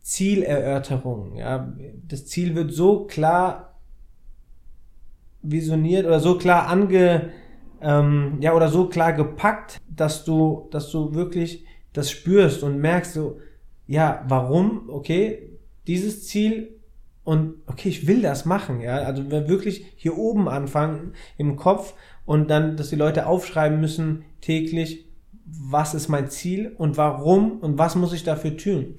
Zielerörterung. 0.00 1.36
Ja, 1.36 1.72
das 2.08 2.26
Ziel 2.26 2.56
wird 2.56 2.72
so 2.72 3.04
klar 3.06 3.71
visioniert 5.42 6.06
oder 6.06 6.20
so 6.20 6.38
klar 6.38 6.68
ange 6.68 7.30
ähm, 7.80 8.38
ja 8.40 8.54
oder 8.54 8.68
so 8.68 8.88
klar 8.88 9.12
gepackt, 9.12 9.80
dass 9.88 10.24
du 10.24 10.68
dass 10.70 10.90
du 10.90 11.14
wirklich 11.14 11.64
das 11.92 12.10
spürst 12.10 12.62
und 12.62 12.78
merkst 12.78 13.14
so 13.14 13.38
ja 13.86 14.24
warum 14.28 14.88
okay 14.88 15.50
dieses 15.86 16.26
Ziel 16.26 16.78
und 17.24 17.54
okay, 17.66 17.88
ich 17.88 18.06
will 18.06 18.20
das 18.20 18.44
machen, 18.44 18.80
ja. 18.80 18.96
Also 18.96 19.30
wir 19.30 19.48
wirklich 19.48 19.86
hier 19.96 20.18
oben 20.18 20.48
anfangen 20.48 21.12
im 21.38 21.56
Kopf 21.56 21.94
und 22.24 22.50
dann, 22.50 22.76
dass 22.76 22.90
die 22.90 22.96
Leute 22.96 23.26
aufschreiben 23.26 23.80
müssen 23.80 24.24
täglich, 24.40 25.06
was 25.44 25.94
ist 25.94 26.08
mein 26.08 26.30
Ziel 26.30 26.72
und 26.76 26.96
warum 26.96 27.58
und 27.60 27.78
was 27.78 27.94
muss 27.94 28.12
ich 28.12 28.24
dafür 28.24 28.56
tun. 28.56 28.94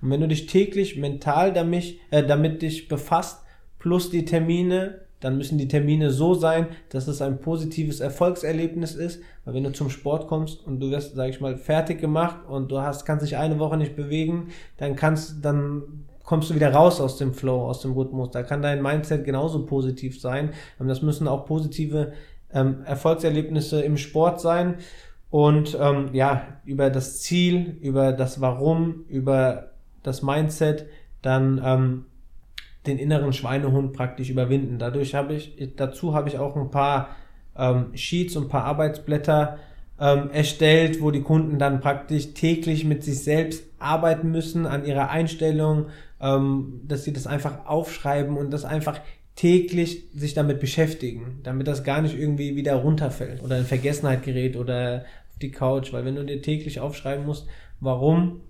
Und 0.00 0.10
wenn 0.10 0.20
du 0.20 0.28
dich 0.28 0.46
täglich 0.46 0.96
mental 0.96 1.52
damit, 1.52 1.98
äh, 2.10 2.24
damit 2.24 2.62
dich 2.62 2.88
befasst, 2.88 3.42
plus 3.78 4.10
die 4.10 4.24
Termine, 4.24 5.05
dann 5.20 5.36
müssen 5.36 5.58
die 5.58 5.68
Termine 5.68 6.10
so 6.10 6.34
sein, 6.34 6.68
dass 6.90 7.08
es 7.08 7.22
ein 7.22 7.40
positives 7.40 8.00
Erfolgserlebnis 8.00 8.94
ist. 8.94 9.22
Weil 9.44 9.54
wenn 9.54 9.64
du 9.64 9.72
zum 9.72 9.90
Sport 9.90 10.28
kommst 10.28 10.66
und 10.66 10.80
du 10.80 10.90
wirst, 10.90 11.16
sag 11.16 11.30
ich 11.30 11.40
mal, 11.40 11.56
fertig 11.56 12.00
gemacht 12.00 12.38
und 12.48 12.70
du 12.70 12.80
hast, 12.80 13.06
kannst 13.06 13.24
dich 13.24 13.36
eine 13.36 13.58
Woche 13.58 13.76
nicht 13.76 13.96
bewegen, 13.96 14.48
dann 14.76 14.94
kannst, 14.94 15.44
dann 15.44 16.04
kommst 16.22 16.50
du 16.50 16.54
wieder 16.54 16.72
raus 16.72 17.00
aus 17.00 17.16
dem 17.16 17.32
Flow, 17.32 17.66
aus 17.66 17.80
dem 17.80 17.92
Rhythmus. 17.92 18.30
Da 18.30 18.42
kann 18.42 18.60
dein 18.60 18.82
Mindset 18.82 19.24
genauso 19.24 19.64
positiv 19.64 20.20
sein. 20.20 20.50
Ähm, 20.80 20.88
das 20.88 21.00
müssen 21.00 21.28
auch 21.28 21.46
positive 21.46 22.12
ähm, 22.52 22.82
Erfolgserlebnisse 22.84 23.80
im 23.82 23.96
Sport 23.96 24.40
sein. 24.40 24.76
Und 25.30 25.76
ähm, 25.80 26.10
ja, 26.12 26.42
über 26.64 26.90
das 26.90 27.20
Ziel, 27.22 27.78
über 27.80 28.12
das 28.12 28.40
Warum, 28.40 29.04
über 29.08 29.70
das 30.02 30.22
Mindset, 30.22 30.86
dann 31.22 31.60
ähm, 31.64 32.04
den 32.86 32.98
inneren 32.98 33.32
Schweinehund 33.32 33.92
praktisch 33.92 34.30
überwinden. 34.30 34.78
Dadurch 34.78 35.14
habe 35.14 35.34
ich, 35.34 35.56
dazu 35.76 36.14
habe 36.14 36.28
ich 36.28 36.38
auch 36.38 36.56
ein 36.56 36.70
paar 36.70 37.16
ähm, 37.56 37.86
Sheets 37.94 38.36
und 38.36 38.44
ein 38.44 38.48
paar 38.48 38.64
Arbeitsblätter 38.64 39.58
ähm, 39.98 40.30
erstellt, 40.30 41.00
wo 41.00 41.10
die 41.10 41.22
Kunden 41.22 41.58
dann 41.58 41.80
praktisch 41.80 42.34
täglich 42.34 42.84
mit 42.84 43.02
sich 43.02 43.22
selbst 43.22 43.64
arbeiten 43.78 44.30
müssen 44.30 44.66
an 44.66 44.84
ihrer 44.84 45.10
Einstellung, 45.10 45.86
ähm, 46.20 46.80
dass 46.86 47.04
sie 47.04 47.12
das 47.12 47.26
einfach 47.26 47.66
aufschreiben 47.66 48.36
und 48.36 48.50
das 48.50 48.64
einfach 48.64 49.00
täglich 49.36 50.04
sich 50.14 50.34
damit 50.34 50.60
beschäftigen, 50.60 51.40
damit 51.42 51.66
das 51.66 51.84
gar 51.84 52.00
nicht 52.00 52.18
irgendwie 52.18 52.56
wieder 52.56 52.74
runterfällt 52.76 53.42
oder 53.42 53.58
in 53.58 53.64
Vergessenheit 53.64 54.22
gerät 54.22 54.56
oder 54.56 55.04
auf 55.30 55.38
die 55.40 55.50
Couch, 55.50 55.92
weil 55.92 56.04
wenn 56.04 56.16
du 56.16 56.24
dir 56.24 56.40
täglich 56.40 56.80
aufschreiben 56.80 57.26
musst, 57.26 57.46
warum 57.80 58.40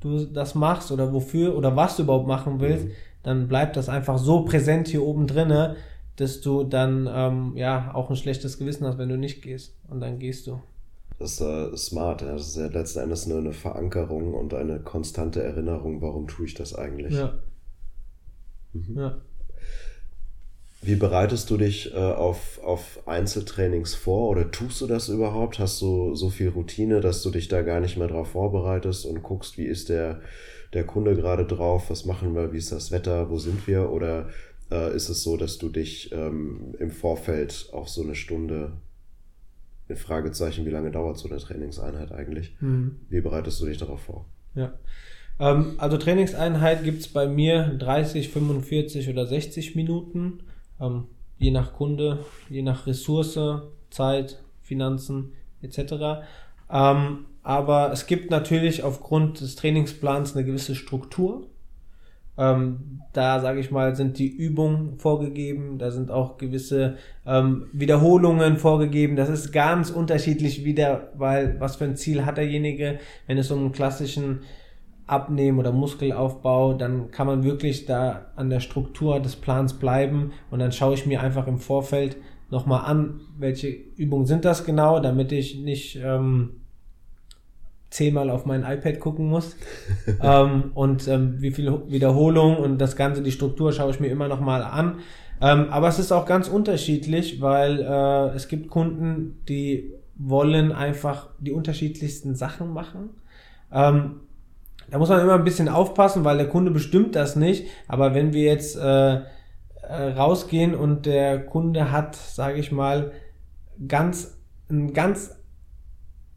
du 0.00 0.26
das 0.26 0.54
machst 0.54 0.92
oder 0.92 1.12
wofür 1.14 1.56
oder 1.56 1.76
was 1.76 1.96
du 1.96 2.02
überhaupt 2.02 2.28
machen 2.28 2.60
willst, 2.60 2.84
mhm. 2.86 2.90
Dann 3.24 3.48
bleibt 3.48 3.76
das 3.76 3.88
einfach 3.88 4.18
so 4.18 4.44
präsent 4.44 4.86
hier 4.86 5.02
oben 5.02 5.26
drinne, 5.26 5.76
dass 6.16 6.40
du 6.40 6.62
dann 6.62 7.08
ähm, 7.12 7.56
ja 7.56 7.92
auch 7.94 8.10
ein 8.10 8.16
schlechtes 8.16 8.58
Gewissen 8.58 8.86
hast, 8.86 8.98
wenn 8.98 9.08
du 9.08 9.18
nicht 9.18 9.42
gehst 9.42 9.76
und 9.88 10.00
dann 10.00 10.20
gehst 10.20 10.46
du. 10.46 10.60
Das 11.18 11.32
ist 11.32 11.40
äh, 11.40 11.76
smart. 11.76 12.22
Ja. 12.22 12.32
Das 12.32 12.48
ist 12.48 12.56
ja 12.56 12.66
letzten 12.66 13.00
Endes 13.00 13.26
nur 13.26 13.38
eine 13.38 13.52
Verankerung 13.52 14.34
und 14.34 14.54
eine 14.54 14.80
konstante 14.80 15.42
Erinnerung, 15.42 16.02
warum 16.02 16.28
tue 16.28 16.46
ich 16.46 16.54
das 16.54 16.74
eigentlich. 16.74 17.14
Ja. 17.14 17.34
Mhm. 18.72 18.98
ja. 18.98 19.16
Wie 20.86 20.96
bereitest 20.96 21.48
du 21.48 21.56
dich 21.56 21.94
äh, 21.94 21.96
auf, 21.96 22.60
auf 22.62 23.08
Einzeltrainings 23.08 23.94
vor 23.94 24.28
oder 24.28 24.50
tust 24.50 24.82
du 24.82 24.86
das 24.86 25.08
überhaupt? 25.08 25.58
Hast 25.58 25.80
du 25.80 26.14
so 26.14 26.28
viel 26.28 26.50
Routine, 26.50 27.00
dass 27.00 27.22
du 27.22 27.30
dich 27.30 27.48
da 27.48 27.62
gar 27.62 27.80
nicht 27.80 27.96
mehr 27.96 28.08
drauf 28.08 28.32
vorbereitest 28.32 29.06
und 29.06 29.22
guckst, 29.22 29.56
wie 29.56 29.64
ist 29.64 29.88
der, 29.88 30.20
der 30.74 30.84
Kunde 30.84 31.16
gerade 31.16 31.46
drauf, 31.46 31.88
was 31.88 32.04
machen 32.04 32.34
wir, 32.34 32.52
wie 32.52 32.58
ist 32.58 32.70
das 32.70 32.90
Wetter, 32.90 33.30
wo 33.30 33.38
sind 33.38 33.66
wir? 33.66 33.90
Oder 33.90 34.28
äh, 34.70 34.94
ist 34.94 35.08
es 35.08 35.22
so, 35.22 35.38
dass 35.38 35.56
du 35.56 35.70
dich 35.70 36.12
ähm, 36.12 36.74
im 36.78 36.90
Vorfeld 36.90 37.70
auf 37.72 37.88
so 37.88 38.02
eine 38.02 38.14
Stunde, 38.14 38.72
ein 39.88 39.96
Fragezeichen, 39.96 40.66
wie 40.66 40.70
lange 40.70 40.90
dauert 40.90 41.16
so 41.16 41.30
eine 41.30 41.38
Trainingseinheit 41.38 42.12
eigentlich? 42.12 42.56
Mhm. 42.60 42.96
Wie 43.08 43.22
bereitest 43.22 43.58
du 43.62 43.66
dich 43.66 43.78
darauf 43.78 44.00
vor? 44.00 44.26
Ja. 44.54 44.74
Ähm, 45.40 45.76
also 45.78 45.96
Trainingseinheit 45.96 46.84
gibt 46.84 47.00
es 47.00 47.08
bei 47.08 47.26
mir 47.26 47.74
30, 47.78 48.28
45 48.28 49.08
oder 49.08 49.26
60 49.26 49.76
Minuten 49.76 50.40
ähm, 50.80 51.04
je 51.38 51.50
nach 51.50 51.72
Kunde, 51.72 52.18
je 52.48 52.62
nach 52.62 52.86
Ressource, 52.86 53.38
Zeit, 53.90 54.42
Finanzen 54.62 55.32
etc. 55.62 56.24
Ähm, 56.70 57.26
aber 57.42 57.92
es 57.92 58.06
gibt 58.06 58.30
natürlich 58.30 58.82
aufgrund 58.82 59.40
des 59.40 59.56
Trainingsplans 59.56 60.34
eine 60.34 60.44
gewisse 60.44 60.74
Struktur. 60.74 61.46
Ähm, 62.36 63.00
da 63.12 63.38
sage 63.38 63.60
ich 63.60 63.70
mal, 63.70 63.94
sind 63.94 64.18
die 64.18 64.26
Übungen 64.26 64.98
vorgegeben, 64.98 65.78
da 65.78 65.92
sind 65.92 66.10
auch 66.10 66.36
gewisse 66.36 66.96
ähm, 67.24 67.68
Wiederholungen 67.72 68.56
vorgegeben. 68.56 69.14
Das 69.14 69.28
ist 69.28 69.52
ganz 69.52 69.90
unterschiedlich 69.90 70.64
wieder, 70.64 71.12
weil 71.14 71.60
was 71.60 71.76
für 71.76 71.84
ein 71.84 71.96
Ziel 71.96 72.26
hat 72.26 72.38
derjenige, 72.38 72.98
wenn 73.28 73.38
es 73.38 73.52
um 73.52 73.60
einen 73.60 73.72
klassischen 73.72 74.40
Abnehmen 75.06 75.58
oder 75.58 75.72
Muskelaufbau, 75.72 76.74
dann 76.74 77.10
kann 77.10 77.26
man 77.26 77.44
wirklich 77.44 77.84
da 77.84 78.26
an 78.36 78.48
der 78.48 78.60
Struktur 78.60 79.20
des 79.20 79.36
Plans 79.36 79.74
bleiben 79.74 80.32
und 80.50 80.60
dann 80.60 80.72
schaue 80.72 80.94
ich 80.94 81.04
mir 81.04 81.20
einfach 81.20 81.46
im 81.46 81.58
Vorfeld 81.58 82.16
nochmal 82.50 82.84
an, 82.86 83.20
welche 83.38 83.68
Übungen 83.68 84.26
sind 84.26 84.44
das 84.44 84.64
genau, 84.64 85.00
damit 85.00 85.32
ich 85.32 85.58
nicht 85.58 85.96
ähm, 86.02 86.60
zehnmal 87.90 88.30
auf 88.30 88.46
mein 88.46 88.62
iPad 88.62 88.98
gucken 88.98 89.28
muss 89.28 89.56
ähm, 90.22 90.70
und 90.74 91.06
ähm, 91.06 91.40
wie 91.40 91.50
viel 91.50 91.70
Wiederholung 91.88 92.56
und 92.56 92.78
das 92.78 92.96
Ganze, 92.96 93.22
die 93.22 93.32
Struktur 93.32 93.72
schaue 93.72 93.90
ich 93.90 94.00
mir 94.00 94.08
immer 94.08 94.28
nochmal 94.28 94.62
an. 94.62 95.00
Ähm, 95.40 95.66
aber 95.70 95.88
es 95.88 95.98
ist 95.98 96.12
auch 96.12 96.26
ganz 96.26 96.48
unterschiedlich, 96.48 97.40
weil 97.40 97.80
äh, 97.80 98.34
es 98.34 98.48
gibt 98.48 98.70
Kunden, 98.70 99.42
die 99.48 99.92
wollen 100.16 100.72
einfach 100.72 101.28
die 101.40 101.52
unterschiedlichsten 101.52 102.34
Sachen 102.34 102.72
machen. 102.72 103.10
Ähm, 103.72 104.20
da 104.94 105.00
muss 105.00 105.08
man 105.08 105.20
immer 105.20 105.34
ein 105.34 105.42
bisschen 105.42 105.68
aufpassen, 105.68 106.22
weil 106.22 106.36
der 106.36 106.48
Kunde 106.48 106.70
bestimmt 106.70 107.16
das 107.16 107.34
nicht. 107.34 107.66
Aber 107.88 108.14
wenn 108.14 108.32
wir 108.32 108.44
jetzt 108.44 108.76
äh, 108.76 109.14
äh, 109.14 109.22
rausgehen 110.16 110.72
und 110.72 111.04
der 111.04 111.44
Kunde 111.44 111.90
hat, 111.90 112.14
sage 112.14 112.60
ich 112.60 112.70
mal, 112.70 113.10
ganz 113.88 114.38
ein 114.70 114.92
ganz, 114.92 115.36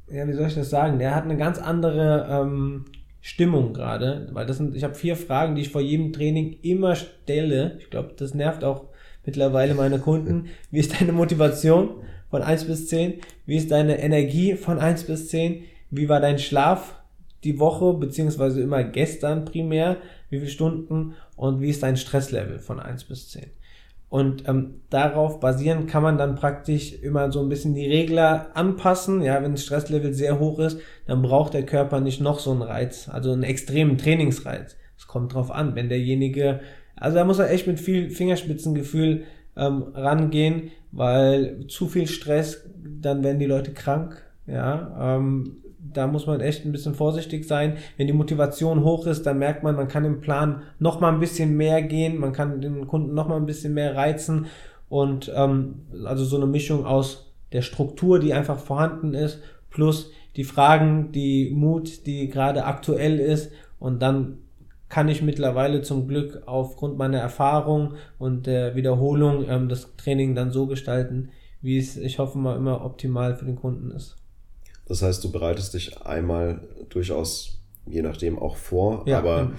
ja, 0.09 0.27
wie 0.27 0.33
soll 0.33 0.47
ich 0.47 0.55
das 0.55 0.71
sagen? 0.71 0.97
Der 0.97 1.13
hat 1.13 1.25
eine 1.25 1.37
ganz 1.37 1.59
andere 1.59 2.27
ähm, 2.31 2.85
Stimmung 3.21 3.73
gerade, 3.73 4.27
weil 4.31 4.47
das 4.47 4.57
sind, 4.57 4.75
ich 4.75 4.83
habe 4.83 4.95
vier 4.95 5.15
Fragen, 5.15 5.53
die 5.53 5.61
ich 5.61 5.71
vor 5.71 5.81
jedem 5.81 6.11
Training 6.11 6.57
immer 6.63 6.95
stelle. 6.95 7.77
Ich 7.77 7.91
glaube, 7.91 8.15
das 8.17 8.33
nervt 8.33 8.63
auch 8.63 8.85
mittlerweile 9.23 9.75
meine 9.75 9.99
Kunden. 9.99 10.47
Wie 10.71 10.79
ist 10.79 10.99
deine 10.99 11.11
Motivation 11.11 11.91
von 12.31 12.41
1 12.41 12.65
bis 12.65 12.87
10? 12.87 13.19
Wie 13.45 13.57
ist 13.57 13.69
deine 13.69 14.01
Energie 14.01 14.55
von 14.55 14.79
1 14.79 15.03
bis 15.03 15.29
10? 15.29 15.63
Wie 15.91 16.09
war 16.09 16.19
dein 16.19 16.39
Schlaf 16.39 16.95
die 17.43 17.59
Woche, 17.59 17.93
beziehungsweise 17.93 18.61
immer 18.61 18.83
gestern 18.83 19.45
primär, 19.45 19.97
wie 20.29 20.39
viele 20.39 20.49
Stunden 20.49 21.15
und 21.35 21.61
wie 21.61 21.69
ist 21.69 21.83
dein 21.83 21.97
Stresslevel 21.97 22.59
von 22.59 22.79
1 22.79 23.05
bis 23.05 23.29
10. 23.29 23.45
Und 24.09 24.47
ähm, 24.47 24.81
darauf 24.89 25.39
basierend 25.39 25.89
kann 25.89 26.01
man 26.01 26.17
dann 26.17 26.35
praktisch 26.35 26.93
immer 26.93 27.31
so 27.31 27.41
ein 27.41 27.49
bisschen 27.49 27.75
die 27.75 27.87
Regler 27.87 28.51
anpassen. 28.53 29.21
Ja, 29.21 29.43
wenn 29.43 29.51
das 29.51 29.65
Stresslevel 29.65 30.13
sehr 30.13 30.39
hoch 30.39 30.59
ist, 30.59 30.79
dann 31.07 31.21
braucht 31.21 31.53
der 31.53 31.65
Körper 31.65 31.99
nicht 31.99 32.21
noch 32.21 32.39
so 32.39 32.51
einen 32.51 32.61
Reiz, 32.61 33.09
also 33.09 33.33
einen 33.33 33.43
extremen 33.43 33.97
Trainingsreiz. 33.97 34.77
Es 34.97 35.07
kommt 35.07 35.33
drauf 35.33 35.51
an, 35.51 35.75
wenn 35.75 35.89
derjenige, 35.89 36.61
also 36.95 37.17
da 37.17 37.25
muss 37.25 37.39
er 37.39 37.51
echt 37.51 37.67
mit 37.67 37.79
viel 37.79 38.09
Fingerspitzengefühl 38.09 39.25
ähm, 39.57 39.83
rangehen, 39.93 40.71
weil 40.91 41.67
zu 41.67 41.87
viel 41.87 42.07
Stress, 42.07 42.65
dann 42.77 43.23
werden 43.23 43.39
die 43.39 43.45
Leute 43.45 43.73
krank. 43.73 44.23
Ja, 44.47 45.17
ähm, 45.17 45.57
da 45.93 46.07
muss 46.07 46.27
man 46.27 46.41
echt 46.41 46.65
ein 46.65 46.71
bisschen 46.71 46.95
vorsichtig 46.95 47.47
sein. 47.47 47.77
Wenn 47.97 48.07
die 48.07 48.13
Motivation 48.13 48.83
hoch 48.83 49.05
ist, 49.07 49.25
dann 49.25 49.39
merkt 49.39 49.63
man, 49.63 49.75
man 49.75 49.87
kann 49.87 50.05
im 50.05 50.21
Plan 50.21 50.63
noch 50.79 50.99
mal 50.99 51.13
ein 51.13 51.19
bisschen 51.19 51.55
mehr 51.57 51.81
gehen, 51.81 52.19
man 52.19 52.33
kann 52.33 52.61
den 52.61 52.87
Kunden 52.87 53.13
noch 53.13 53.27
mal 53.27 53.37
ein 53.37 53.45
bisschen 53.45 53.73
mehr 53.73 53.95
reizen 53.95 54.47
und 54.89 55.31
ähm, 55.35 55.85
also 56.05 56.23
so 56.25 56.37
eine 56.37 56.45
Mischung 56.45 56.85
aus 56.85 57.33
der 57.51 57.61
Struktur, 57.61 58.19
die 58.19 58.33
einfach 58.33 58.59
vorhanden 58.59 59.13
ist, 59.13 59.41
plus 59.69 60.11
die 60.35 60.43
Fragen, 60.43 61.11
die 61.11 61.51
Mut, 61.53 62.05
die 62.05 62.29
gerade 62.29 62.65
aktuell 62.65 63.19
ist 63.19 63.51
und 63.79 64.01
dann 64.01 64.39
kann 64.89 65.09
ich 65.09 65.21
mittlerweile 65.21 65.81
zum 65.81 66.07
Glück 66.07 66.43
aufgrund 66.45 66.97
meiner 66.97 67.19
Erfahrung 67.19 67.95
und 68.19 68.47
der 68.47 68.75
Wiederholung 68.75 69.45
ähm, 69.49 69.67
das 69.67 69.95
Training 69.97 70.33
dann 70.33 70.51
so 70.51 70.65
gestalten, 70.67 71.29
wie 71.61 71.77
es, 71.77 71.97
ich 71.97 72.19
hoffe 72.19 72.37
mal, 72.37 72.55
immer 72.55 72.85
optimal 72.85 73.35
für 73.35 73.45
den 73.45 73.57
Kunden 73.57 73.91
ist. 73.91 74.15
Das 74.87 75.01
heißt, 75.01 75.23
du 75.23 75.31
bereitest 75.31 75.73
dich 75.73 76.01
einmal 76.01 76.61
durchaus, 76.89 77.59
je 77.85 78.01
nachdem, 78.01 78.39
auch 78.39 78.55
vor, 78.55 79.03
ja, 79.05 79.17
aber 79.17 79.37
ja. 79.37 79.51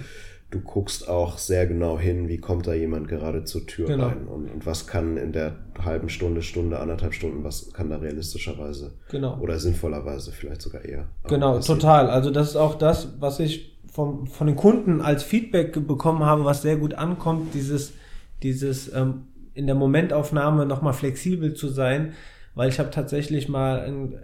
du 0.51 0.59
guckst 0.61 1.07
auch 1.07 1.37
sehr 1.37 1.67
genau 1.67 1.99
hin, 1.99 2.27
wie 2.27 2.37
kommt 2.37 2.67
da 2.67 2.73
jemand 2.73 3.07
gerade 3.07 3.43
zur 3.43 3.67
Tür 3.67 3.87
genau. 3.87 4.07
rein 4.07 4.27
und, 4.27 4.49
und, 4.49 4.65
was 4.65 4.87
kann 4.87 5.17
in 5.17 5.31
der 5.31 5.55
halben 5.83 6.09
Stunde, 6.09 6.41
Stunde, 6.41 6.79
anderthalb 6.79 7.13
Stunden, 7.13 7.43
was 7.43 7.71
kann 7.73 7.89
da 7.89 7.97
realistischerweise 7.97 8.93
genau. 9.09 9.37
oder 9.39 9.59
sinnvollerweise 9.59 10.31
vielleicht 10.31 10.61
sogar 10.61 10.83
eher. 10.83 11.07
Genau, 11.27 11.59
total. 11.59 12.09
Also 12.09 12.31
das 12.31 12.49
ist 12.49 12.55
auch 12.55 12.75
das, 12.75 13.09
was 13.19 13.39
ich 13.39 13.77
vom, 13.91 14.27
von 14.27 14.47
den 14.47 14.55
Kunden 14.55 15.01
als 15.01 15.23
Feedback 15.23 15.73
bekommen 15.87 16.23
habe, 16.23 16.45
was 16.45 16.61
sehr 16.61 16.77
gut 16.77 16.95
ankommt, 16.95 17.53
dieses, 17.53 17.93
dieses 18.41 18.91
ähm, 18.93 19.25
in 19.53 19.67
der 19.67 19.75
Momentaufnahme 19.75 20.65
nochmal 20.65 20.93
flexibel 20.93 21.53
zu 21.53 21.67
sein, 21.67 22.13
weil 22.55 22.69
ich 22.69 22.79
habe 22.79 22.89
tatsächlich 22.91 23.49
mal 23.49 23.81
ein 23.81 24.15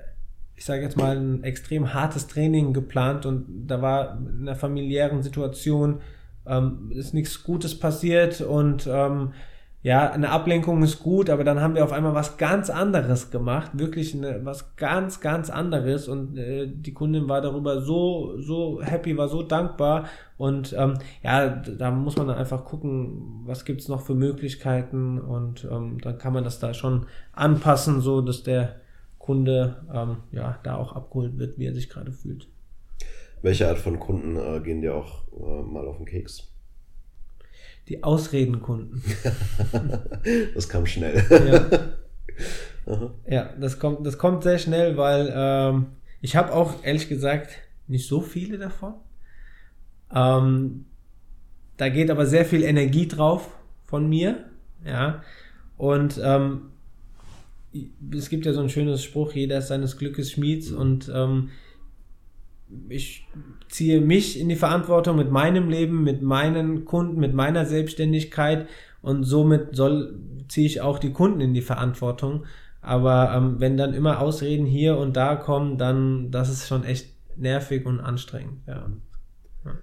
ich 0.56 0.66
sage 0.66 0.82
jetzt 0.82 0.98
mal, 0.98 1.18
ein 1.18 1.44
extrem 1.44 1.94
hartes 1.94 2.28
Training 2.28 2.74
geplant 2.74 3.26
und 3.26 3.68
da 3.68 3.82
war 3.82 4.18
in 4.18 4.42
einer 4.42 4.56
familiären 4.56 5.22
Situation 5.22 6.00
ähm, 6.48 6.92
ist 6.94 7.14
nichts 7.14 7.44
Gutes 7.44 7.78
passiert 7.80 8.42
und 8.42 8.88
ähm, 8.88 9.34
ja, 9.82 10.10
eine 10.10 10.32
Ablenkung 10.32 10.82
ist 10.82 11.04
gut, 11.04 11.30
aber 11.30 11.44
dann 11.44 11.62
haben 11.62 11.76
wir 11.76 11.84
auf 11.84 11.92
einmal 11.92 12.16
was 12.16 12.38
ganz 12.38 12.72
anderes 12.72 13.30
gemacht, 13.30 13.70
wirklich 13.74 14.16
eine, 14.16 14.44
was 14.44 14.76
ganz, 14.78 15.20
ganz 15.22 15.52
anderes 15.52 16.08
und 16.08 16.38
äh, 16.38 16.68
die 16.68 16.94
Kundin 16.94 17.30
war 17.30 17.42
darüber 17.42 17.82
so, 17.82 18.40
so 18.40 18.82
happy, 18.82 19.16
war 19.16 19.28
so 19.28 19.44
dankbar 19.44 20.06
und 20.38 20.74
ähm, 20.76 20.96
ja, 21.24 21.48
da 21.50 21.92
muss 21.92 22.18
man 22.18 22.28
dann 22.28 22.38
einfach 22.38 22.66
gucken, 22.66 23.44
was 23.46 23.64
gibt's 23.64 23.88
noch 23.88 24.02
für 24.02 24.16
Möglichkeiten 24.16 25.20
und 25.20 25.68
ähm, 25.72 26.00
dann 26.02 26.18
kann 26.18 26.34
man 26.34 26.44
das 26.44 26.58
da 26.58 26.74
schon 26.74 27.06
anpassen, 27.34 28.02
so 28.02 28.22
dass 28.22 28.42
der 28.42 28.78
Kunde 29.26 29.84
ähm, 29.92 30.18
ja, 30.32 30.60
da 30.62 30.76
auch 30.76 30.94
abgeholt 30.94 31.40
wird, 31.40 31.58
wie 31.58 31.66
er 31.66 31.74
sich 31.74 31.90
gerade 31.90 32.12
fühlt. 32.12 32.48
Welche 33.42 33.68
Art 33.68 33.80
von 33.80 34.00
Kunden 34.00 34.38
äh, 34.38 34.60
gehen 34.60 34.82
dir 34.82 34.94
auch 34.94 35.24
äh, 35.34 35.64
mal 35.64 35.88
auf 35.88 35.98
den 35.98 36.06
Keks? 36.06 36.48
Die 37.88 38.04
Ausredenkunden. 38.04 39.04
das 40.54 40.70
kam 40.70 40.86
schnell. 40.86 41.24
ja. 42.88 43.12
ja, 43.28 43.50
das 43.60 43.80
kommt, 43.80 44.06
das 44.06 44.20
kommt 44.20 44.44
sehr 44.44 44.60
schnell, 44.60 44.96
weil 44.96 45.34
ähm, 45.36 45.88
ich 46.22 46.36
habe 46.36 46.54
auch 46.54 46.84
ehrlich 46.84 47.10
gesagt 47.10 47.50
nicht 47.88 48.08
so 48.08 48.22
viele 48.22 48.60
davon. 48.60 48.94
Ähm, 50.14 50.86
da 51.78 51.90
geht 51.90 52.12
aber 52.12 52.28
sehr 52.28 52.46
viel 52.46 52.64
Energie 52.64 53.08
drauf 53.08 53.50
von 53.86 54.08
mir. 54.08 54.46
Ja. 54.86 55.24
Und 55.78 56.22
ähm, 56.24 56.72
es 58.14 58.30
gibt 58.30 58.46
ja 58.46 58.54
so 58.54 58.62
ein 58.62 58.70
schönes 58.70 59.04
Spruch, 59.04 59.34
jeder 59.34 59.60
ist 59.60 59.68
seines 59.68 59.98
Glückes 59.98 60.32
Schmieds 60.32 60.72
und 60.72 61.12
ähm, 61.14 61.50
ich 62.90 63.28
ziehe 63.70 64.02
mich 64.02 64.40
in 64.40 64.50
die 64.50 64.56
Verantwortung 64.56 65.18
mit 65.18 65.32
meinem 65.32 65.70
Leben, 65.70 66.04
mit 66.04 66.22
meinen 66.22 66.86
Kunden, 66.86 67.20
mit 67.20 67.34
meiner 67.34 67.66
Selbstständigkeit 67.66 68.68
und 69.02 69.24
somit 69.24 69.76
soll, 69.76 70.20
ziehe 70.48 70.66
ich 70.66 70.82
auch 70.82 71.00
die 71.00 71.12
Kunden 71.12 71.42
in 71.42 71.54
die 71.54 71.62
Verantwortung. 71.62 72.46
Aber 72.82 73.34
ähm, 73.36 73.60
wenn 73.60 73.78
dann 73.78 73.94
immer 73.94 74.20
Ausreden 74.20 74.66
hier 74.66 74.98
und 74.98 75.18
da 75.18 75.36
kommen, 75.36 75.78
dann 75.78 76.32
das 76.32 76.50
ist 76.50 76.68
schon 76.68 76.84
echt 76.84 77.10
nervig 77.36 77.86
und 77.86 78.00
anstrengend. 78.00 78.62
Ja. 78.68 78.92
ja. 79.66 79.76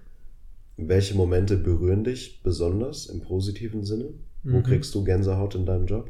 Welche 0.77 1.15
Momente 1.15 1.57
berühren 1.57 2.03
dich 2.03 2.41
besonders 2.43 3.07
im 3.07 3.21
positiven 3.21 3.83
Sinne? 3.83 4.09
Wo 4.43 4.57
mhm. 4.57 4.63
kriegst 4.63 4.93
du 4.95 5.03
Gänsehaut 5.03 5.55
in 5.55 5.65
deinem 5.65 5.85
Job? 5.85 6.09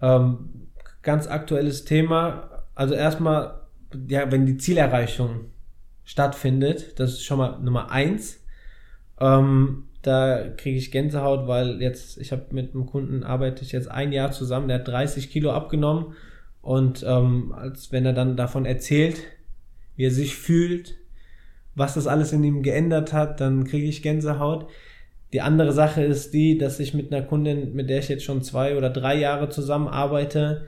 Ähm, 0.00 0.69
ganz 1.02 1.26
aktuelles 1.26 1.84
Thema. 1.84 2.64
Also 2.74 2.94
erstmal, 2.94 3.60
ja, 4.08 4.30
wenn 4.30 4.46
die 4.46 4.56
Zielerreichung 4.56 5.46
stattfindet, 6.04 6.98
das 6.98 7.12
ist 7.12 7.24
schon 7.24 7.38
mal 7.38 7.58
Nummer 7.60 7.90
eins. 7.90 8.40
Ähm, 9.20 9.84
da 10.02 10.48
kriege 10.56 10.78
ich 10.78 10.90
Gänsehaut, 10.90 11.46
weil 11.46 11.82
jetzt, 11.82 12.18
ich 12.18 12.32
habe 12.32 12.46
mit 12.50 12.74
einem 12.74 12.86
Kunden 12.86 13.22
arbeite 13.22 13.64
ich 13.64 13.72
jetzt 13.72 13.90
ein 13.90 14.12
Jahr 14.12 14.32
zusammen, 14.32 14.68
der 14.68 14.78
hat 14.78 14.88
30 14.88 15.30
Kilo 15.30 15.52
abgenommen 15.52 16.14
und 16.62 17.04
ähm, 17.06 17.52
als 17.52 17.92
wenn 17.92 18.06
er 18.06 18.12
dann 18.12 18.36
davon 18.36 18.64
erzählt, 18.64 19.22
wie 19.96 20.06
er 20.06 20.10
sich 20.10 20.36
fühlt, 20.36 20.96
was 21.74 21.94
das 21.94 22.06
alles 22.06 22.32
in 22.32 22.42
ihm 22.44 22.62
geändert 22.62 23.12
hat, 23.12 23.40
dann 23.40 23.64
kriege 23.64 23.86
ich 23.86 24.02
Gänsehaut. 24.02 24.68
Die 25.32 25.42
andere 25.42 25.72
Sache 25.72 26.02
ist 26.02 26.34
die, 26.34 26.58
dass 26.58 26.80
ich 26.80 26.94
mit 26.94 27.12
einer 27.12 27.24
Kundin, 27.24 27.74
mit 27.74 27.88
der 27.88 28.00
ich 28.00 28.08
jetzt 28.08 28.24
schon 28.24 28.42
zwei 28.42 28.76
oder 28.76 28.90
drei 28.90 29.16
Jahre 29.16 29.48
zusammenarbeite, 29.48 30.66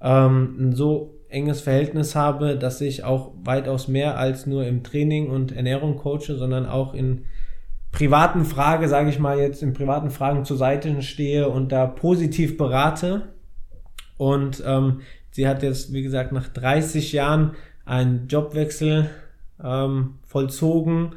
ähm, 0.00 0.56
ein 0.58 0.72
so 0.74 1.14
enges 1.28 1.60
Verhältnis 1.60 2.14
habe, 2.14 2.56
dass 2.56 2.80
ich 2.80 3.04
auch 3.04 3.32
weitaus 3.44 3.88
mehr 3.88 4.18
als 4.18 4.46
nur 4.46 4.66
im 4.66 4.82
Training 4.82 5.28
und 5.28 5.52
Ernährung 5.52 5.96
coache, 5.96 6.36
sondern 6.36 6.66
auch 6.66 6.94
in 6.94 7.24
privaten 7.92 8.44
Frage, 8.44 8.88
sage 8.88 9.10
ich 9.10 9.18
mal 9.18 9.38
jetzt, 9.38 9.62
in 9.62 9.72
privaten 9.72 10.10
Fragen 10.10 10.44
zur 10.44 10.56
Seite 10.56 11.02
stehe 11.02 11.48
und 11.48 11.72
da 11.72 11.86
positiv 11.86 12.56
berate. 12.56 13.28
Und 14.16 14.62
ähm, 14.66 15.00
sie 15.30 15.46
hat 15.46 15.62
jetzt, 15.62 15.92
wie 15.92 16.02
gesagt, 16.02 16.32
nach 16.32 16.48
30 16.48 17.12
Jahren 17.12 17.52
einen 17.84 18.26
Jobwechsel 18.28 19.08
ähm, 19.62 20.14
vollzogen. 20.26 21.14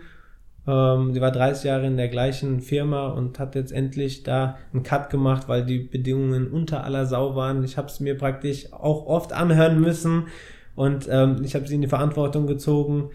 Ähm, 0.72 1.14
sie 1.14 1.20
war 1.20 1.32
30 1.32 1.66
Jahre 1.66 1.86
in 1.86 1.98
der 1.98 2.08
gleichen 2.08 2.62
Firma 2.62 3.10
und 3.10 3.40
hat 3.40 3.56
jetzt 3.56 3.74
endlich 3.74 4.24
da 4.24 4.58
einen 4.74 4.84
Cut 4.84 5.10
gemacht, 5.10 5.50
weil 5.50 5.66
die 5.66 5.80
Bedingungen 5.80 6.48
unter 6.48 6.86
aller 6.86 7.06
Sau 7.06 7.36
waren. 7.36 7.64
Ich 7.66 7.76
habe 7.76 7.88
es 7.88 8.00
mir 8.00 8.18
praktisch 8.18 8.72
auch 8.72 9.06
oft 9.06 9.34
anhören 9.34 9.82
müssen 9.82 10.28
und 10.76 11.10
ähm, 11.12 11.42
ich 11.44 11.56
habe 11.56 11.68
sie 11.68 11.76
in 11.76 11.82
die 11.82 11.90
Verantwortung 11.90 12.48
gezogen. 12.48 13.10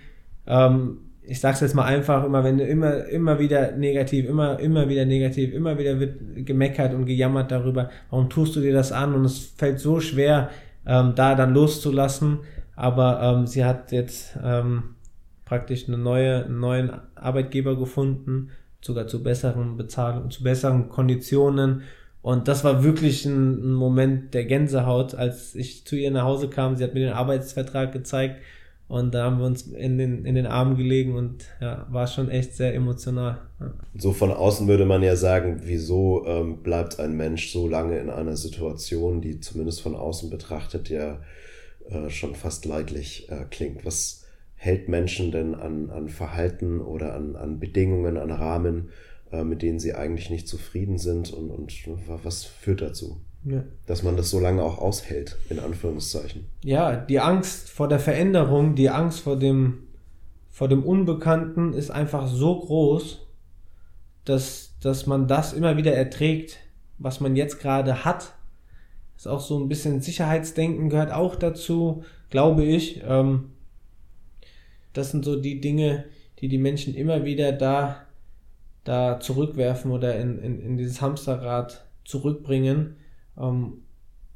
Ähm, 0.46 0.98
ich 1.22 1.40
sag's 1.40 1.60
jetzt 1.60 1.74
mal 1.74 1.86
einfach, 1.86 2.24
immer 2.24 2.44
wenn 2.44 2.58
du 2.58 2.64
immer, 2.64 3.06
immer 3.06 3.38
wieder 3.38 3.72
negativ, 3.72 4.28
immer, 4.28 4.60
immer 4.60 4.88
wieder 4.90 5.06
negativ, 5.06 5.54
immer 5.54 5.78
wieder 5.78 5.98
wird 5.98 6.46
gemeckert 6.46 6.92
und 6.92 7.06
gejammert 7.06 7.50
darüber, 7.50 7.88
warum 8.10 8.28
tust 8.28 8.54
du 8.54 8.60
dir 8.60 8.74
das 8.74 8.92
an? 8.92 9.14
Und 9.14 9.24
es 9.24 9.54
fällt 9.56 9.80
so 9.80 9.98
schwer, 10.00 10.50
ähm, 10.86 11.14
da 11.16 11.34
dann 11.34 11.54
loszulassen. 11.54 12.40
Aber 12.76 13.22
ähm, 13.22 13.46
sie 13.46 13.64
hat 13.64 13.90
jetzt 13.92 14.38
ähm, 14.44 14.95
praktisch 15.46 15.88
eine 15.88 15.96
neue, 15.96 16.44
einen 16.44 16.60
neuen 16.60 16.90
Arbeitgeber 17.14 17.78
gefunden, 17.78 18.50
sogar 18.82 19.06
zu 19.06 19.22
besseren 19.22 19.78
Bezahlungen, 19.78 20.30
zu 20.30 20.42
besseren 20.42 20.90
Konditionen. 20.90 21.82
Und 22.20 22.48
das 22.48 22.64
war 22.64 22.82
wirklich 22.84 23.24
ein, 23.24 23.72
Moment 23.72 24.34
der 24.34 24.44
Gänsehaut, 24.44 25.14
als 25.14 25.54
ich 25.54 25.86
zu 25.86 25.96
ihr 25.96 26.10
nach 26.10 26.24
Hause 26.24 26.50
kam. 26.50 26.76
Sie 26.76 26.84
hat 26.84 26.92
mir 26.92 27.00
den 27.00 27.12
Arbeitsvertrag 27.12 27.92
gezeigt 27.92 28.42
und 28.88 29.14
da 29.14 29.24
haben 29.24 29.38
wir 29.38 29.46
uns 29.46 29.62
in 29.62 29.98
den, 29.98 30.24
in 30.24 30.34
den 30.34 30.46
Armen 30.46 30.76
gelegen 30.76 31.16
und 31.16 31.44
ja, 31.60 31.86
war 31.90 32.06
schon 32.06 32.28
echt 32.28 32.54
sehr 32.54 32.74
emotional. 32.74 33.38
So 33.96 34.12
von 34.12 34.32
außen 34.32 34.68
würde 34.68 34.84
man 34.84 35.02
ja 35.02 35.16
sagen, 35.16 35.62
wieso 35.64 36.24
ähm, 36.26 36.62
bleibt 36.62 37.00
ein 37.00 37.16
Mensch 37.16 37.52
so 37.52 37.68
lange 37.68 37.98
in 37.98 38.10
einer 38.10 38.36
Situation, 38.36 39.20
die 39.20 39.40
zumindest 39.40 39.80
von 39.80 39.96
außen 39.96 40.28
betrachtet 40.30 40.88
ja 40.88 41.20
äh, 41.88 42.10
schon 42.10 42.34
fast 42.34 42.64
leidlich 42.64 43.28
äh, 43.28 43.44
klingt. 43.50 43.84
Was, 43.84 44.25
hält 44.56 44.88
Menschen 44.88 45.30
denn 45.30 45.54
an, 45.54 45.90
an 45.90 46.08
Verhalten 46.08 46.80
oder 46.80 47.14
an, 47.14 47.36
an 47.36 47.60
Bedingungen, 47.60 48.16
an 48.16 48.30
Rahmen, 48.30 48.90
äh, 49.30 49.44
mit 49.44 49.62
denen 49.62 49.78
sie 49.78 49.94
eigentlich 49.94 50.30
nicht 50.30 50.48
zufrieden 50.48 50.98
sind 50.98 51.32
und, 51.32 51.50
und 51.50 51.72
was 52.24 52.44
führt 52.44 52.80
dazu? 52.80 53.20
Ja. 53.44 53.62
Dass 53.86 54.02
man 54.02 54.16
das 54.16 54.30
so 54.30 54.40
lange 54.40 54.62
auch 54.62 54.78
aushält, 54.78 55.36
in 55.50 55.60
Anführungszeichen. 55.60 56.46
Ja, 56.64 56.96
die 56.96 57.20
Angst 57.20 57.70
vor 57.70 57.86
der 57.86 58.00
Veränderung, 58.00 58.74
die 58.74 58.90
Angst 58.90 59.20
vor 59.20 59.38
dem, 59.38 59.84
vor 60.50 60.68
dem 60.68 60.82
Unbekannten 60.82 61.72
ist 61.72 61.90
einfach 61.90 62.26
so 62.26 62.58
groß, 62.58 63.26
dass, 64.24 64.74
dass 64.80 65.06
man 65.06 65.28
das 65.28 65.52
immer 65.52 65.76
wieder 65.76 65.92
erträgt, 65.94 66.58
was 66.98 67.20
man 67.20 67.36
jetzt 67.36 67.60
gerade 67.60 68.04
hat. 68.04 68.32
Ist 69.16 69.28
auch 69.28 69.40
so 69.40 69.58
ein 69.58 69.68
bisschen 69.68 70.00
Sicherheitsdenken 70.00 70.90
gehört 70.90 71.12
auch 71.12 71.36
dazu, 71.36 72.02
glaube 72.30 72.64
ich. 72.64 73.02
Ähm, 73.06 73.52
das 74.96 75.10
sind 75.10 75.24
so 75.24 75.36
die 75.36 75.60
Dinge, 75.60 76.04
die 76.38 76.48
die 76.48 76.58
Menschen 76.58 76.94
immer 76.94 77.24
wieder 77.24 77.52
da, 77.52 78.06
da 78.84 79.20
zurückwerfen 79.20 79.90
oder 79.90 80.16
in, 80.16 80.38
in, 80.38 80.60
in 80.60 80.76
dieses 80.76 81.00
Hamsterrad 81.00 81.86
zurückbringen 82.04 82.96
ähm, 83.38 83.82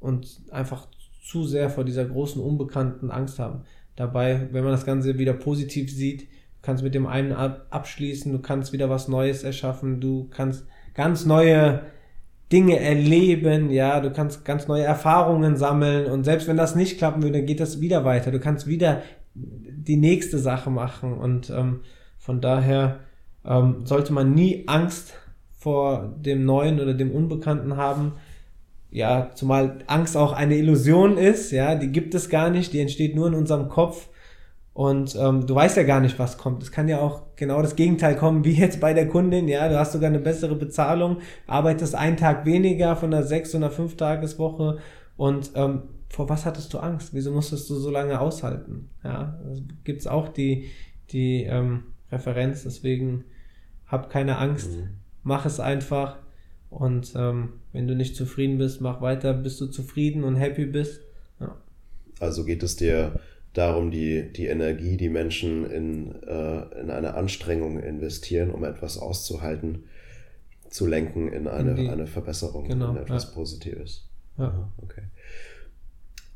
und 0.00 0.40
einfach 0.50 0.88
zu 1.22 1.46
sehr 1.46 1.70
vor 1.70 1.84
dieser 1.84 2.04
großen 2.04 2.42
Unbekannten 2.42 3.10
Angst 3.10 3.38
haben. 3.38 3.62
Dabei, 3.96 4.48
wenn 4.52 4.64
man 4.64 4.72
das 4.72 4.86
Ganze 4.86 5.18
wieder 5.18 5.34
positiv 5.34 5.92
sieht, 5.92 6.22
du 6.22 6.26
kannst 6.62 6.82
mit 6.82 6.94
dem 6.94 7.06
einen 7.06 7.32
abschließen, 7.32 8.32
du 8.32 8.38
kannst 8.38 8.72
wieder 8.72 8.90
was 8.90 9.08
Neues 9.08 9.44
erschaffen, 9.44 10.00
du 10.00 10.28
kannst 10.30 10.66
ganz 10.94 11.26
neue 11.26 11.82
Dinge 12.50 12.80
erleben, 12.80 13.70
ja, 13.70 14.00
du 14.00 14.10
kannst 14.10 14.44
ganz 14.44 14.66
neue 14.66 14.82
Erfahrungen 14.82 15.56
sammeln 15.56 16.10
und 16.10 16.24
selbst 16.24 16.48
wenn 16.48 16.56
das 16.56 16.74
nicht 16.74 16.98
klappen 16.98 17.22
würde, 17.22 17.44
geht 17.44 17.60
das 17.60 17.80
wieder 17.80 18.04
weiter. 18.04 18.32
Du 18.32 18.40
kannst 18.40 18.66
wieder 18.66 19.02
die 19.34 19.96
nächste 19.96 20.38
Sache 20.38 20.70
machen. 20.70 21.14
Und 21.14 21.50
ähm, 21.50 21.80
von 22.18 22.40
daher 22.40 23.00
ähm, 23.44 23.84
sollte 23.84 24.12
man 24.12 24.34
nie 24.34 24.64
Angst 24.66 25.14
vor 25.58 26.14
dem 26.18 26.44
Neuen 26.44 26.80
oder 26.80 26.94
dem 26.94 27.10
Unbekannten 27.10 27.76
haben. 27.76 28.12
Ja, 28.90 29.30
zumal 29.34 29.78
Angst 29.86 30.16
auch 30.16 30.32
eine 30.32 30.56
Illusion 30.56 31.16
ist, 31.16 31.52
ja, 31.52 31.76
die 31.76 31.92
gibt 31.92 32.14
es 32.14 32.28
gar 32.28 32.50
nicht, 32.50 32.72
die 32.72 32.80
entsteht 32.80 33.14
nur 33.14 33.28
in 33.28 33.34
unserem 33.34 33.68
Kopf. 33.68 34.08
Und 34.72 35.16
ähm, 35.16 35.46
du 35.46 35.54
weißt 35.54 35.76
ja 35.76 35.82
gar 35.82 36.00
nicht, 36.00 36.18
was 36.18 36.38
kommt. 36.38 36.62
Es 36.62 36.72
kann 36.72 36.88
ja 36.88 37.00
auch 37.00 37.22
genau 37.36 37.60
das 37.60 37.76
Gegenteil 37.76 38.16
kommen, 38.16 38.44
wie 38.44 38.52
jetzt 38.52 38.80
bei 38.80 38.94
der 38.94 39.08
Kundin. 39.08 39.46
Ja, 39.48 39.68
du 39.68 39.78
hast 39.78 39.92
sogar 39.92 40.08
eine 40.08 40.20
bessere 40.20 40.54
Bezahlung, 40.54 41.18
arbeitest 41.46 41.94
einen 41.94 42.16
Tag 42.16 42.46
weniger 42.46 42.96
von 42.96 43.12
einer 43.12 43.24
sechs 43.24 43.54
oder 43.54 43.70
fünf 43.70 43.96
Tageswoche 43.96 44.78
und 45.16 45.50
ähm, 45.54 45.82
vor 46.10 46.28
was 46.28 46.44
hattest 46.44 46.74
du 46.74 46.78
Angst? 46.78 47.14
Wieso 47.14 47.30
musstest 47.30 47.70
du 47.70 47.76
so 47.76 47.90
lange 47.90 48.20
aushalten? 48.20 48.90
Ja, 49.02 49.40
gibt 49.84 50.00
es 50.00 50.06
auch 50.06 50.28
die, 50.28 50.68
die 51.10 51.44
ähm, 51.44 51.84
Referenz, 52.10 52.64
deswegen 52.64 53.24
hab 53.86 54.10
keine 54.10 54.38
Angst, 54.38 54.72
mhm. 54.72 54.90
mach 55.22 55.46
es 55.46 55.60
einfach 55.60 56.18
und 56.68 57.12
ähm, 57.16 57.54
wenn 57.72 57.86
du 57.86 57.94
nicht 57.94 58.16
zufrieden 58.16 58.58
bist, 58.58 58.80
mach 58.80 59.00
weiter, 59.00 59.32
bis 59.32 59.58
du 59.58 59.66
zufrieden 59.66 60.24
und 60.24 60.36
happy 60.36 60.66
bist. 60.66 61.00
Ja. 61.40 61.56
Also 62.18 62.44
geht 62.44 62.62
es 62.62 62.76
dir 62.76 63.18
darum, 63.52 63.90
die, 63.90 64.32
die 64.32 64.46
Energie, 64.46 64.96
die 64.96 65.08
Menschen 65.08 65.68
in, 65.68 66.22
äh, 66.22 66.80
in 66.80 66.90
eine 66.90 67.14
Anstrengung 67.14 67.80
investieren, 67.80 68.50
um 68.50 68.64
etwas 68.64 68.98
auszuhalten, 68.98 69.84
zu 70.68 70.86
lenken 70.86 71.32
in 71.32 71.48
eine, 71.48 71.70
in 71.70 71.76
die, 71.76 71.88
eine 71.88 72.06
Verbesserung, 72.06 72.68
genau, 72.68 72.92
in 72.92 72.98
etwas 72.98 73.24
ja. 73.24 73.30
Positives. 73.30 74.08
Ja. 74.38 74.70
Okay. 74.78 75.02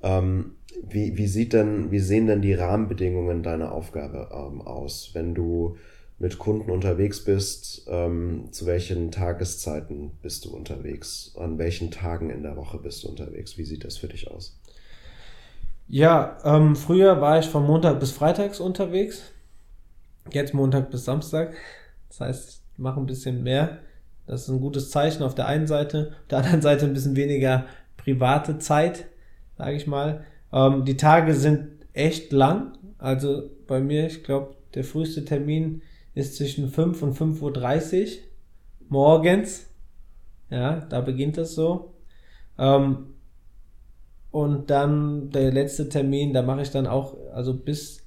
Ähm, 0.04 0.56
wie, 0.86 1.16
wie, 1.16 1.26
sieht 1.26 1.54
denn, 1.54 1.90
wie 1.90 1.98
sehen 1.98 2.26
denn 2.26 2.42
die 2.42 2.52
Rahmenbedingungen 2.52 3.42
deiner 3.42 3.72
Aufgabe 3.72 4.28
ähm, 4.30 4.60
aus, 4.60 5.10
wenn 5.14 5.34
du 5.34 5.76
mit 6.18 6.38
Kunden 6.38 6.70
unterwegs 6.70 7.24
bist? 7.24 7.86
Ähm, 7.88 8.48
zu 8.50 8.66
welchen 8.66 9.10
Tageszeiten 9.10 10.12
bist 10.22 10.44
du 10.44 10.54
unterwegs? 10.54 11.34
An 11.38 11.58
welchen 11.58 11.90
Tagen 11.90 12.28
in 12.28 12.42
der 12.42 12.56
Woche 12.56 12.78
bist 12.78 13.02
du 13.02 13.08
unterwegs? 13.08 13.56
Wie 13.56 13.64
sieht 13.64 13.84
das 13.84 13.96
für 13.96 14.08
dich 14.08 14.30
aus? 14.30 14.60
Ja, 15.88 16.38
ähm, 16.44 16.76
früher 16.76 17.20
war 17.22 17.38
ich 17.38 17.46
von 17.46 17.66
Montag 17.66 17.98
bis 17.98 18.12
Freitags 18.12 18.60
unterwegs. 18.60 19.22
Jetzt 20.32 20.52
Montag 20.52 20.90
bis 20.90 21.06
Samstag. 21.06 21.54
Das 22.08 22.20
heißt, 22.20 22.62
mache 22.76 23.00
ein 23.00 23.06
bisschen 23.06 23.42
mehr. 23.42 23.78
Das 24.26 24.42
ist 24.42 24.48
ein 24.48 24.60
gutes 24.60 24.90
Zeichen 24.90 25.22
auf 25.22 25.34
der 25.34 25.46
einen 25.46 25.66
Seite. 25.66 26.12
Auf 26.22 26.28
der 26.28 26.38
anderen 26.38 26.62
Seite 26.62 26.84
ein 26.84 26.94
bisschen 26.94 27.16
weniger 27.16 27.66
private 27.96 28.58
Zeit 28.58 29.06
sage 29.56 29.76
ich 29.76 29.86
mal. 29.86 30.24
Ähm, 30.52 30.84
die 30.84 30.96
Tage 30.96 31.34
sind 31.34 31.68
echt 31.92 32.32
lang. 32.32 32.78
Also 32.98 33.50
bei 33.66 33.80
mir, 33.80 34.06
ich 34.06 34.24
glaube, 34.24 34.56
der 34.74 34.84
früheste 34.84 35.24
Termin 35.24 35.82
ist 36.14 36.36
zwischen 36.36 36.68
5 36.68 37.02
und 37.02 37.16
5.30 37.16 38.02
Uhr 38.02 38.08
morgens. 38.88 39.66
Ja, 40.50 40.76
da 40.80 41.00
beginnt 41.00 41.36
das 41.36 41.54
so. 41.54 41.94
Ähm, 42.58 43.14
und 44.30 44.70
dann 44.70 45.30
der 45.30 45.52
letzte 45.52 45.88
Termin, 45.88 46.32
da 46.32 46.42
mache 46.42 46.62
ich 46.62 46.70
dann 46.70 46.86
auch, 46.86 47.16
also 47.32 47.54
bis 47.54 48.04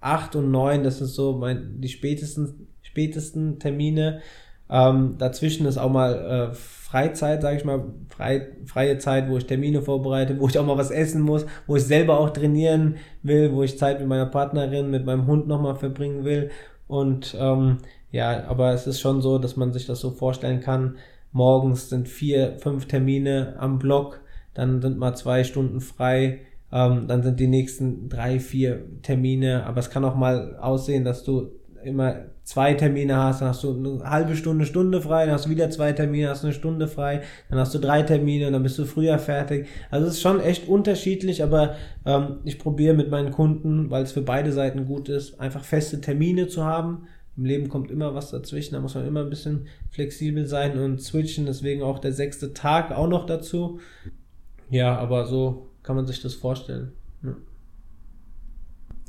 8 0.00 0.36
und 0.36 0.50
9, 0.50 0.82
das 0.82 1.00
ist 1.00 1.14
so 1.14 1.36
mein, 1.36 1.80
die 1.80 1.88
spätesten, 1.88 2.68
spätesten 2.82 3.58
Termine. 3.58 4.20
Ähm, 4.68 5.16
dazwischen 5.18 5.66
ist 5.66 5.78
auch 5.78 5.90
mal 5.90 6.50
äh, 6.52 6.54
Freizeit, 6.90 7.40
sage 7.40 7.56
ich 7.56 7.64
mal, 7.64 7.84
frei, 8.08 8.48
freie 8.66 8.98
Zeit, 8.98 9.30
wo 9.30 9.36
ich 9.36 9.46
Termine 9.46 9.80
vorbereite, 9.80 10.40
wo 10.40 10.48
ich 10.48 10.58
auch 10.58 10.66
mal 10.66 10.76
was 10.76 10.90
essen 10.90 11.22
muss, 11.22 11.46
wo 11.68 11.76
ich 11.76 11.84
selber 11.84 12.18
auch 12.18 12.30
trainieren 12.30 12.96
will, 13.22 13.52
wo 13.52 13.62
ich 13.62 13.78
Zeit 13.78 14.00
mit 14.00 14.08
meiner 14.08 14.26
Partnerin, 14.26 14.90
mit 14.90 15.06
meinem 15.06 15.28
Hund 15.28 15.46
nochmal 15.46 15.76
verbringen 15.76 16.24
will. 16.24 16.50
Und 16.88 17.36
ähm, 17.38 17.78
ja, 18.10 18.44
aber 18.48 18.72
es 18.72 18.88
ist 18.88 18.98
schon 18.98 19.22
so, 19.22 19.38
dass 19.38 19.56
man 19.56 19.72
sich 19.72 19.86
das 19.86 20.00
so 20.00 20.10
vorstellen 20.10 20.58
kann. 20.58 20.96
Morgens 21.30 21.90
sind 21.90 22.08
vier, 22.08 22.56
fünf 22.58 22.86
Termine 22.86 23.54
am 23.60 23.78
Block, 23.78 24.20
dann 24.54 24.82
sind 24.82 24.98
mal 24.98 25.14
zwei 25.14 25.44
Stunden 25.44 25.80
frei, 25.80 26.40
ähm, 26.72 27.06
dann 27.06 27.22
sind 27.22 27.38
die 27.38 27.46
nächsten 27.46 28.08
drei, 28.08 28.40
vier 28.40 28.84
Termine. 29.02 29.64
Aber 29.64 29.78
es 29.78 29.90
kann 29.90 30.04
auch 30.04 30.16
mal 30.16 30.56
aussehen, 30.56 31.04
dass 31.04 31.22
du 31.22 31.52
immer 31.84 32.26
zwei 32.44 32.74
Termine 32.74 33.16
hast, 33.16 33.40
dann 33.40 33.48
hast 33.48 33.62
du 33.62 33.74
eine 33.74 34.08
halbe 34.08 34.36
Stunde, 34.36 34.66
Stunde 34.66 35.00
frei, 35.00 35.26
dann 35.26 35.34
hast 35.34 35.46
du 35.46 35.50
wieder 35.50 35.70
zwei 35.70 35.92
Termine, 35.92 36.28
hast 36.28 36.44
eine 36.44 36.52
Stunde 36.52 36.88
frei, 36.88 37.22
dann 37.48 37.58
hast 37.58 37.74
du 37.74 37.78
drei 37.78 38.02
Termine 38.02 38.48
und 38.48 38.52
dann 38.52 38.62
bist 38.62 38.78
du 38.78 38.84
früher 38.84 39.18
fertig. 39.18 39.66
Also 39.90 40.06
es 40.06 40.14
ist 40.14 40.20
schon 40.20 40.40
echt 40.40 40.68
unterschiedlich, 40.68 41.42
aber 41.42 41.76
ähm, 42.04 42.38
ich 42.44 42.58
probiere 42.58 42.94
mit 42.94 43.10
meinen 43.10 43.30
Kunden, 43.30 43.90
weil 43.90 44.02
es 44.02 44.12
für 44.12 44.22
beide 44.22 44.52
Seiten 44.52 44.86
gut 44.86 45.08
ist, 45.08 45.40
einfach 45.40 45.64
feste 45.64 46.00
Termine 46.00 46.48
zu 46.48 46.64
haben. 46.64 47.06
Im 47.36 47.44
Leben 47.44 47.68
kommt 47.68 47.90
immer 47.90 48.14
was 48.14 48.30
dazwischen, 48.30 48.74
da 48.74 48.80
muss 48.80 48.94
man 48.94 49.06
immer 49.06 49.20
ein 49.20 49.30
bisschen 49.30 49.66
flexibel 49.90 50.46
sein 50.46 50.78
und 50.78 51.00
switchen, 51.00 51.46
deswegen 51.46 51.82
auch 51.82 51.98
der 51.98 52.12
sechste 52.12 52.52
Tag 52.52 52.90
auch 52.90 53.08
noch 53.08 53.26
dazu. 53.26 53.80
Ja, 54.68 54.96
aber 54.96 55.26
so 55.26 55.68
kann 55.82 55.96
man 55.96 56.06
sich 56.06 56.20
das 56.20 56.34
vorstellen. 56.34 56.92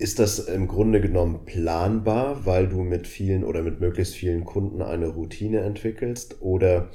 Ist 0.02 0.18
das 0.18 0.40
im 0.40 0.68
Grunde 0.68 1.00
genommen 1.00 1.46
planbar, 1.46 2.44
weil 2.48 2.68
du 2.68 2.82
mit 2.82 3.06
vielen 3.06 3.44
oder 3.44 3.62
mit 3.62 3.82
möglichst 3.82 4.16
vielen 4.16 4.46
Kunden 4.46 4.82
eine 4.82 5.10
Routine 5.10 5.60
entwickelst? 5.60 6.42
Oder, 6.42 6.90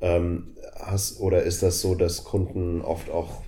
ähm, 0.00 0.54
hast, 0.74 1.20
oder 1.20 1.42
ist 1.42 1.62
das 1.62 1.82
so, 1.82 1.94
dass 1.94 2.24
Kunden 2.24 2.80
oft 2.80 3.10
auch 3.10 3.42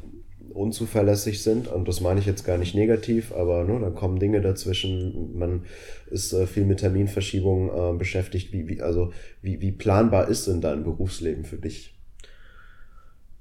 unzuverlässig 0.52 1.42
sind? 1.42 1.68
Und 1.68 1.88
das 1.88 2.02
meine 2.02 2.20
ich 2.20 2.26
jetzt 2.26 2.44
gar 2.44 2.58
nicht 2.58 2.74
negativ, 2.74 3.32
aber 3.32 3.64
ne, 3.64 3.80
dann 3.80 3.94
kommen 3.94 4.18
Dinge 4.18 4.42
dazwischen. 4.42 5.38
Man 5.38 5.62
ist 6.10 6.34
äh, 6.34 6.46
viel 6.46 6.66
mit 6.66 6.80
Terminverschiebungen 6.80 7.94
äh, 7.94 7.96
beschäftigt. 7.96 8.52
Wie, 8.52 8.68
wie, 8.68 8.82
also, 8.82 9.14
wie, 9.40 9.62
wie 9.62 9.72
planbar 9.72 10.28
ist 10.28 10.48
denn 10.48 10.60
dein 10.60 10.84
Berufsleben 10.84 11.46
für 11.46 11.56
dich? 11.56 11.98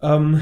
Ähm, 0.02 0.40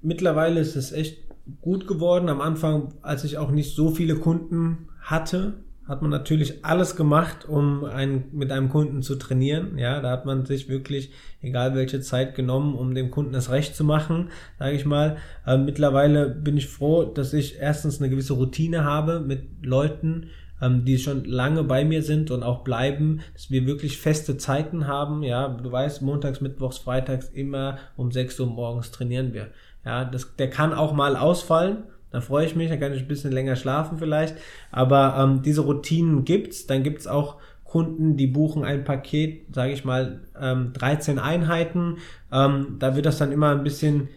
mittlerweile 0.00 0.60
ist 0.60 0.76
es 0.76 0.92
echt 0.92 1.29
gut 1.60 1.86
geworden. 1.86 2.28
Am 2.28 2.40
Anfang, 2.40 2.94
als 3.02 3.24
ich 3.24 3.38
auch 3.38 3.50
nicht 3.50 3.74
so 3.74 3.90
viele 3.90 4.16
Kunden 4.16 4.88
hatte, 5.00 5.54
hat 5.90 6.02
man 6.02 6.10
natürlich 6.12 6.64
alles 6.64 6.94
gemacht, 6.94 7.48
um 7.48 7.84
einen, 7.84 8.26
mit 8.32 8.52
einem 8.52 8.68
Kunden 8.68 9.02
zu 9.02 9.16
trainieren. 9.16 9.76
Ja, 9.76 10.00
da 10.00 10.10
hat 10.10 10.24
man 10.24 10.46
sich 10.46 10.68
wirklich, 10.68 11.10
egal 11.42 11.74
welche 11.74 12.00
Zeit 12.00 12.36
genommen, 12.36 12.76
um 12.76 12.94
dem 12.94 13.10
Kunden 13.10 13.32
das 13.32 13.50
Recht 13.50 13.74
zu 13.74 13.82
machen, 13.82 14.28
sage 14.58 14.76
ich 14.76 14.84
mal. 14.84 15.16
Äh, 15.44 15.58
mittlerweile 15.58 16.28
bin 16.30 16.56
ich 16.56 16.68
froh, 16.68 17.04
dass 17.04 17.32
ich 17.32 17.58
erstens 17.58 18.00
eine 18.00 18.08
gewisse 18.08 18.34
Routine 18.34 18.84
habe 18.84 19.18
mit 19.18 19.66
Leuten, 19.66 20.28
ähm, 20.62 20.84
die 20.84 20.96
schon 20.98 21.24
lange 21.24 21.64
bei 21.64 21.84
mir 21.84 22.02
sind 22.02 22.30
und 22.30 22.44
auch 22.44 22.62
bleiben, 22.62 23.20
dass 23.34 23.50
wir 23.50 23.66
wirklich 23.66 23.98
feste 23.98 24.36
Zeiten 24.36 24.86
haben. 24.86 25.24
Ja, 25.24 25.48
du 25.48 25.72
weißt, 25.72 26.02
montags, 26.02 26.40
mittwochs, 26.40 26.78
freitags 26.78 27.28
immer 27.28 27.78
um 27.96 28.12
6 28.12 28.38
Uhr 28.38 28.46
morgens 28.46 28.92
trainieren 28.92 29.32
wir. 29.32 29.48
Ja, 29.84 30.04
das, 30.04 30.36
der 30.36 30.50
kann 30.50 30.72
auch 30.72 30.92
mal 30.92 31.16
ausfallen. 31.16 31.84
Da 32.10 32.20
freue 32.20 32.44
ich 32.44 32.56
mich, 32.56 32.68
da 32.68 32.76
kann 32.76 32.92
ich 32.92 33.02
ein 33.02 33.08
bisschen 33.08 33.32
länger 33.32 33.56
schlafen 33.56 33.98
vielleicht. 33.98 34.36
Aber 34.72 35.16
ähm, 35.18 35.42
diese 35.42 35.62
Routinen 35.62 36.24
gibt's. 36.24 36.66
Dann 36.66 36.82
gibt's 36.82 37.06
auch 37.06 37.36
Kunden, 37.64 38.16
die 38.16 38.26
buchen 38.26 38.64
ein 38.64 38.84
Paket, 38.84 39.54
sage 39.54 39.72
ich 39.72 39.84
mal, 39.84 40.22
ähm, 40.40 40.72
13 40.72 41.18
Einheiten. 41.20 41.98
Ähm, 42.32 42.76
da 42.80 42.96
wird 42.96 43.06
das 43.06 43.18
dann 43.18 43.30
immer 43.30 43.50
ein 43.50 43.62
bisschen 43.62 44.08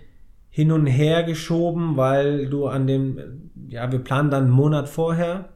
hin 0.50 0.72
und 0.72 0.88
her 0.88 1.24
geschoben, 1.24 1.96
weil 1.96 2.48
du 2.48 2.68
an 2.68 2.88
dem, 2.88 3.52
ja, 3.70 3.92
wir 3.92 4.00
planen 4.00 4.32
dann 4.32 4.46
einen 4.46 4.52
Monat 4.52 4.90
vorher 4.90 5.50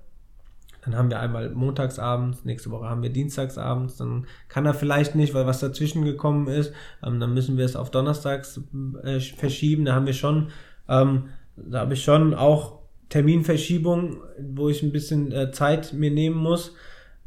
dann 0.87 0.97
haben 0.97 1.09
wir 1.09 1.19
einmal 1.19 1.49
montagsabends, 1.49 2.45
nächste 2.45 2.71
Woche 2.71 2.85
haben 2.85 3.03
wir 3.03 3.09
dienstagsabends, 3.09 3.97
dann 3.97 4.25
kann 4.47 4.65
er 4.65 4.73
vielleicht 4.73 5.15
nicht, 5.15 5.33
weil 5.33 5.45
was 5.45 5.59
dazwischen 5.59 6.05
gekommen 6.05 6.47
ist. 6.47 6.71
Ähm, 7.05 7.19
dann 7.19 7.33
müssen 7.33 7.57
wir 7.57 7.65
es 7.65 7.75
auf 7.75 7.91
donnerstags 7.91 8.61
äh, 9.03 9.19
verschieben. 9.19 9.83
Da 9.83 9.95
haben 9.95 10.05
wir 10.05 10.13
schon, 10.13 10.47
ähm, 10.87 11.25
da 11.57 11.81
habe 11.81 11.93
ich 11.93 12.05
schon 12.05 12.33
auch 12.33 12.79
Terminverschiebung, 13.09 14.21
wo 14.39 14.69
ich 14.69 14.81
ein 14.81 14.93
bisschen 14.93 15.33
äh, 15.33 15.51
Zeit 15.51 15.91
mir 15.91 16.09
nehmen 16.09 16.37
muss. 16.37 16.73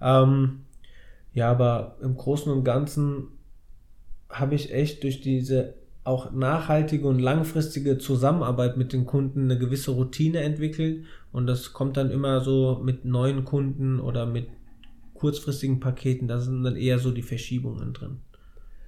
Ähm, 0.01 0.61
ja, 1.35 1.51
aber 1.51 1.99
im 2.01 2.17
Großen 2.17 2.51
und 2.51 2.65
Ganzen 2.65 3.29
habe 4.31 4.55
ich 4.55 4.73
echt 4.73 5.03
durch 5.03 5.21
diese 5.21 5.75
auch 6.11 6.33
nachhaltige 6.33 7.07
und 7.07 7.21
langfristige 7.21 7.99
Zusammenarbeit 7.99 8.77
mit 8.77 8.93
den 8.93 9.07
Kunden 9.07 9.45
eine 9.45 9.59
gewisse 9.59 9.93
Routine 9.93 10.41
entwickelt 10.41 11.05
und 11.33 11.47
das 11.47 11.73
kommt 11.73 11.97
dann 11.97 12.11
immer 12.11 12.41
so 12.41 12.81
mit 12.85 13.05
neuen 13.05 13.45
Kunden 13.45 14.01
oder 14.01 14.27
mit 14.27 14.49
kurzfristigen 15.15 15.81
Paketen, 15.81 16.29
da 16.29 16.41
sind 16.41 16.65
dann 16.65 16.77
eher 16.77 16.99
so 16.99 17.13
die 17.13 17.23
Verschiebungen 17.23 17.93
drin. 17.93 18.19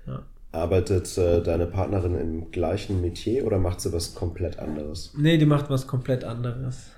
Ja. 0.06 0.22
Arbeitet 0.50 1.16
äh, 1.16 1.42
deine 1.42 1.66
Partnerin 1.66 2.14
im 2.14 2.50
gleichen 2.50 3.00
Metier 3.00 3.46
oder 3.46 3.58
macht 3.58 3.80
sie 3.80 3.92
was 3.92 4.14
komplett 4.14 4.58
anderes? 4.58 5.14
Nee, 5.16 5.38
die 5.38 5.46
macht 5.46 5.70
was 5.70 5.86
komplett 5.86 6.24
anderes. 6.24 6.90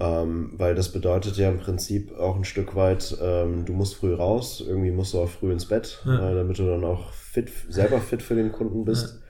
Ähm, 0.00 0.52
weil 0.56 0.76
das 0.76 0.92
bedeutet 0.92 1.36
ja 1.36 1.48
im 1.48 1.58
Prinzip 1.58 2.16
auch 2.16 2.36
ein 2.36 2.44
Stück 2.44 2.76
weit, 2.76 3.16
ähm, 3.20 3.64
du 3.64 3.72
musst 3.72 3.96
früh 3.96 4.14
raus, 4.14 4.62
irgendwie 4.64 4.92
musst 4.92 5.12
du 5.12 5.18
auch 5.18 5.28
früh 5.28 5.50
ins 5.50 5.66
Bett, 5.66 6.00
ja. 6.06 6.30
äh, 6.30 6.34
damit 6.36 6.58
du 6.58 6.66
dann 6.66 6.84
auch 6.84 7.12
fit, 7.12 7.50
selber 7.68 8.00
fit 8.00 8.22
für 8.22 8.36
den 8.36 8.52
Kunden 8.52 8.84
bist. 8.84 9.20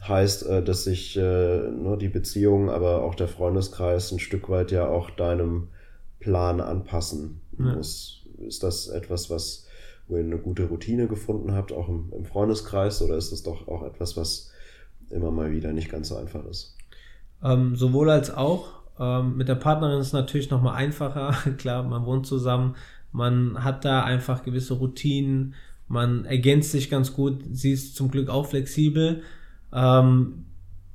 Ja. 0.00 0.08
Heißt, 0.08 0.46
äh, 0.46 0.64
dass 0.64 0.84
sich 0.84 1.16
äh, 1.16 1.70
nur 1.70 1.96
die 1.96 2.08
Beziehung, 2.08 2.70
aber 2.70 3.04
auch 3.04 3.14
der 3.14 3.28
Freundeskreis 3.28 4.10
ein 4.10 4.18
Stück 4.18 4.48
weit 4.48 4.72
ja 4.72 4.88
auch 4.88 5.10
deinem 5.10 5.68
Plan 6.18 6.60
anpassen 6.60 7.40
ja. 7.58 7.76
muss. 7.76 8.24
Ist 8.38 8.64
das 8.64 8.88
etwas, 8.88 9.30
was 9.30 9.66
wo 10.10 10.16
ihr 10.16 10.24
eine 10.24 10.38
gute 10.38 10.64
Routine 10.64 11.06
gefunden 11.06 11.54
habt, 11.54 11.72
auch 11.72 11.88
im, 11.88 12.12
im 12.12 12.24
Freundeskreis, 12.24 13.00
oder 13.00 13.16
ist 13.16 13.30
das 13.30 13.44
doch 13.44 13.68
auch 13.68 13.84
etwas, 13.84 14.16
was 14.16 14.50
immer 15.08 15.30
mal 15.30 15.52
wieder 15.52 15.72
nicht 15.72 15.88
ganz 15.88 16.08
so 16.08 16.16
einfach 16.16 16.44
ist? 16.46 16.76
Ähm, 17.42 17.76
sowohl 17.76 18.10
als 18.10 18.34
auch. 18.34 18.79
Ähm, 19.00 19.38
mit 19.38 19.48
der 19.48 19.54
Partnerin 19.54 19.98
ist 19.98 20.08
es 20.08 20.12
natürlich 20.12 20.50
nochmal 20.50 20.76
einfacher. 20.76 21.32
Klar, 21.58 21.82
man 21.82 22.04
wohnt 22.04 22.26
zusammen, 22.26 22.76
man 23.12 23.64
hat 23.64 23.84
da 23.84 24.04
einfach 24.04 24.44
gewisse 24.44 24.74
Routinen, 24.74 25.54
man 25.88 26.26
ergänzt 26.26 26.70
sich 26.70 26.90
ganz 26.90 27.14
gut. 27.14 27.42
Sie 27.50 27.72
ist 27.72 27.96
zum 27.96 28.10
Glück 28.10 28.28
auch 28.28 28.46
flexibel. 28.46 29.22
Ähm, 29.72 30.44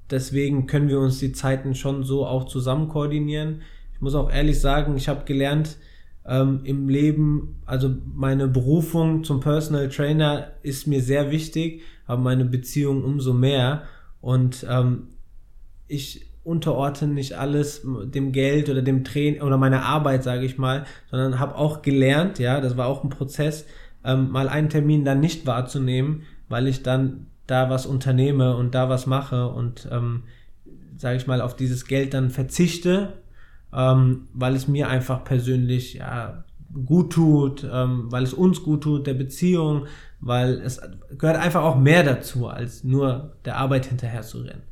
deswegen 0.10 0.68
können 0.68 0.88
wir 0.88 1.00
uns 1.00 1.20
die 1.20 1.34
Zeiten 1.34 1.76
schon 1.76 2.04
so 2.04 2.26
auch 2.26 2.46
zusammen 2.46 2.88
koordinieren. 2.88 3.62
Ich 3.94 4.02
muss 4.02 4.16
auch 4.16 4.32
ehrlich 4.32 4.62
sagen, 4.62 4.96
ich 4.96 5.10
habe 5.10 5.26
gelernt 5.26 5.78
ähm, 6.26 6.62
im 6.64 6.88
Leben, 6.88 7.62
also 7.66 7.94
meine 8.14 8.48
Berufung 8.48 9.24
zum 9.24 9.40
Personal 9.40 9.90
Trainer 9.90 10.52
ist 10.64 10.88
mir 10.88 11.02
sehr 11.02 11.32
wichtig, 11.32 11.82
aber 12.06 12.22
meine 12.22 12.46
Beziehung 12.46 13.04
umso 13.04 13.34
mehr. 13.34 13.84
Und 14.22 14.66
ähm, 14.70 15.10
ich 15.88 16.25
unterordne 16.46 17.08
nicht 17.08 17.34
alles 17.34 17.82
dem 17.84 18.32
Geld 18.32 18.70
oder 18.70 18.82
dem 18.82 19.04
Training 19.04 19.42
oder 19.42 19.58
meiner 19.58 19.84
Arbeit, 19.84 20.24
sage 20.24 20.46
ich 20.46 20.58
mal, 20.58 20.86
sondern 21.10 21.40
habe 21.40 21.56
auch 21.56 21.82
gelernt, 21.82 22.40
ja, 22.40 22.62
das 22.62 22.78
war 22.78 22.88
auch 22.88 23.04
ein 23.04 23.10
Prozess, 23.10 23.66
ähm, 24.04 24.30
mal 24.32 24.48
einen 24.48 24.70
Termin 24.70 25.04
dann 25.04 25.20
nicht 25.20 25.48
wahrzunehmen, 25.48 26.24
weil 26.48 26.68
ich 26.68 26.84
dann 26.84 27.28
da 27.48 27.70
was 27.70 27.86
unternehme 27.86 28.56
und 28.56 28.76
da 28.76 28.90
was 28.90 29.08
mache 29.08 29.48
und, 29.48 29.88
ähm, 29.92 30.24
sage 30.98 31.18
ich 31.18 31.28
mal, 31.28 31.42
auf 31.42 31.56
dieses 31.56 31.86
Geld 31.86 32.14
dann 32.14 32.30
verzichte, 32.30 33.14
ähm, 33.74 34.28
weil 34.34 34.56
es 34.56 34.68
mir 34.68 34.88
einfach 34.88 35.24
persönlich 35.24 35.96
ja, 35.96 36.46
gut 36.86 37.14
tut, 37.14 37.68
ähm, 37.72 38.12
weil 38.12 38.24
es 38.24 38.34
uns 38.34 38.64
gut 38.64 38.84
tut, 38.84 39.08
der 39.08 39.14
Beziehung, 39.14 39.88
weil 40.20 40.62
es 40.62 40.82
gehört 41.18 41.38
einfach 41.38 41.64
auch 41.64 41.78
mehr 41.78 42.04
dazu, 42.04 42.48
als 42.48 42.84
nur 42.84 43.36
der 43.46 43.58
Arbeit 43.58 43.88
hinterher 43.88 44.22
zu 44.22 44.40
rennen. 44.40 44.64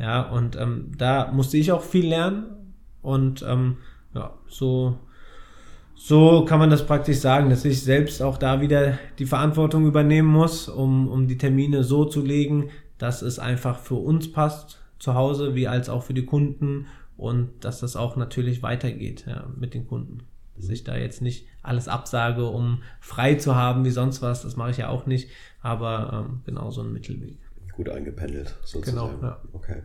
Ja, 0.00 0.22
und 0.22 0.56
ähm, 0.56 0.92
da 0.96 1.30
musste 1.30 1.58
ich 1.58 1.72
auch 1.72 1.82
viel 1.82 2.08
lernen 2.08 2.74
und 3.02 3.44
ähm, 3.46 3.76
ja, 4.14 4.32
so 4.48 4.98
so 6.02 6.46
kann 6.46 6.58
man 6.58 6.70
das 6.70 6.86
praktisch 6.86 7.18
sagen, 7.18 7.50
dass 7.50 7.66
ich 7.66 7.82
selbst 7.82 8.22
auch 8.22 8.38
da 8.38 8.62
wieder 8.62 8.98
die 9.18 9.26
Verantwortung 9.26 9.86
übernehmen 9.86 10.28
muss, 10.28 10.66
um, 10.66 11.06
um 11.08 11.28
die 11.28 11.36
Termine 11.36 11.84
so 11.84 12.06
zu 12.06 12.22
legen, 12.22 12.70
dass 12.96 13.20
es 13.20 13.38
einfach 13.38 13.78
für 13.78 13.96
uns 13.96 14.32
passt 14.32 14.80
zu 14.98 15.14
Hause, 15.14 15.54
wie 15.54 15.68
als 15.68 15.90
auch 15.90 16.02
für 16.02 16.14
die 16.14 16.24
Kunden 16.24 16.86
und 17.18 17.50
dass 17.60 17.80
das 17.80 17.96
auch 17.96 18.16
natürlich 18.16 18.62
weitergeht 18.62 19.26
ja, 19.26 19.44
mit 19.54 19.74
den 19.74 19.86
Kunden. 19.86 20.22
Dass 20.56 20.70
ich 20.70 20.84
da 20.84 20.96
jetzt 20.96 21.20
nicht 21.20 21.46
alles 21.62 21.86
absage, 21.86 22.46
um 22.46 22.82
frei 23.00 23.34
zu 23.34 23.54
haben 23.54 23.84
wie 23.84 23.90
sonst 23.90 24.22
was, 24.22 24.40
das 24.40 24.56
mache 24.56 24.70
ich 24.70 24.78
ja 24.78 24.88
auch 24.88 25.04
nicht, 25.04 25.28
aber 25.60 26.26
ähm, 26.26 26.40
genau 26.46 26.70
so 26.70 26.80
ein 26.80 26.94
Mittelweg. 26.94 27.36
Gut 27.80 27.88
eingependelt, 27.88 28.56
sozusagen. 28.62 29.20
Genau, 29.20 29.26
ja. 29.26 29.40
Okay. 29.54 29.82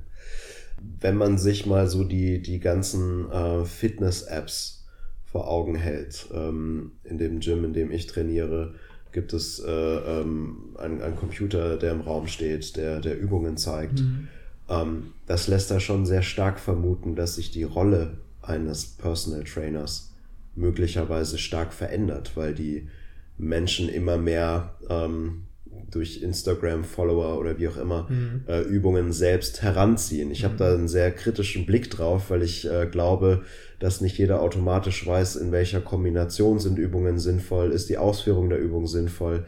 Wenn 1.00 1.16
man 1.16 1.38
sich 1.38 1.66
mal 1.66 1.88
so 1.88 2.04
die, 2.04 2.42
die 2.42 2.60
ganzen 2.60 3.32
äh, 3.32 3.64
Fitness-Apps 3.64 4.86
vor 5.36 5.50
Augen 5.50 5.76
hält. 5.76 6.28
Ähm, 6.34 6.94
in 7.06 7.18
dem 7.18 7.40
Gym, 7.40 7.66
in 7.66 7.74
dem 7.74 7.92
ich 7.92 8.08
trainiere, 8.08 8.76
gibt 9.12 9.32
es 9.32 9.60
äh, 9.60 9.70
ähm, 9.70 10.76
einen, 10.78 11.02
einen, 11.02 11.16
Computer, 11.16 11.78
der 11.78 11.92
im 11.94 12.02
Raum 12.02 12.28
steht, 12.28 12.76
der, 12.78 13.00
der 13.00 13.18
Übungen 13.18 13.56
zeigt. 13.56 14.00
Mhm. 14.00 14.28
Ähm, 14.70 15.14
das 15.26 15.48
lässt 15.48 15.72
da 15.72 15.80
schon 15.80 16.06
sehr 16.06 16.22
stark 16.22 16.60
vermuten, 16.60 17.16
dass 17.16 17.36
sich 17.36 17.52
die 17.52 17.64
Rolle 17.64 18.18
eines 18.42 18.86
Personal 18.86 19.46
Trainers 19.46 20.14
möglicherweise 20.56 21.38
stark 21.38 21.72
verändert, 21.72 22.32
weil 22.36 22.54
die 22.54 22.90
Menschen 23.38 23.90
immer 23.90 24.18
mehr, 24.18 24.76
ähm, 24.90 25.45
durch 25.96 26.22
Instagram-Follower 26.22 27.40
oder 27.40 27.58
wie 27.58 27.68
auch 27.70 27.78
immer 27.78 28.08
mhm. 28.10 28.44
äh, 28.48 28.62
Übungen 28.62 29.14
selbst 29.14 29.62
heranziehen. 29.62 30.30
Ich 30.30 30.44
mhm. 30.44 30.48
habe 30.48 30.58
da 30.58 30.74
einen 30.74 30.90
sehr 30.90 31.12
kritischen 31.12 31.66
Blick 31.66 31.90
drauf, 31.90 32.30
weil 32.30 32.44
ich 32.44 32.70
äh, 32.70 32.86
glaube, 32.86 33.44
dass 33.80 34.02
nicht 34.02 34.18
jeder 34.18 34.42
automatisch 34.42 35.08
weiß, 35.08 35.38
in 35.38 35.52
welcher 35.52 35.82
Kombination 35.82 36.60
sind 36.60 36.78
Übungen 36.78 37.18
sinnvoll, 37.18 37.72
ist 37.72 37.90
die 37.90 37.98
Ausführung 37.98 38.50
der 38.50 38.60
Übung 38.60 38.88
sinnvoll. 38.88 39.46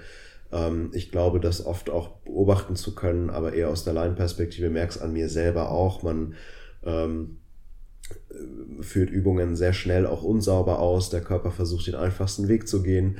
Ähm, 0.52 0.92
ich 0.94 1.12
glaube, 1.12 1.40
das 1.40 1.66
oft 1.66 1.90
auch 1.90 2.20
beobachten 2.20 2.76
zu 2.76 2.96
können, 2.96 3.30
aber 3.30 3.54
eher 3.54 3.70
aus 3.70 3.84
der 3.84 3.94
Laienperspektive 3.94 4.70
merk's 4.70 4.98
an 4.98 5.14
mir 5.14 5.30
selber 5.30 5.72
auch. 5.72 6.02
Man 6.04 6.36
ähm, 6.86 7.38
führt 8.82 9.10
Übungen 9.10 9.56
sehr 9.56 9.74
schnell 9.74 10.06
auch 10.06 10.24
unsauber 10.24 10.80
aus. 10.80 11.10
Der 11.10 11.22
Körper 11.22 11.52
versucht 11.52 11.88
den 11.88 11.96
einfachsten 11.96 12.48
Weg 12.48 12.68
zu 12.68 12.84
gehen. 12.84 13.18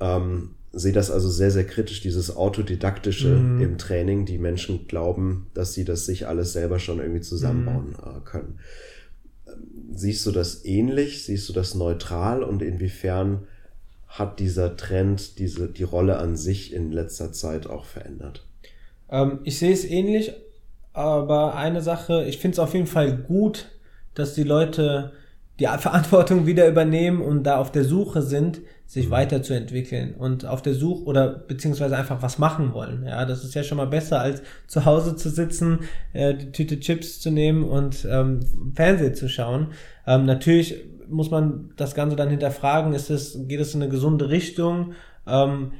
Ähm, 0.00 0.54
sehe 0.72 0.92
das 0.92 1.10
also 1.10 1.28
sehr, 1.28 1.50
sehr 1.50 1.66
kritisch, 1.66 2.00
dieses 2.00 2.34
Autodidaktische 2.34 3.28
mhm. 3.28 3.60
im 3.60 3.78
Training. 3.78 4.24
Die 4.24 4.38
Menschen 4.38 4.86
glauben, 4.88 5.46
dass 5.54 5.74
sie 5.74 5.84
das 5.84 6.06
sich 6.06 6.26
alles 6.26 6.52
selber 6.52 6.78
schon 6.78 6.98
irgendwie 6.98 7.20
zusammenbauen 7.20 7.88
mhm. 7.88 7.94
äh, 7.94 8.20
können. 8.24 8.58
Siehst 9.94 10.24
du 10.24 10.30
das 10.30 10.64
ähnlich? 10.64 11.24
Siehst 11.24 11.48
du 11.48 11.52
das 11.52 11.74
neutral? 11.74 12.42
Und 12.42 12.62
inwiefern 12.62 13.46
hat 14.08 14.40
dieser 14.40 14.76
Trend 14.76 15.38
diese, 15.38 15.68
die 15.68 15.82
Rolle 15.82 16.18
an 16.18 16.36
sich 16.36 16.72
in 16.72 16.90
letzter 16.90 17.32
Zeit 17.32 17.66
auch 17.66 17.84
verändert? 17.84 18.46
Ähm, 19.10 19.40
ich 19.44 19.58
sehe 19.58 19.72
es 19.72 19.84
ähnlich, 19.84 20.32
aber 20.94 21.54
eine 21.54 21.82
Sache, 21.82 22.24
ich 22.24 22.38
finde 22.38 22.54
es 22.54 22.58
auf 22.58 22.72
jeden 22.72 22.86
Fall 22.86 23.16
gut, 23.16 23.68
dass 24.14 24.34
die 24.34 24.42
Leute 24.42 25.12
die 25.60 25.66
Verantwortung 25.66 26.46
wieder 26.46 26.66
übernehmen 26.66 27.20
und 27.20 27.44
da 27.44 27.58
auf 27.58 27.70
der 27.70 27.84
Suche 27.84 28.22
sind, 28.22 28.60
sich 28.86 29.10
weiterzuentwickeln 29.10 30.14
und 30.14 30.44
auf 30.44 30.60
der 30.60 30.74
Suche 30.74 31.04
oder 31.04 31.28
beziehungsweise 31.28 31.96
einfach 31.96 32.20
was 32.20 32.38
machen 32.38 32.74
wollen. 32.74 33.04
Ja, 33.06 33.24
das 33.24 33.42
ist 33.42 33.54
ja 33.54 33.62
schon 33.62 33.78
mal 33.78 33.86
besser, 33.86 34.20
als 34.20 34.42
zu 34.66 34.84
Hause 34.84 35.16
zu 35.16 35.30
sitzen, 35.30 35.80
äh, 36.12 36.34
die 36.34 36.52
Tüte 36.52 36.78
Chips 36.78 37.20
zu 37.20 37.30
nehmen 37.30 37.64
und 37.64 38.06
ähm, 38.10 38.40
Fernsehen 38.74 39.14
zu 39.14 39.28
schauen. 39.28 39.68
Ähm, 40.06 40.26
natürlich 40.26 40.84
muss 41.08 41.30
man 41.30 41.70
das 41.76 41.94
Ganze 41.94 42.16
dann 42.16 42.30
hinterfragen, 42.30 42.92
ist 42.92 43.10
es, 43.10 43.38
geht 43.48 43.60
es 43.60 43.74
in 43.74 43.82
eine 43.82 43.90
gesunde 43.90 44.28
Richtung? 44.28 44.92
Ähm, 45.26 45.72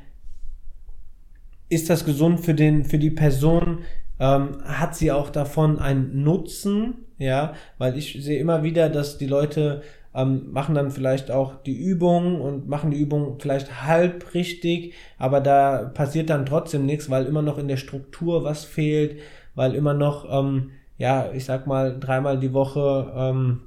ist 1.68 1.88
das 1.90 2.04
gesund 2.04 2.40
für 2.40 2.54
den, 2.54 2.84
für 2.84 2.98
die 2.98 3.10
Person? 3.10 3.78
Ähm, 4.20 4.58
hat 4.64 4.94
sie 4.94 5.10
auch 5.10 5.30
davon 5.30 5.78
einen 5.78 6.22
Nutzen? 6.22 6.94
Ja, 7.18 7.54
weil 7.78 7.96
ich 7.96 8.18
sehe 8.22 8.38
immer 8.38 8.62
wieder, 8.62 8.88
dass 8.88 9.16
die 9.16 9.26
Leute 9.26 9.82
ähm, 10.14 10.52
machen 10.52 10.74
dann 10.74 10.90
vielleicht 10.90 11.30
auch 11.30 11.62
die 11.62 11.76
Übung 11.76 12.40
und 12.40 12.68
machen 12.68 12.90
die 12.90 13.00
Übung 13.00 13.38
vielleicht 13.40 13.82
halb 13.84 14.34
richtig, 14.34 14.94
aber 15.18 15.40
da 15.40 15.90
passiert 15.94 16.30
dann 16.30 16.46
trotzdem 16.46 16.86
nichts, 16.86 17.10
weil 17.10 17.26
immer 17.26 17.42
noch 17.42 17.58
in 17.58 17.68
der 17.68 17.76
Struktur 17.78 18.44
was 18.44 18.64
fehlt, 18.64 19.18
weil 19.54 19.74
immer 19.74 19.94
noch, 19.94 20.26
ähm, 20.30 20.70
ja, 20.98 21.30
ich 21.32 21.44
sag 21.44 21.66
mal, 21.66 21.98
dreimal 21.98 22.38
die 22.38 22.52
Woche 22.52 23.12
ähm, 23.16 23.62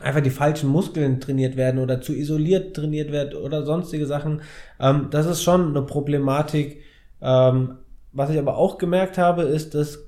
einfach 0.00 0.20
die 0.20 0.30
falschen 0.30 0.68
Muskeln 0.70 1.20
trainiert 1.20 1.56
werden 1.56 1.80
oder 1.80 2.00
zu 2.00 2.12
isoliert 2.12 2.74
trainiert 2.74 3.12
werden 3.12 3.34
oder 3.34 3.64
sonstige 3.64 4.06
Sachen. 4.06 4.42
Ähm, 4.80 5.08
das 5.10 5.26
ist 5.26 5.42
schon 5.42 5.68
eine 5.68 5.82
Problematik. 5.82 6.82
Ähm, 7.22 7.76
was 8.12 8.30
ich 8.30 8.38
aber 8.38 8.56
auch 8.56 8.78
gemerkt 8.78 9.18
habe, 9.18 9.42
ist, 9.42 9.74
dass 9.74 10.03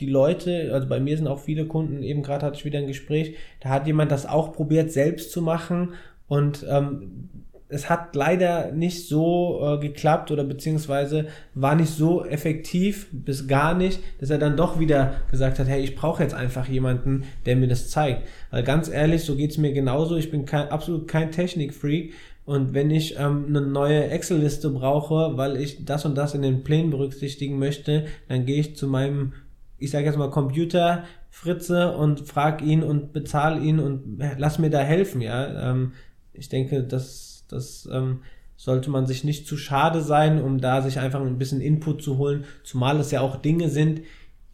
die 0.00 0.06
Leute, 0.06 0.70
also 0.72 0.88
bei 0.88 1.00
mir 1.00 1.16
sind 1.16 1.26
auch 1.26 1.40
viele 1.40 1.66
Kunden, 1.66 2.02
eben 2.02 2.22
gerade 2.22 2.44
hatte 2.44 2.56
ich 2.56 2.64
wieder 2.64 2.78
ein 2.78 2.86
Gespräch, 2.86 3.34
da 3.60 3.70
hat 3.70 3.86
jemand 3.86 4.10
das 4.10 4.26
auch 4.26 4.52
probiert 4.52 4.92
selbst 4.92 5.32
zu 5.32 5.42
machen 5.42 5.94
und 6.28 6.66
ähm, 6.68 7.28
es 7.68 7.90
hat 7.90 8.14
leider 8.14 8.70
nicht 8.72 9.08
so 9.08 9.60
äh, 9.62 9.78
geklappt 9.78 10.30
oder 10.30 10.44
beziehungsweise 10.44 11.26
war 11.54 11.74
nicht 11.74 11.90
so 11.90 12.24
effektiv 12.24 13.08
bis 13.10 13.48
gar 13.48 13.74
nicht, 13.74 14.00
dass 14.20 14.30
er 14.30 14.38
dann 14.38 14.56
doch 14.56 14.78
wieder 14.78 15.14
gesagt 15.30 15.58
hat, 15.58 15.66
hey, 15.66 15.82
ich 15.82 15.96
brauche 15.96 16.22
jetzt 16.22 16.34
einfach 16.34 16.68
jemanden, 16.68 17.24
der 17.44 17.56
mir 17.56 17.66
das 17.66 17.90
zeigt. 17.90 18.22
Weil 18.50 18.62
ganz 18.62 18.88
ehrlich, 18.88 19.22
so 19.22 19.34
geht's 19.34 19.58
mir 19.58 19.72
genauso. 19.72 20.16
Ich 20.16 20.30
bin 20.30 20.44
kein, 20.44 20.68
absolut 20.68 21.08
kein 21.08 21.32
Technikfreak. 21.32 22.12
Und 22.44 22.74
wenn 22.74 22.92
ich 22.92 23.18
ähm, 23.18 23.46
eine 23.48 23.60
neue 23.60 24.10
Excel-Liste 24.10 24.70
brauche, 24.70 25.36
weil 25.36 25.56
ich 25.56 25.84
das 25.84 26.04
und 26.04 26.14
das 26.14 26.34
in 26.34 26.42
den 26.42 26.62
Plänen 26.62 26.90
berücksichtigen 26.90 27.58
möchte, 27.58 28.06
dann 28.28 28.46
gehe 28.46 28.60
ich 28.60 28.76
zu 28.76 28.86
meinem 28.86 29.32
ich 29.78 29.90
sage 29.90 30.06
jetzt 30.06 30.18
mal 30.18 30.30
Computer 30.30 31.04
Fritze 31.30 31.96
und 31.96 32.20
frag 32.20 32.62
ihn 32.62 32.82
und 32.82 33.12
bezahl 33.12 33.62
ihn 33.62 33.78
und 33.78 34.22
lass 34.38 34.58
mir 34.58 34.70
da 34.70 34.80
helfen, 34.80 35.20
ja. 35.20 35.70
Ähm, 35.70 35.92
ich 36.32 36.48
denke, 36.48 36.82
das, 36.82 37.44
das 37.48 37.88
ähm, 37.92 38.20
sollte 38.56 38.90
man 38.90 39.06
sich 39.06 39.22
nicht 39.22 39.46
zu 39.46 39.56
schade 39.56 40.00
sein, 40.00 40.42
um 40.42 40.58
da 40.60 40.80
sich 40.82 40.98
einfach 40.98 41.20
ein 41.20 41.38
bisschen 41.38 41.60
Input 41.60 42.02
zu 42.02 42.18
holen, 42.18 42.44
zumal 42.64 42.98
es 42.98 43.10
ja 43.10 43.20
auch 43.20 43.36
Dinge 43.36 43.68
sind, 43.68 44.00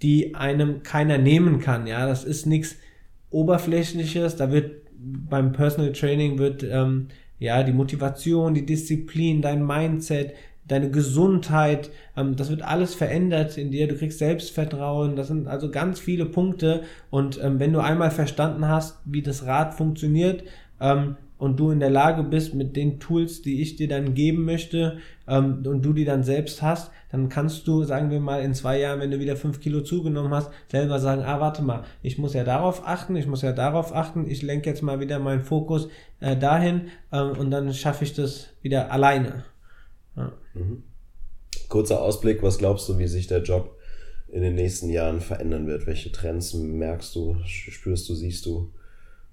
die 0.03 0.35
einem 0.35 0.83
keiner 0.83 1.18
nehmen 1.18 1.61
kann, 1.61 1.87
ja. 1.87 2.07
Das 2.07 2.25
ist 2.25 2.47
nichts 2.47 2.77
Oberflächliches, 3.31 4.37
da 4.37 4.51
wird 4.51 4.83
beim 5.03 5.53
Personal 5.53 5.93
Training 5.93 6.39
wird 6.39 6.62
ähm, 6.62 7.09
ja 7.39 7.62
die 7.62 7.73
Motivation, 7.73 8.55
die 8.55 8.66
Disziplin, 8.66 9.43
dein 9.43 9.66
Mindset, 9.66 10.35
deine 10.67 10.91
Gesundheit, 10.91 11.91
ähm, 12.17 12.37
das 12.37 12.51
wird 12.51 12.63
alles 12.63 12.95
verändert 12.95 13.59
in 13.59 13.71
dir, 13.71 13.89
du 13.89 13.97
kriegst 13.97 14.19
Selbstvertrauen, 14.19 15.17
das 15.17 15.29
sind 15.29 15.49
also 15.49 15.71
ganz 15.71 15.99
viele 15.99 16.27
Punkte 16.27 16.83
und 17.11 17.43
ähm, 17.43 17.59
wenn 17.59 17.73
du 17.73 17.81
einmal 17.81 18.11
verstanden 18.11 18.69
hast, 18.69 18.99
wie 19.05 19.23
das 19.23 19.47
Rad 19.47 19.75
funktioniert 19.75 20.45
ähm, 20.81 21.17
und 21.39 21.59
du 21.59 21.71
in 21.71 21.81
der 21.81 21.91
Lage 21.91 22.23
bist 22.23 22.55
mit 22.55 22.77
den 22.77 23.01
Tools, 23.01 23.43
die 23.43 23.61
ich 23.61 23.75
dir 23.75 23.89
dann 23.89 24.15
geben 24.15 24.45
möchte 24.45 24.99
ähm, 25.27 25.65
und 25.67 25.85
du 25.85 25.93
die 25.93 26.05
dann 26.05 26.23
selbst 26.23 26.63
hast, 26.63 26.93
dann 27.11 27.29
kannst 27.29 27.67
du, 27.67 27.83
sagen 27.83 28.11
wir 28.11 28.21
mal, 28.21 28.43
in 28.43 28.55
zwei 28.55 28.79
Jahren, 28.79 29.01
wenn 29.01 29.11
du 29.11 29.19
wieder 29.19 29.35
fünf 29.35 29.61
Kilo 29.61 29.81
zugenommen 29.81 30.33
hast, 30.33 30.51
selber 30.69 31.01
sagen, 31.01 31.23
ah, 31.23 31.41
warte 31.41 31.63
mal, 31.63 31.83
ich 32.03 32.17
muss 32.17 32.35
ja 32.35 32.45
darauf 32.45 32.87
achten, 32.87 33.17
ich 33.17 33.27
muss 33.27 33.43
ja 33.43 33.53
darauf 33.53 33.95
achten, 33.95 34.31
ich 34.31 34.43
lenke 34.43 34.71
jetzt 34.71 34.83
mal 34.83 35.01
wieder 35.01 35.19
meinen 35.19 35.43
Fokus 35.43 35.89
äh, 36.21 36.37
dahin 36.37 36.83
äh, 37.11 37.21
und 37.21 37.51
dann 37.51 37.75
schaffe 37.75 38.05
ich 38.05 38.15
das 38.15 38.51
wieder 38.63 38.93
alleine. 38.93 39.45
Ja. 40.17 40.33
Mhm. 40.55 40.83
Kurzer 41.69 42.03
Ausblick, 42.03 42.43
was 42.43 42.59
glaubst 42.59 42.89
du, 42.89 42.99
wie 42.99 43.07
sich 43.07 43.27
der 43.27 43.43
Job 43.43 43.77
in 44.29 44.43
den 44.43 44.55
nächsten 44.55 44.89
Jahren 44.89 45.21
verändern 45.21 45.67
wird? 45.67 45.87
Welche 45.87 46.13
Trends 46.13 46.55
merkst 46.55 47.15
du, 47.15 47.37
spürst 47.45 48.09
du, 48.09 48.15
siehst 48.15 48.47
du? 48.47 48.73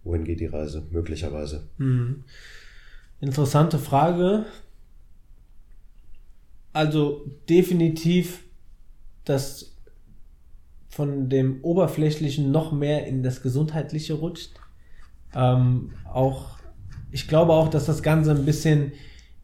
Wohin 0.03 0.23
geht 0.23 0.39
die 0.39 0.45
Reise 0.45 0.87
möglicherweise? 0.91 1.67
Mhm. 1.77 2.23
Interessante 3.21 3.79
Frage. 3.79 4.45
Also 6.71 7.25
definitiv, 7.49 8.43
dass 9.25 9.75
von 10.89 11.29
dem 11.29 11.63
Oberflächlichen 11.63 12.51
noch 12.51 12.71
mehr 12.71 13.07
in 13.07 13.23
das 13.23 13.41
Gesundheitliche 13.41 14.13
rutscht. 14.13 14.51
Ähm, 15.33 15.91
auch, 16.11 16.57
ich 17.11 17.27
glaube 17.27 17.53
auch, 17.53 17.69
dass 17.69 17.85
das 17.85 18.01
Ganze 18.01 18.31
ein 18.31 18.45
bisschen 18.45 18.93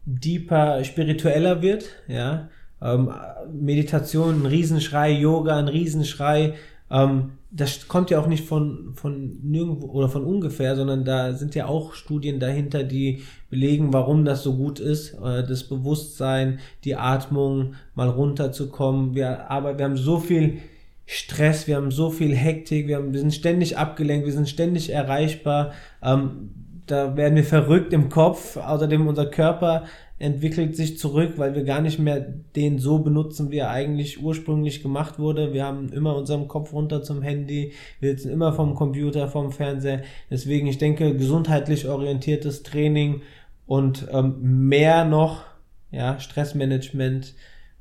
deeper, 0.06 0.82
spiritueller 0.84 1.60
wird, 1.60 1.84
ja. 2.08 2.48
Ähm, 2.80 3.10
Meditation, 3.52 4.42
ein 4.42 4.46
Riesenschrei, 4.46 5.10
Yoga, 5.12 5.58
ein 5.58 5.68
Riesenschrei. 5.68 6.54
Ähm, 6.90 7.32
das 7.50 7.88
kommt 7.88 8.10
ja 8.10 8.20
auch 8.20 8.26
nicht 8.26 8.44
von, 8.44 8.92
von 8.94 9.38
nirgendwo 9.42 9.86
oder 9.86 10.08
von 10.08 10.24
ungefähr, 10.24 10.76
sondern 10.76 11.04
da 11.04 11.32
sind 11.32 11.54
ja 11.54 11.66
auch 11.66 11.94
Studien 11.94 12.38
dahinter, 12.38 12.84
die 12.84 13.22
belegen, 13.48 13.92
warum 13.92 14.24
das 14.24 14.42
so 14.42 14.56
gut 14.56 14.78
ist. 14.78 15.14
Äh, 15.14 15.46
das 15.46 15.64
Bewusstsein, 15.64 16.60
die 16.84 16.96
Atmung, 16.96 17.74
mal 17.94 18.08
runterzukommen. 18.08 19.14
Wir, 19.14 19.50
aber 19.50 19.78
wir 19.78 19.86
haben 19.86 19.96
so 19.96 20.18
viel 20.18 20.58
Stress, 21.06 21.66
wir 21.66 21.76
haben 21.76 21.90
so 21.90 22.10
viel 22.10 22.34
Hektik, 22.34 22.88
wir, 22.88 22.96
haben, 22.96 23.12
wir 23.12 23.20
sind 23.20 23.34
ständig 23.34 23.78
abgelenkt, 23.78 24.26
wir 24.26 24.32
sind 24.32 24.48
ständig 24.48 24.90
erreichbar. 24.90 25.72
Ähm, 26.02 26.65
da 26.86 27.16
werden 27.16 27.36
wir 27.36 27.44
verrückt 27.44 27.92
im 27.92 28.08
Kopf. 28.08 28.56
Außerdem 28.56 29.06
unser 29.06 29.26
Körper 29.26 29.84
entwickelt 30.18 30.76
sich 30.76 30.98
zurück, 30.98 31.34
weil 31.36 31.54
wir 31.54 31.64
gar 31.64 31.82
nicht 31.82 31.98
mehr 31.98 32.20
den 32.20 32.78
so 32.78 33.00
benutzen, 33.00 33.50
wie 33.50 33.58
er 33.58 33.70
eigentlich 33.70 34.22
ursprünglich 34.22 34.82
gemacht 34.82 35.18
wurde. 35.18 35.52
Wir 35.52 35.64
haben 35.64 35.90
immer 35.90 36.16
unseren 36.16 36.48
Kopf 36.48 36.72
runter 36.72 37.02
zum 37.02 37.20
Handy, 37.20 37.72
wir 38.00 38.10
sitzen 38.12 38.30
immer 38.30 38.54
vom 38.54 38.74
Computer, 38.74 39.28
vom 39.28 39.52
Fernseher. 39.52 40.02
Deswegen, 40.30 40.66
ich 40.68 40.78
denke, 40.78 41.14
gesundheitlich 41.16 41.86
orientiertes 41.86 42.62
Training 42.62 43.20
und 43.66 44.08
ähm, 44.10 44.68
mehr 44.68 45.04
noch, 45.04 45.42
ja, 45.90 46.18
Stressmanagement, 46.18 47.34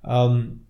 ähm, 0.05 0.61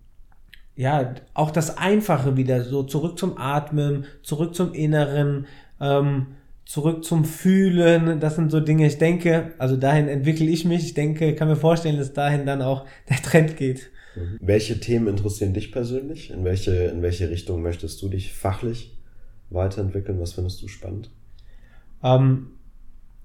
ja, 0.76 1.14
auch 1.34 1.50
das 1.50 1.78
Einfache 1.78 2.36
wieder, 2.36 2.62
so 2.62 2.82
zurück 2.84 3.18
zum 3.18 3.38
Atmen, 3.38 4.04
zurück 4.22 4.54
zum 4.54 4.72
Inneren, 4.72 5.46
ähm, 5.80 6.35
zurück 6.66 7.04
zum 7.04 7.24
Fühlen, 7.24 8.20
das 8.20 8.34
sind 8.34 8.50
so 8.50 8.60
Dinge, 8.60 8.86
ich 8.86 8.98
denke, 8.98 9.54
also 9.58 9.76
dahin 9.76 10.08
entwickle 10.08 10.46
ich 10.46 10.64
mich, 10.64 10.84
ich 10.84 10.94
denke, 10.94 11.34
kann 11.34 11.48
mir 11.48 11.56
vorstellen, 11.56 11.96
dass 11.96 12.12
dahin 12.12 12.44
dann 12.44 12.60
auch 12.60 12.84
der 13.08 13.16
Trend 13.16 13.56
geht. 13.56 13.90
Mhm. 14.16 14.38
Welche 14.40 14.78
Themen 14.80 15.06
interessieren 15.06 15.54
dich 15.54 15.72
persönlich? 15.72 16.30
In 16.30 16.44
welche, 16.44 16.72
in 16.72 17.02
welche 17.02 17.30
Richtung 17.30 17.62
möchtest 17.62 18.02
du 18.02 18.08
dich 18.08 18.32
fachlich 18.32 18.98
weiterentwickeln? 19.48 20.20
Was 20.20 20.32
findest 20.32 20.60
du 20.60 20.68
spannend? 20.68 21.10
Ähm, 22.02 22.48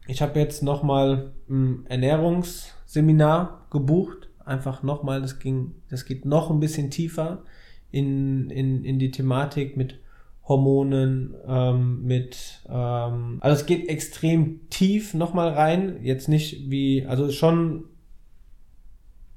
ich 0.08 0.22
habe 0.22 0.40
jetzt 0.40 0.62
nochmal 0.62 1.32
ein 1.50 1.86
Ernährungsseminar 1.88 3.68
gebucht, 3.72 4.30
einfach 4.46 4.84
nochmal, 4.84 5.22
das 5.22 5.40
ging, 5.40 5.74
das 5.90 6.06
geht 6.06 6.26
noch 6.26 6.52
ein 6.52 6.60
bisschen 6.60 6.92
tiefer 6.92 7.44
in, 7.90 8.52
in, 8.52 8.84
in 8.84 9.00
die 9.00 9.10
Thematik 9.10 9.78
mit 9.78 10.01
Hormonen, 10.48 11.36
ähm, 11.48 12.04
mit, 12.04 12.62
ähm, 12.68 13.38
also 13.42 13.62
es 13.62 13.66
geht 13.66 13.88
extrem 13.90 14.70
tief 14.70 15.14
nochmal 15.14 15.50
rein, 15.50 16.00
jetzt 16.02 16.28
nicht 16.28 16.70
wie, 16.70 17.06
also 17.06 17.32
schon, 17.32 17.86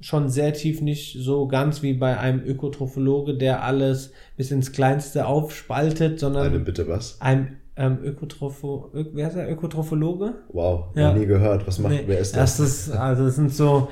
schon 0.00 0.28
sehr 0.28 0.52
tief, 0.54 0.80
nicht 0.80 1.16
so 1.20 1.46
ganz 1.46 1.82
wie 1.82 1.94
bei 1.94 2.18
einem 2.18 2.42
Ökotrophologe, 2.44 3.36
der 3.36 3.62
alles 3.62 4.12
bis 4.36 4.50
ins 4.50 4.72
Kleinste 4.72 5.26
aufspaltet, 5.26 6.18
sondern. 6.20 6.46
Eine 6.46 6.60
bitte 6.60 6.88
was? 6.88 7.20
Ein 7.20 7.58
ähm, 7.76 7.98
Ökotropho, 8.02 8.90
Ö, 8.94 9.04
wer 9.12 9.28
ist 9.28 9.36
der? 9.36 9.50
Ökotrophologe? 9.50 10.34
Wow, 10.48 10.86
ja. 10.94 11.12
nie 11.12 11.26
gehört. 11.26 11.66
Was 11.66 11.78
macht, 11.78 11.92
nee, 11.92 12.04
wer 12.06 12.18
ist 12.18 12.36
das? 12.36 12.56
Das 12.56 12.66
ist, 12.66 12.90
also 12.90 13.24
das 13.24 13.36
sind 13.36 13.52
so 13.52 13.88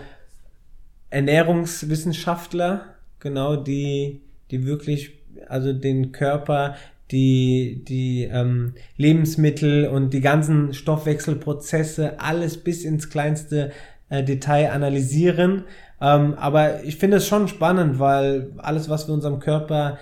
Ernährungswissenschaftler, 1.10 2.86
genau, 3.18 3.56
die, 3.56 4.22
die 4.50 4.64
wirklich, 4.64 5.18
also 5.48 5.72
den 5.72 6.12
Körper, 6.12 6.76
die, 7.12 7.84
die 7.86 8.24
ähm, 8.24 8.72
Lebensmittel 8.96 9.86
und 9.86 10.12
die 10.12 10.20
ganzen 10.20 10.72
Stoffwechselprozesse, 10.72 12.18
alles 12.18 12.56
bis 12.56 12.84
ins 12.84 13.10
kleinste 13.10 13.70
äh, 14.08 14.24
Detail 14.24 14.72
analysieren. 14.72 15.64
Ähm, 16.00 16.34
aber 16.34 16.82
ich 16.84 16.96
finde 16.96 17.18
es 17.18 17.28
schon 17.28 17.48
spannend, 17.48 17.98
weil 17.98 18.52
alles, 18.58 18.88
was 18.88 19.06
wir 19.06 19.14
unserem 19.14 19.38
Körper 19.38 19.98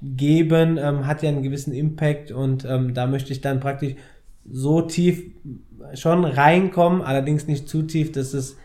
geben, 0.00 0.78
ähm, 0.78 1.06
hat 1.06 1.22
ja 1.22 1.28
einen 1.28 1.42
gewissen 1.42 1.74
Impact 1.74 2.30
und 2.30 2.64
ähm, 2.64 2.94
da 2.94 3.06
möchte 3.06 3.32
ich 3.32 3.40
dann 3.40 3.60
praktisch 3.60 3.96
so 4.48 4.80
tief 4.80 5.22
schon 5.94 6.24
reinkommen, 6.24 7.02
allerdings 7.02 7.46
nicht 7.46 7.68
zu 7.68 7.82
tief, 7.82 8.12
dass 8.12 8.32
es 8.32 8.56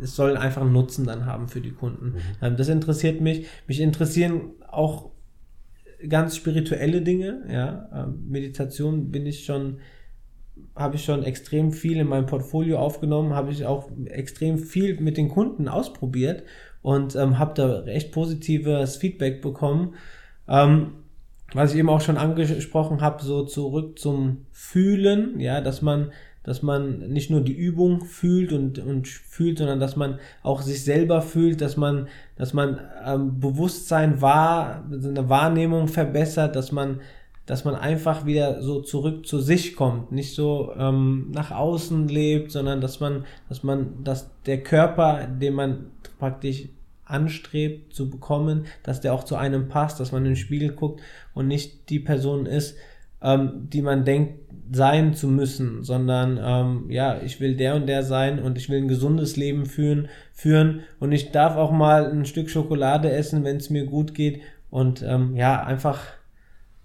es 0.00 0.16
soll 0.16 0.36
einfach 0.36 0.62
einen 0.62 0.72
Nutzen 0.72 1.06
dann 1.06 1.26
haben 1.26 1.48
für 1.48 1.60
die 1.60 1.70
Kunden. 1.70 2.06
Mhm. 2.06 2.16
Ähm, 2.42 2.56
das 2.56 2.68
interessiert 2.68 3.20
mich. 3.20 3.46
Mich 3.66 3.80
interessieren 3.80 4.52
auch 4.68 5.10
ganz 6.08 6.36
spirituelle 6.36 7.02
Dinge, 7.02 7.44
ja. 7.50 7.88
Ähm, 7.94 8.24
Meditation 8.28 9.10
bin 9.10 9.26
ich 9.26 9.44
schon, 9.44 9.78
habe 10.74 10.96
ich 10.96 11.04
schon 11.04 11.24
extrem 11.24 11.72
viel 11.72 11.98
in 11.98 12.08
meinem 12.08 12.26
Portfolio 12.26 12.78
aufgenommen, 12.78 13.34
habe 13.34 13.50
ich 13.50 13.64
auch 13.64 13.90
extrem 14.06 14.58
viel 14.58 15.00
mit 15.00 15.16
den 15.16 15.28
Kunden 15.28 15.68
ausprobiert 15.68 16.44
und 16.82 17.16
ähm, 17.16 17.38
habe 17.38 17.54
da 17.54 17.80
recht 17.80 18.12
positives 18.12 18.96
Feedback 18.96 19.42
bekommen. 19.42 19.94
Ähm, 20.46 20.92
was 21.54 21.72
ich 21.72 21.78
eben 21.78 21.88
auch 21.88 22.02
schon 22.02 22.18
angesprochen 22.18 23.00
habe, 23.00 23.22
so 23.22 23.44
zurück 23.44 23.98
zum 23.98 24.46
Fühlen, 24.52 25.40
ja, 25.40 25.60
dass 25.60 25.80
man, 25.80 26.12
dass 26.48 26.62
man 26.62 27.00
nicht 27.10 27.28
nur 27.28 27.42
die 27.42 27.52
Übung 27.52 28.06
fühlt 28.06 28.54
und, 28.54 28.78
und 28.78 29.06
fühlt, 29.06 29.58
sondern 29.58 29.80
dass 29.80 29.96
man 29.96 30.18
auch 30.42 30.62
sich 30.62 30.82
selber 30.82 31.20
fühlt, 31.20 31.60
dass 31.60 31.76
man, 31.76 32.08
dass 32.36 32.54
man 32.54 32.80
ähm, 33.04 33.38
Bewusstsein 33.38 34.22
wahr, 34.22 34.82
eine 34.90 35.28
Wahrnehmung 35.28 35.88
verbessert, 35.88 36.56
dass 36.56 36.72
man, 36.72 37.02
dass 37.44 37.66
man 37.66 37.74
einfach 37.74 38.24
wieder 38.24 38.62
so 38.62 38.80
zurück 38.80 39.26
zu 39.26 39.40
sich 39.40 39.76
kommt, 39.76 40.10
nicht 40.10 40.34
so 40.34 40.72
ähm, 40.74 41.30
nach 41.34 41.50
außen 41.50 42.08
lebt, 42.08 42.50
sondern 42.50 42.80
dass 42.80 42.98
man, 42.98 43.26
dass 43.50 43.62
man, 43.62 44.02
dass 44.02 44.30
der 44.46 44.62
Körper, 44.62 45.26
den 45.26 45.52
man 45.52 45.90
praktisch 46.18 46.70
anstrebt 47.04 47.92
zu 47.92 48.08
bekommen, 48.08 48.64
dass 48.82 49.02
der 49.02 49.12
auch 49.12 49.24
zu 49.24 49.36
einem 49.36 49.68
passt, 49.68 50.00
dass 50.00 50.12
man 50.12 50.22
in 50.22 50.30
den 50.30 50.36
Spiegel 50.36 50.72
guckt 50.72 51.02
und 51.34 51.46
nicht 51.46 51.90
die 51.90 52.00
Person 52.00 52.46
ist, 52.46 52.74
ähm, 53.22 53.68
die 53.72 53.82
man 53.82 54.04
denkt 54.04 54.48
sein 54.70 55.14
zu 55.14 55.28
müssen, 55.28 55.82
sondern 55.82 56.38
ähm, 56.42 56.90
ja, 56.90 57.20
ich 57.22 57.40
will 57.40 57.56
der 57.56 57.74
und 57.74 57.86
der 57.86 58.02
sein 58.02 58.38
und 58.38 58.58
ich 58.58 58.68
will 58.68 58.78
ein 58.78 58.88
gesundes 58.88 59.36
Leben 59.36 59.66
führen, 59.66 60.08
führen 60.32 60.80
und 61.00 61.12
ich 61.12 61.30
darf 61.32 61.56
auch 61.56 61.72
mal 61.72 62.10
ein 62.10 62.26
Stück 62.26 62.50
Schokolade 62.50 63.10
essen, 63.10 63.44
wenn 63.44 63.56
es 63.56 63.70
mir 63.70 63.86
gut 63.86 64.14
geht 64.14 64.42
und 64.70 65.02
ähm, 65.02 65.36
ja, 65.36 65.62
einfach 65.62 66.00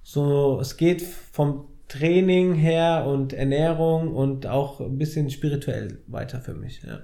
so, 0.02 0.60
es 0.62 0.78
geht 0.78 1.02
vom 1.02 1.66
Training 1.88 2.56
her 2.56 3.06
und 3.08 3.34
Ernährung 3.34 4.16
und 4.16 4.48
auch 4.48 4.80
ein 4.80 4.98
bisschen 4.98 5.30
spirituell 5.30 6.00
weiter 6.08 6.40
für 6.40 6.54
mich, 6.54 6.82
ja. 6.84 7.02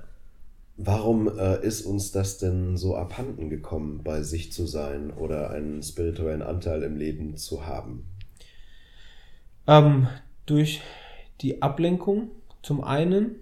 Warum 0.82 1.28
äh, 1.28 1.62
ist 1.62 1.82
uns 1.82 2.14
das 2.14 2.38
denn 2.38 2.78
so 2.78 2.96
abhanden 2.96 3.50
gekommen, 3.50 4.00
bei 4.02 4.22
sich 4.22 4.54
zu 4.54 4.66
sein 4.66 5.12
oder 5.12 5.50
einen 5.50 5.84
spirituellen 5.84 6.42
Anteil 6.42 6.84
im 6.84 6.96
Leben 6.96 7.36
zu 7.36 7.68
haben? 7.68 8.06
Ähm, 9.70 10.08
durch 10.46 10.82
die 11.42 11.62
Ablenkung 11.62 12.32
zum 12.62 12.84
einen 12.84 13.36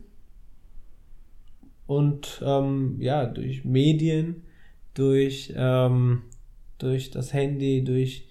und 1.87 2.43
ähm, 2.45 2.97
ja, 2.99 3.25
durch 3.25 3.63
Medien, 3.65 4.43
durch, 4.93 5.53
ähm, 5.55 6.23
durch 6.77 7.11
das 7.11 7.33
Handy, 7.33 7.83
durch, 7.83 8.27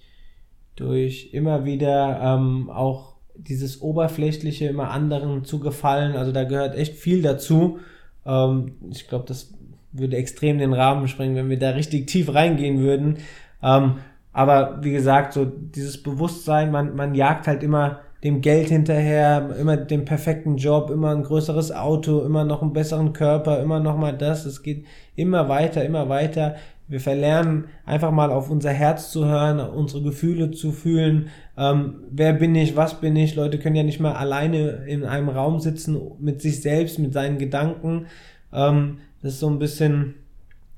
durch 0.75 1.33
immer 1.33 1.65
wieder 1.65 2.21
ähm, 2.21 2.69
auch 2.69 3.15
dieses 3.35 3.81
Oberflächliche, 3.81 4.67
immer 4.67 4.91
anderen 4.91 5.43
zu 5.43 5.59
gefallen. 5.59 6.15
Also 6.15 6.31
da 6.31 6.43
gehört 6.43 6.75
echt 6.75 6.95
viel 6.95 7.21
dazu 7.21 7.79
ähm, 8.27 8.73
ich 8.91 9.07
glaube, 9.07 9.25
das 9.27 9.53
würde 9.93 10.17
extrem 10.17 10.59
den 10.59 10.73
Rahmen 10.73 11.07
sprengen, 11.07 11.35
wenn 11.35 11.49
wir 11.49 11.57
da 11.57 11.71
richtig 11.71 12.07
tief 12.07 12.33
reingehen 12.33 12.79
würden. 12.79 13.17
Ähm, 13.63 13.95
aber 14.37 14.77
wie 14.83 14.91
gesagt, 14.91 15.33
so 15.33 15.45
dieses 15.45 16.03
Bewusstsein, 16.03 16.69
man, 16.69 16.95
man 16.95 17.15
jagt 17.15 17.47
halt 17.47 17.63
immer 17.63 18.01
dem 18.23 18.41
Geld 18.41 18.67
hinterher, 18.67 19.55
immer 19.59 19.77
den 19.77 20.05
perfekten 20.05 20.57
Job, 20.57 20.91
immer 20.91 21.09
ein 21.09 21.23
größeres 21.23 21.71
Auto, 21.71 22.21
immer 22.21 22.45
noch 22.45 22.61
einen 22.61 22.71
besseren 22.71 23.13
Körper, 23.13 23.59
immer 23.63 23.79
noch 23.79 23.97
mal 23.97 24.15
das. 24.15 24.45
Es 24.45 24.61
geht 24.61 24.85
immer 25.15 25.49
weiter, 25.49 25.83
immer 25.83 26.07
weiter. 26.07 26.55
Wir 26.87 26.99
verlernen 26.99 27.65
einfach 27.83 28.11
mal 28.11 28.29
auf 28.29 28.51
unser 28.51 28.69
Herz 28.69 29.09
zu 29.09 29.25
hören, 29.25 29.59
unsere 29.59 30.03
Gefühle 30.03 30.51
zu 30.51 30.71
fühlen. 30.71 31.29
Ähm, 31.57 31.95
wer 32.11 32.33
bin 32.33 32.53
ich, 32.53 32.75
was 32.75 33.01
bin 33.01 33.15
ich? 33.15 33.35
Leute 33.35 33.57
können 33.57 33.75
ja 33.75 33.81
nicht 33.81 33.99
mal 33.99 34.13
alleine 34.13 34.85
in 34.85 35.03
einem 35.03 35.29
Raum 35.29 35.59
sitzen 35.59 35.99
mit 36.19 36.43
sich 36.43 36.61
selbst, 36.61 36.99
mit 36.99 37.11
seinen 37.11 37.39
Gedanken. 37.39 38.05
Ähm, 38.53 38.99
das 39.23 39.33
ist 39.33 39.39
so 39.39 39.49
ein 39.49 39.57
bisschen, 39.57 40.13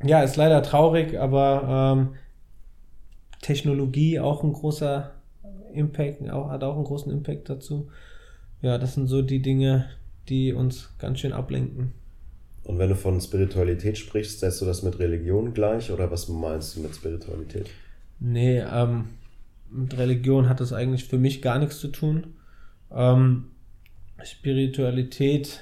ja, 0.01 0.21
ist 0.21 0.37
leider 0.37 0.63
traurig, 0.63 1.19
aber 1.19 1.97
ähm, 1.97 2.09
Technologie 3.41 4.19
auch 4.19 4.43
ein 4.43 4.53
großer 4.53 5.11
Impact, 5.73 6.29
auch, 6.29 6.49
hat 6.49 6.63
auch 6.63 6.75
einen 6.75 6.85
großen 6.85 7.11
Impact 7.11 7.49
dazu. 7.49 7.89
Ja, 8.61 8.77
das 8.77 8.95
sind 8.95 9.07
so 9.07 9.21
die 9.21 9.41
Dinge, 9.41 9.89
die 10.27 10.53
uns 10.53 10.89
ganz 10.99 11.19
schön 11.19 11.33
ablenken. 11.33 11.93
Und 12.63 12.77
wenn 12.77 12.89
du 12.89 12.95
von 12.95 13.19
Spiritualität 13.19 13.97
sprichst, 13.97 14.41
setzt 14.41 14.61
du 14.61 14.65
das 14.65 14.83
mit 14.83 14.99
Religion 14.99 15.53
gleich 15.53 15.91
oder 15.91 16.11
was 16.11 16.27
meinst 16.27 16.75
du 16.75 16.81
mit 16.81 16.93
Spiritualität? 16.93 17.69
Nee, 18.19 18.59
ähm, 18.59 19.05
mit 19.71 19.97
Religion 19.97 20.49
hat 20.49 20.59
das 20.59 20.73
eigentlich 20.73 21.05
für 21.05 21.17
mich 21.17 21.41
gar 21.41 21.57
nichts 21.57 21.79
zu 21.79 21.87
tun. 21.87 22.35
Ähm, 22.91 23.45
Spiritualität, 24.23 25.61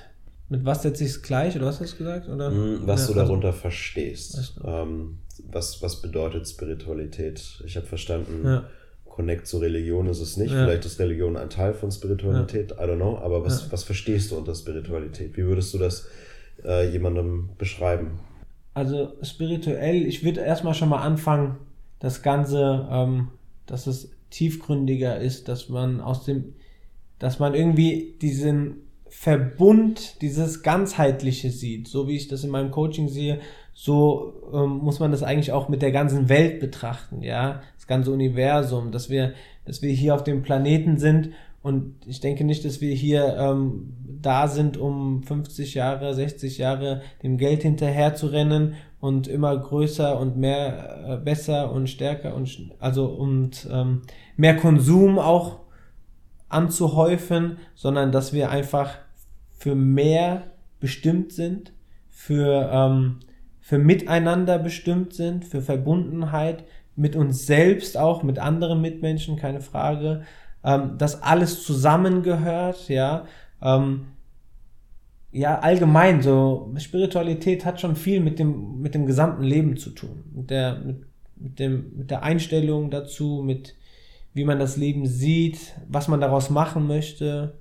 mit 0.49 0.65
was 0.65 0.81
setze 0.81 1.03
ich 1.03 1.11
es 1.11 1.21
gleich 1.21 1.55
oder 1.55 1.67
was 1.67 1.79
hast 1.79 1.93
du 1.93 1.97
gesagt? 1.99 2.27
Oder? 2.27 2.49
Hm, 2.49 2.79
was 2.83 3.07
ja, 3.07 3.13
du 3.13 3.19
also 3.19 3.25
darunter 3.25 3.47
also, 3.49 3.59
verstehst. 3.59 4.59
Ähm, 4.65 5.19
was, 5.51 5.81
was 5.81 6.01
bedeutet 6.01 6.47
Spiritualität? 6.47 7.61
Ich 7.65 7.75
habe 7.75 7.85
verstanden, 7.85 8.45
ja. 8.45 8.69
Connect 9.05 9.47
zur 9.47 9.61
Religion 9.61 10.07
ist 10.07 10.19
es 10.19 10.37
nicht. 10.37 10.51
Ja. 10.51 10.65
Vielleicht 10.65 10.85
ist 10.85 10.99
Religion 10.99 11.37
ein 11.37 11.49
Teil 11.49 11.73
von 11.73 11.91
Spiritualität, 11.91 12.73
I 12.73 12.83
don't 12.83 12.97
know. 12.97 13.17
Aber 13.17 13.43
was, 13.43 13.71
was 13.71 13.83
verstehst 13.83 14.31
du 14.31 14.37
unter 14.37 14.53
Spiritualität? 14.53 15.35
Wie 15.37 15.43
würdest 15.43 15.73
du 15.73 15.79
das 15.79 16.07
äh, 16.63 16.89
jemandem 16.89 17.49
beschreiben? 17.57 18.19
Also 18.75 19.13
spirituell, 19.23 20.05
ich 20.05 20.23
würde 20.23 20.41
erstmal 20.41 20.75
schon 20.75 20.89
mal 20.89 21.01
anfangen, 21.01 21.57
das 21.99 22.21
Ganze, 22.21 22.87
ähm, 22.91 23.29
dass 23.65 23.87
es 23.87 24.11
tiefgründiger 24.29 25.19
ist, 25.19 25.47
dass 25.47 25.67
man 25.69 25.99
aus 25.99 26.25
dem, 26.25 26.53
dass 27.17 27.39
man 27.39 27.55
irgendwie 27.55 28.17
diesen 28.21 28.87
Verbund, 29.09 30.21
dieses 30.21 30.61
ganzheitliche 30.61 31.49
sieht, 31.49 31.87
so 31.87 32.07
wie 32.07 32.17
ich 32.17 32.27
das 32.27 32.43
in 32.43 32.51
meinem 32.51 32.69
Coaching 32.69 33.07
sehe, 33.07 33.39
so 33.79 34.33
ähm, 34.51 34.79
muss 34.79 34.99
man 34.99 35.11
das 35.11 35.21
eigentlich 35.21 35.51
auch 35.51 35.69
mit 35.69 35.83
der 35.83 35.91
ganzen 35.91 36.29
Welt 36.29 36.59
betrachten, 36.59 37.21
ja, 37.21 37.61
das 37.75 37.85
ganze 37.85 38.11
Universum, 38.11 38.91
dass 38.91 39.11
wir, 39.11 39.33
dass 39.65 39.83
wir 39.83 39.91
hier 39.91 40.15
auf 40.15 40.23
dem 40.23 40.41
Planeten 40.41 40.97
sind. 40.97 41.29
Und 41.61 41.93
ich 42.07 42.19
denke 42.19 42.43
nicht, 42.43 42.65
dass 42.65 42.81
wir 42.81 42.95
hier 42.95 43.37
ähm, 43.37 43.93
da 44.19 44.47
sind, 44.47 44.77
um 44.77 45.21
50 45.21 45.75
Jahre, 45.75 46.15
60 46.15 46.57
Jahre 46.57 47.03
dem 47.21 47.37
Geld 47.37 47.61
hinterher 47.61 48.15
zu 48.15 48.25
rennen 48.27 48.73
und 48.99 49.27
immer 49.27 49.55
größer 49.55 50.19
und 50.19 50.37
mehr, 50.37 51.05
äh, 51.07 51.17
besser 51.17 51.71
und 51.71 51.87
stärker 51.87 52.33
und 52.33 52.71
also 52.79 53.05
und 53.05 53.69
ähm, 53.71 54.01
mehr 54.37 54.55
Konsum 54.55 55.19
auch 55.19 55.59
anzuhäufen, 56.49 57.59
sondern 57.75 58.11
dass 58.11 58.33
wir 58.33 58.49
einfach 58.49 58.97
für 59.51 59.75
mehr 59.75 60.47
bestimmt 60.79 61.31
sind, 61.31 61.73
für, 62.09 62.71
ähm, 62.73 63.19
für 63.67 63.79
Miteinander 63.79 64.59
bestimmt 64.59 65.13
sind, 65.13 65.43
für 65.43 65.61
Verbundenheit 65.61 66.63
mit 66.95 67.17
uns 67.17 67.47
selbst 67.47 67.97
auch, 67.97 68.23
mit 68.23 68.39
anderen 68.39 68.79
Mitmenschen, 68.79 69.35
keine 69.35 69.59
Frage, 69.59 70.21
ähm, 70.63 70.97
dass 70.97 71.21
alles 71.21 71.63
zusammengehört, 71.63 72.87
ja, 72.87 73.25
ähm, 73.61 74.05
ja, 75.33 75.59
allgemein, 75.59 76.21
so 76.21 76.73
Spiritualität 76.77 77.65
hat 77.65 77.81
schon 77.81 77.97
viel 77.97 78.21
mit 78.21 78.39
dem, 78.39 78.79
mit 78.79 78.95
dem 78.95 79.05
gesamten 79.05 79.43
Leben 79.43 79.75
zu 79.75 79.89
tun. 79.89 80.23
Mit 80.33 80.49
der, 80.49 80.79
mit, 80.79 81.05
mit 81.35 81.59
dem, 81.59 81.91
mit 81.97 82.09
der 82.09 82.23
Einstellung 82.23 82.89
dazu, 82.89 83.43
mit 83.45 83.75
wie 84.33 84.45
man 84.45 84.59
das 84.59 84.77
Leben 84.77 85.05
sieht, 85.05 85.73
was 85.89 86.07
man 86.07 86.21
daraus 86.21 86.49
machen 86.49 86.87
möchte. 86.87 87.57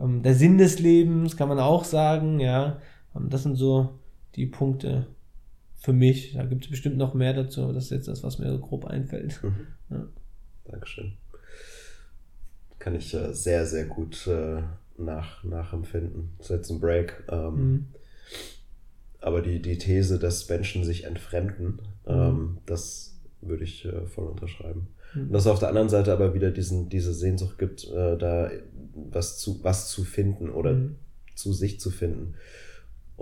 Ähm, 0.00 0.22
der 0.22 0.32
Sinn 0.32 0.56
des 0.56 0.78
Lebens 0.78 1.36
kann 1.36 1.50
man 1.50 1.60
auch 1.60 1.84
sagen, 1.84 2.40
ja. 2.40 2.78
Ähm, 3.14 3.28
das 3.28 3.42
sind 3.42 3.56
so 3.56 3.90
die 4.34 4.46
Punkte 4.46 5.08
für 5.82 5.92
mich. 5.92 6.34
Da 6.34 6.44
gibt 6.44 6.64
es 6.64 6.70
bestimmt 6.70 6.96
noch 6.96 7.12
mehr 7.12 7.34
dazu, 7.34 7.62
aber 7.62 7.72
das 7.72 7.84
ist 7.84 7.90
jetzt 7.90 8.08
das, 8.08 8.22
was 8.22 8.38
mir 8.38 8.50
so 8.50 8.58
grob 8.58 8.84
einfällt. 8.84 9.42
Mhm. 9.42 9.66
Ja. 9.90 10.08
Dankeschön. 10.64 11.12
Kann 12.78 12.94
ich 12.94 13.12
äh, 13.14 13.34
sehr, 13.34 13.66
sehr 13.66 13.86
gut 13.86 14.26
äh, 14.26 14.62
nach, 14.96 15.42
nachempfinden. 15.44 16.30
Das 16.38 16.50
ist 16.50 16.56
jetzt 16.56 16.70
ein 16.70 16.80
Break. 16.80 17.24
Ähm, 17.28 17.54
mhm. 17.54 17.86
Aber 19.20 19.42
die, 19.42 19.60
die 19.60 19.78
These, 19.78 20.18
dass 20.18 20.48
Menschen 20.48 20.84
sich 20.84 21.04
entfremden, 21.04 21.80
mhm. 22.06 22.12
ähm, 22.12 22.58
das 22.66 23.20
würde 23.40 23.64
ich 23.64 23.84
äh, 23.84 24.06
voll 24.06 24.26
unterschreiben. 24.26 24.88
Mhm. 25.14 25.22
Und 25.22 25.32
dass 25.32 25.44
es 25.44 25.50
auf 25.50 25.58
der 25.58 25.68
anderen 25.68 25.88
Seite 25.88 26.12
aber 26.12 26.32
wieder 26.34 26.52
diesen, 26.52 26.88
diese 26.88 27.12
Sehnsucht 27.12 27.58
gibt, 27.58 27.88
äh, 27.88 28.16
da 28.16 28.50
was 28.94 29.38
zu, 29.38 29.62
was 29.64 29.88
zu 29.88 30.04
finden 30.04 30.48
oder 30.48 30.74
mhm. 30.74 30.96
zu 31.34 31.52
sich 31.52 31.80
zu 31.80 31.90
finden. 31.90 32.34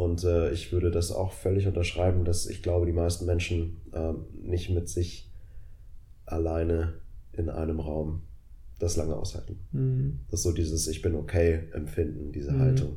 Und 0.00 0.24
äh, 0.24 0.50
ich 0.50 0.72
würde 0.72 0.90
das 0.90 1.12
auch 1.12 1.30
völlig 1.30 1.66
unterschreiben, 1.66 2.24
dass 2.24 2.46
ich 2.46 2.62
glaube, 2.62 2.86
die 2.86 2.92
meisten 2.92 3.26
Menschen 3.26 3.82
äh, 3.92 4.14
nicht 4.42 4.70
mit 4.70 4.88
sich 4.88 5.30
alleine 6.24 6.94
in 7.34 7.50
einem 7.50 7.80
Raum 7.80 8.22
das 8.78 8.96
lange 8.96 9.14
aushalten. 9.14 9.58
Mhm. 9.72 10.20
Das 10.30 10.40
ist 10.40 10.44
so 10.44 10.52
dieses 10.52 10.88
Ich 10.88 11.02
bin 11.02 11.14
okay 11.14 11.68
empfinden, 11.74 12.32
diese 12.32 12.52
mhm. 12.52 12.60
Haltung. 12.60 12.96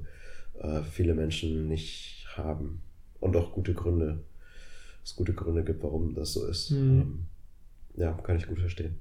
Äh, 0.57 0.81
viele 0.83 1.13
Menschen 1.13 1.67
nicht 1.67 2.25
haben. 2.37 2.81
Und 3.19 3.35
auch 3.35 3.51
gute 3.51 3.73
Gründe. 3.73 4.23
Es 5.03 5.17
gute 5.17 5.33
Gründe 5.33 5.65
gibt, 5.65 5.83
warum 5.83 6.15
das 6.15 6.31
so 6.31 6.47
ist. 6.47 6.71
Mhm. 6.71 6.77
Ähm, 6.77 7.19
ja, 7.97 8.13
kann 8.13 8.37
ich 8.37 8.47
gut 8.47 8.61
verstehen. 8.61 8.95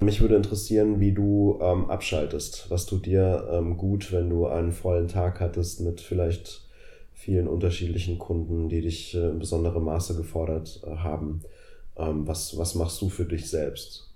Mich 0.00 0.22
würde 0.22 0.36
interessieren, 0.36 1.00
wie 1.00 1.12
du 1.12 1.58
ähm, 1.60 1.90
abschaltest. 1.90 2.70
Was 2.70 2.86
tut 2.86 3.04
dir 3.04 3.46
ähm, 3.52 3.76
gut, 3.76 4.10
wenn 4.10 4.30
du 4.30 4.46
einen 4.46 4.72
vollen 4.72 5.08
Tag 5.08 5.40
hattest 5.40 5.82
mit 5.82 6.00
vielleicht 6.00 6.65
vielen 7.16 7.48
unterschiedlichen 7.48 8.18
Kunden, 8.18 8.68
die 8.68 8.82
dich 8.82 9.14
äh, 9.14 9.30
in 9.30 9.38
besonderem 9.38 9.84
Maße 9.84 10.16
gefordert 10.16 10.82
äh, 10.86 10.96
haben. 10.96 11.40
Ähm, 11.96 12.28
was, 12.28 12.56
was 12.58 12.74
machst 12.74 13.00
du 13.00 13.08
für 13.08 13.24
dich 13.24 13.48
selbst? 13.48 14.14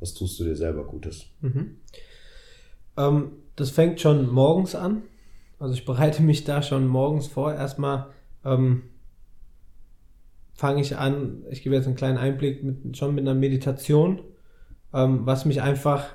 Was 0.00 0.14
tust 0.14 0.40
du 0.40 0.44
dir 0.44 0.56
selber 0.56 0.84
Gutes? 0.84 1.26
Mhm. 1.42 1.76
Ähm, 2.96 3.32
das 3.54 3.70
fängt 3.70 4.00
schon 4.00 4.30
morgens 4.32 4.74
an. 4.74 5.02
Also 5.58 5.74
ich 5.74 5.84
bereite 5.84 6.22
mich 6.24 6.44
da 6.44 6.62
schon 6.62 6.86
morgens 6.86 7.26
vor. 7.26 7.52
Erstmal 7.52 8.06
ähm, 8.46 8.84
fange 10.54 10.80
ich 10.80 10.96
an, 10.96 11.44
ich 11.50 11.62
gebe 11.62 11.74
jetzt 11.74 11.86
einen 11.86 11.96
kleinen 11.96 12.18
Einblick 12.18 12.64
mit, 12.64 12.96
schon 12.96 13.14
mit 13.14 13.22
einer 13.22 13.38
Meditation, 13.38 14.22
ähm, 14.94 15.26
was 15.26 15.44
mich 15.44 15.60
einfach 15.60 16.14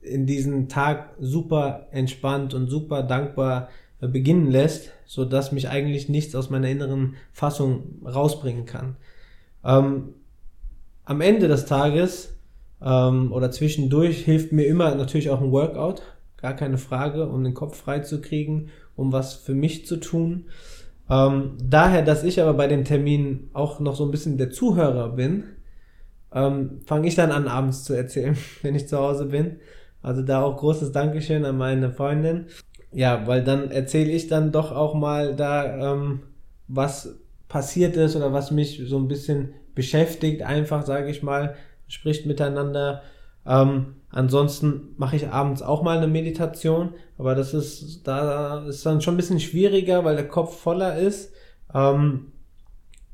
in 0.00 0.26
diesen 0.26 0.68
Tag 0.68 1.16
super 1.18 1.88
entspannt 1.90 2.54
und 2.54 2.68
super 2.68 3.02
dankbar 3.02 3.68
beginnen 4.00 4.50
lässt, 4.50 4.92
so 5.06 5.24
dass 5.24 5.52
mich 5.52 5.68
eigentlich 5.68 6.08
nichts 6.08 6.34
aus 6.34 6.50
meiner 6.50 6.68
inneren 6.68 7.14
Fassung 7.32 8.00
rausbringen 8.04 8.66
kann. 8.66 8.96
Ähm, 9.64 10.14
am 11.04 11.20
Ende 11.20 11.48
des 11.48 11.66
Tages 11.66 12.36
ähm, 12.82 13.32
oder 13.32 13.50
zwischendurch 13.50 14.24
hilft 14.24 14.52
mir 14.52 14.66
immer 14.66 14.94
natürlich 14.94 15.30
auch 15.30 15.40
ein 15.40 15.52
Workout, 15.52 16.02
gar 16.36 16.54
keine 16.54 16.78
Frage, 16.78 17.28
um 17.28 17.42
den 17.42 17.54
Kopf 17.54 17.76
frei 17.76 18.00
zu 18.00 18.20
kriegen, 18.20 18.68
um 18.96 19.12
was 19.12 19.34
für 19.34 19.54
mich 19.54 19.86
zu 19.86 19.96
tun. 19.96 20.46
Ähm, 21.08 21.52
daher, 21.62 22.02
dass 22.02 22.24
ich 22.24 22.40
aber 22.40 22.54
bei 22.54 22.66
den 22.66 22.84
Terminen 22.84 23.50
auch 23.52 23.80
noch 23.80 23.94
so 23.94 24.04
ein 24.04 24.10
bisschen 24.10 24.38
der 24.38 24.50
Zuhörer 24.50 25.10
bin, 25.10 25.44
ähm, 26.32 26.80
fange 26.84 27.08
ich 27.08 27.14
dann 27.14 27.30
an, 27.30 27.48
abends 27.48 27.84
zu 27.84 27.94
erzählen, 27.94 28.36
wenn 28.62 28.74
ich 28.74 28.88
zu 28.88 28.98
Hause 28.98 29.26
bin. 29.26 29.56
Also 30.02 30.22
da 30.22 30.42
auch 30.42 30.56
großes 30.56 30.92
Dankeschön 30.92 31.44
an 31.44 31.56
meine 31.56 31.90
Freundin. 31.90 32.46
Ja, 32.96 33.26
weil 33.26 33.44
dann 33.44 33.70
erzähle 33.70 34.10
ich 34.10 34.26
dann 34.26 34.52
doch 34.52 34.72
auch 34.72 34.94
mal 34.94 35.36
da, 35.36 35.92
ähm, 35.92 36.22
was 36.66 37.14
passiert 37.46 37.94
ist 37.94 38.16
oder 38.16 38.32
was 38.32 38.50
mich 38.50 38.80
so 38.86 38.96
ein 38.96 39.06
bisschen 39.06 39.52
beschäftigt, 39.74 40.40
einfach, 40.40 40.82
sage 40.86 41.10
ich 41.10 41.22
mal, 41.22 41.56
spricht 41.88 42.24
miteinander. 42.24 43.02
Ähm, 43.44 43.96
ansonsten 44.08 44.94
mache 44.96 45.16
ich 45.16 45.28
abends 45.28 45.60
auch 45.60 45.82
mal 45.82 45.98
eine 45.98 46.06
Meditation, 46.06 46.94
aber 47.18 47.34
das 47.34 47.52
ist, 47.52 48.06
da 48.08 48.66
ist 48.66 48.86
dann 48.86 49.02
schon 49.02 49.12
ein 49.12 49.18
bisschen 49.18 49.40
schwieriger, 49.40 50.02
weil 50.06 50.16
der 50.16 50.28
Kopf 50.28 50.58
voller 50.58 50.96
ist. 50.96 51.34
Ähm, 51.74 52.32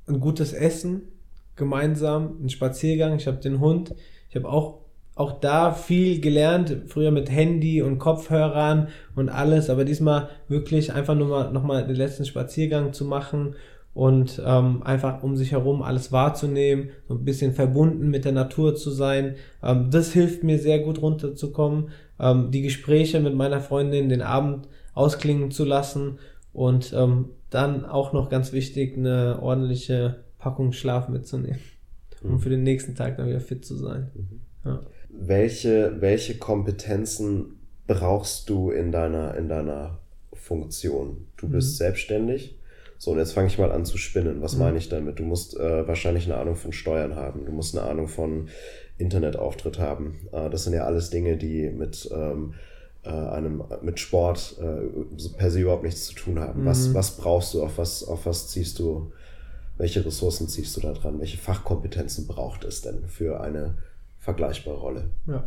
ein 0.06 0.20
gutes 0.20 0.52
Essen 0.52 1.08
gemeinsam, 1.56 2.36
ein 2.40 2.50
Spaziergang. 2.50 3.16
Ich 3.16 3.26
habe 3.26 3.38
den 3.38 3.58
Hund. 3.58 3.96
Ich 4.30 4.36
habe 4.36 4.48
auch 4.48 4.81
auch 5.14 5.40
da 5.40 5.72
viel 5.72 6.20
gelernt, 6.20 6.76
früher 6.86 7.10
mit 7.10 7.30
Handy 7.30 7.82
und 7.82 7.98
Kopfhörern 7.98 8.88
und 9.14 9.28
alles, 9.28 9.68
aber 9.68 9.84
diesmal 9.84 10.30
wirklich 10.48 10.92
einfach 10.92 11.14
nur 11.14 11.28
mal 11.28 11.52
nochmal 11.52 11.86
den 11.86 11.96
letzten 11.96 12.24
Spaziergang 12.24 12.92
zu 12.92 13.04
machen 13.04 13.54
und 13.94 14.40
ähm, 14.44 14.82
einfach 14.82 15.22
um 15.22 15.36
sich 15.36 15.52
herum 15.52 15.82
alles 15.82 16.12
wahrzunehmen, 16.12 16.90
so 17.08 17.14
ein 17.14 17.24
bisschen 17.24 17.52
verbunden 17.52 18.08
mit 18.08 18.24
der 18.24 18.32
Natur 18.32 18.74
zu 18.74 18.90
sein. 18.90 19.34
Ähm, 19.62 19.90
das 19.90 20.12
hilft 20.12 20.44
mir 20.44 20.58
sehr 20.58 20.78
gut 20.78 21.02
runterzukommen, 21.02 21.90
ähm, 22.18 22.50
die 22.50 22.62
Gespräche 22.62 23.20
mit 23.20 23.34
meiner 23.34 23.60
Freundin 23.60 24.08
den 24.08 24.22
Abend 24.22 24.68
ausklingen 24.94 25.50
zu 25.50 25.64
lassen 25.64 26.18
und 26.54 26.94
ähm, 26.96 27.30
dann 27.50 27.84
auch 27.84 28.14
noch 28.14 28.30
ganz 28.30 28.54
wichtig, 28.54 28.96
eine 28.96 29.40
ordentliche 29.42 30.24
Packung 30.38 30.72
Schlaf 30.72 31.10
mitzunehmen, 31.10 31.60
um 32.22 32.32
mhm. 32.32 32.38
für 32.38 32.48
den 32.48 32.62
nächsten 32.62 32.94
Tag 32.94 33.18
dann 33.18 33.28
wieder 33.28 33.40
fit 33.40 33.64
zu 33.64 33.76
sein. 33.76 34.10
Mhm. 34.14 34.40
Ja. 34.64 34.80
Welche, 35.12 36.00
welche 36.00 36.38
Kompetenzen 36.38 37.60
brauchst 37.86 38.48
du 38.48 38.70
in 38.70 38.90
deiner, 38.90 39.36
in 39.36 39.48
deiner 39.48 39.98
Funktion? 40.32 41.26
Du 41.36 41.48
bist 41.48 41.72
mhm. 41.72 41.76
selbstständig 41.76 42.58
so, 43.02 43.10
und 43.10 43.18
jetzt 43.18 43.32
fange 43.32 43.48
ich 43.48 43.58
mal 43.58 43.72
an 43.72 43.84
zu 43.84 43.98
spinnen. 43.98 44.42
Was 44.42 44.52
mhm. 44.52 44.60
meine 44.60 44.78
ich 44.78 44.88
damit? 44.88 45.18
Du 45.18 45.24
musst 45.24 45.58
äh, 45.58 45.88
wahrscheinlich 45.88 46.26
eine 46.26 46.36
Ahnung 46.36 46.54
von 46.54 46.72
Steuern 46.72 47.16
haben. 47.16 47.44
Du 47.44 47.50
musst 47.50 47.76
eine 47.76 47.84
Ahnung 47.84 48.06
von 48.06 48.46
Internetauftritt 48.96 49.80
haben. 49.80 50.20
Äh, 50.30 50.48
das 50.50 50.62
sind 50.62 50.74
ja 50.74 50.84
alles 50.84 51.10
Dinge, 51.10 51.36
die 51.36 51.68
mit 51.68 52.08
ähm, 52.14 52.54
äh, 53.02 53.08
einem 53.08 53.64
mit 53.82 53.98
Sport 53.98 54.56
äh, 54.60 55.28
per 55.36 55.50
se 55.50 55.62
überhaupt 55.62 55.82
nichts 55.82 56.04
zu 56.04 56.14
tun 56.14 56.38
haben. 56.38 56.62
Mhm. 56.62 56.66
Was, 56.66 56.94
was 56.94 57.16
brauchst 57.16 57.54
du? 57.54 57.64
Auf 57.64 57.76
was, 57.76 58.04
auf 58.04 58.24
was 58.24 58.46
ziehst 58.46 58.78
du? 58.78 59.10
Welche 59.78 60.06
Ressourcen 60.06 60.46
ziehst 60.46 60.76
du 60.76 60.80
da 60.80 60.92
dran? 60.92 61.18
Welche 61.18 61.38
Fachkompetenzen 61.38 62.28
braucht 62.28 62.62
es 62.62 62.82
denn 62.82 63.08
für 63.08 63.40
eine 63.40 63.78
vergleichbare 64.22 64.78
Rolle? 64.78 65.10
Ja. 65.26 65.44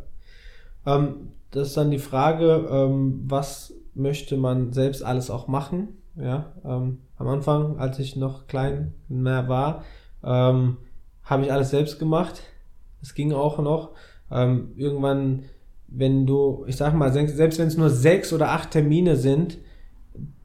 Ähm, 0.86 1.32
das 1.52 1.70
ist 1.70 1.78
dann 1.78 1.92
die 1.92 2.00
Frage, 2.00 2.68
ähm, 2.70 3.24
was 3.26 3.74
möchte 3.94 4.36
man 4.36 4.74
selbst 4.74 5.04
alles 5.04 5.30
auch 5.30 5.48
machen? 5.48 5.98
Ja, 6.18 6.54
ähm, 6.64 7.00
am 7.18 7.28
Anfang, 7.28 7.80
als 7.80 8.00
ich 8.00 8.16
noch 8.16 8.48
klein 8.48 8.94
mehr 9.08 9.48
war, 9.48 9.84
ähm, 10.24 10.78
habe 11.24 11.46
ich 11.46 11.52
alles 11.52 11.70
selbst 11.70 12.00
gemacht. 12.00 12.44
Es 13.02 13.14
ging 13.14 13.32
auch 13.34 13.60
noch. 13.60 13.92
Ähm, 14.30 14.74
irgendwann, 14.76 15.44
wenn 15.88 16.26
du, 16.26 16.66
ich 16.68 16.76
sag 16.76 16.94
mal, 16.94 17.12
selbst 17.12 17.60
wenn 17.60 17.68
es 17.68 17.78
nur 17.78 17.90
sechs 17.90 18.34
oder 18.34 18.50
acht 18.50 18.72
Termine 18.72 19.16
sind, 19.16 19.58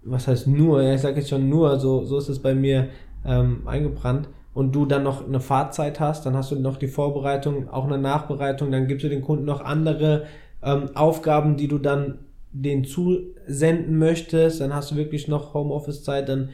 was 0.03 0.29
heißt 0.29 0.47
nur, 0.47 0.83
ja, 0.83 0.95
ich 0.95 1.01
sage 1.01 1.17
jetzt 1.17 1.31
schon 1.31 1.49
nur, 1.49 1.79
so, 1.81 2.05
so 2.05 2.19
ist 2.19 2.29
es 2.29 2.41
bei 2.41 2.55
mir 2.55 2.89
ähm, 3.25 3.67
eingebrannt, 3.67 4.29
und 4.53 4.75
du 4.75 4.87
dann 4.87 5.03
noch 5.03 5.27
eine 5.27 5.41
Fahrzeit 5.41 6.01
hast, 6.01 6.27
dann 6.27 6.37
hast 6.37 6.51
du 6.51 6.57
noch 6.57 6.77
die 6.77 6.89
Vorbereitung, 6.89 7.69
auch 7.69 7.85
eine 7.85 7.99
Nachbereitung, 7.99 8.71
dann 8.71 8.87
gibst 8.87 9.05
du 9.05 9.09
den 9.09 9.23
Kunden 9.23 9.45
noch 9.45 9.61
andere 9.61 10.27
ähm, 10.63 10.91
Aufgaben, 10.95 11.57
die 11.57 11.69
du 11.69 11.79
dann 11.79 12.19
den 12.53 12.85
zusenden 12.85 13.99
möchtest, 13.99 14.61
dann 14.61 14.75
hast 14.75 14.91
du 14.91 14.97
wirklich 14.97 15.29
noch 15.29 15.55
Homeoffice-Zeit, 15.55 16.29
dann 16.29 16.51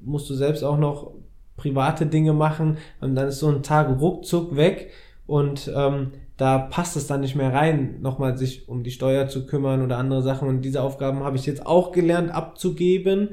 musst 0.00 0.28
du 0.28 0.34
selbst 0.34 0.64
auch 0.64 0.78
noch 0.78 1.12
private 1.56 2.06
Dinge 2.06 2.32
machen 2.32 2.78
und 3.00 3.14
dann 3.14 3.28
ist 3.28 3.38
so 3.38 3.48
ein 3.48 3.62
Tag 3.62 4.00
ruckzuck 4.00 4.56
weg 4.56 4.90
und 5.26 5.70
ähm, 5.74 6.12
da 6.38 6.58
passt 6.58 6.96
es 6.96 7.08
dann 7.08 7.20
nicht 7.20 7.34
mehr 7.34 7.52
rein, 7.52 8.00
nochmal 8.00 8.38
sich 8.38 8.68
um 8.68 8.84
die 8.84 8.92
Steuer 8.92 9.28
zu 9.28 9.44
kümmern 9.44 9.82
oder 9.82 9.98
andere 9.98 10.22
Sachen. 10.22 10.48
Und 10.48 10.62
diese 10.62 10.82
Aufgaben 10.82 11.24
habe 11.24 11.36
ich 11.36 11.44
jetzt 11.46 11.66
auch 11.66 11.90
gelernt 11.90 12.30
abzugeben, 12.30 13.30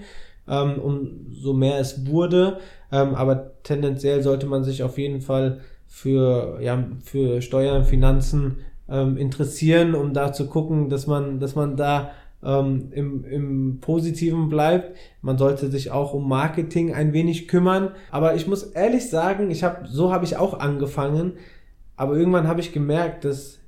ähm, 0.48 0.80
umso 0.80 1.54
mehr 1.54 1.80
es 1.80 2.08
wurde, 2.08 2.58
ähm, 2.92 3.16
aber 3.16 3.62
tendenziell 3.64 4.22
sollte 4.22 4.46
man 4.46 4.64
sich 4.64 4.84
auf 4.84 4.98
jeden 4.98 5.22
Fall 5.22 5.62
für, 5.88 6.60
ja, 6.62 6.84
für 7.04 7.42
Steuern, 7.42 7.86
Finanzen 7.86 8.58
ähm, 8.90 9.18
interessieren, 9.18 9.96
um 9.96 10.14
da 10.14 10.34
zu 10.34 10.48
gucken, 10.48 10.90
dass 10.90 11.08
man, 11.08 11.40
dass 11.40 11.56
man 11.56 11.78
da 11.78 12.12
ähm, 12.44 12.90
im, 12.92 13.26
im 13.26 13.80
Positiven 13.82 14.50
bleibt. 14.50 14.96
Man 15.22 15.38
sollte 15.38 15.70
sich 15.70 15.92
auch 15.92 16.14
um 16.14 16.30
Marketing 16.30 16.94
ein 16.94 17.14
wenig 17.14 17.48
kümmern. 17.48 17.92
Aber 18.12 18.36
ich 18.36 18.48
muss 18.48 18.64
ehrlich 18.64 19.10
sagen, 19.10 19.50
ich 19.52 19.64
habe, 19.64 19.88
so 19.88 20.14
habe 20.14 20.26
ich 20.26 20.38
auch 20.38 20.60
angefangen. 20.60 21.34
Aber 21.96 22.16
irgendwann 22.16 22.48
habe 22.48 22.60
ich 22.60 22.72
gemerkt, 22.72 23.26
dass 23.26 23.60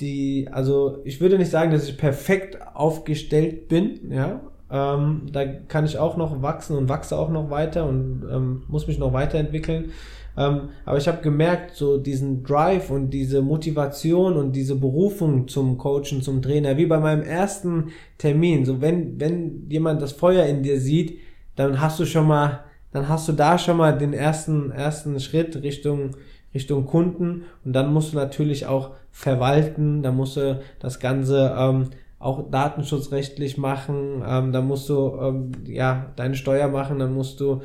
die, 0.00 0.48
also 0.50 1.00
ich 1.04 1.20
würde 1.20 1.38
nicht 1.38 1.50
sagen, 1.50 1.70
dass 1.70 1.88
ich 1.88 1.96
perfekt 1.96 2.58
aufgestellt 2.74 3.68
bin, 3.68 4.10
ja, 4.10 4.40
Ähm, 4.70 5.22
da 5.32 5.44
kann 5.46 5.84
ich 5.84 5.98
auch 5.98 6.16
noch 6.16 6.42
wachsen 6.42 6.76
und 6.76 6.88
wachse 6.88 7.16
auch 7.16 7.30
noch 7.30 7.50
weiter 7.50 7.86
und 7.86 8.24
ähm, 8.30 8.62
muss 8.68 8.86
mich 8.86 8.98
noch 8.98 9.12
weiterentwickeln. 9.12 9.92
Ähm, 10.36 10.70
aber 10.84 10.98
ich 10.98 11.08
habe 11.08 11.22
gemerkt, 11.22 11.76
so 11.76 11.96
diesen 11.96 12.42
Drive 12.44 12.90
und 12.90 13.10
diese 13.10 13.42
Motivation 13.42 14.36
und 14.36 14.52
diese 14.52 14.74
Berufung 14.74 15.48
zum 15.48 15.78
Coachen, 15.78 16.20
zum 16.20 16.42
Trainer, 16.42 16.76
wie 16.76 16.86
bei 16.86 16.98
meinem 16.98 17.22
ersten 17.22 17.92
Termin. 18.18 18.64
So 18.64 18.80
wenn, 18.80 19.18
wenn 19.18 19.66
jemand 19.70 20.02
das 20.02 20.12
Feuer 20.12 20.44
in 20.46 20.62
dir 20.62 20.80
sieht, 20.80 21.18
dann 21.54 21.80
hast 21.80 21.98
du 21.98 22.04
schon 22.04 22.26
mal, 22.26 22.64
dann 22.92 23.08
hast 23.08 23.28
du 23.28 23.32
da 23.32 23.56
schon 23.56 23.78
mal 23.78 23.96
den 23.96 24.12
ersten, 24.12 24.70
ersten 24.72 25.18
Schritt 25.20 25.62
Richtung, 25.62 26.16
Richtung 26.54 26.86
Kunden 26.86 27.44
und 27.64 27.72
dann 27.72 27.92
musst 27.92 28.12
du 28.12 28.16
natürlich 28.16 28.66
auch 28.66 28.90
verwalten, 29.10 30.02
da 30.02 30.12
musst 30.12 30.36
du 30.36 30.60
das 30.80 31.00
Ganze 31.00 31.54
ähm, 31.58 31.90
auch 32.18 32.50
datenschutzrechtlich 32.50 33.58
machen, 33.58 34.22
ähm, 34.26 34.52
da 34.52 34.60
musst 34.62 34.88
du 34.88 35.18
ähm, 35.20 35.52
ja 35.66 36.12
deine 36.16 36.34
Steuer 36.34 36.68
machen, 36.68 36.98
dann 36.98 37.12
musst 37.14 37.40
du 37.40 37.62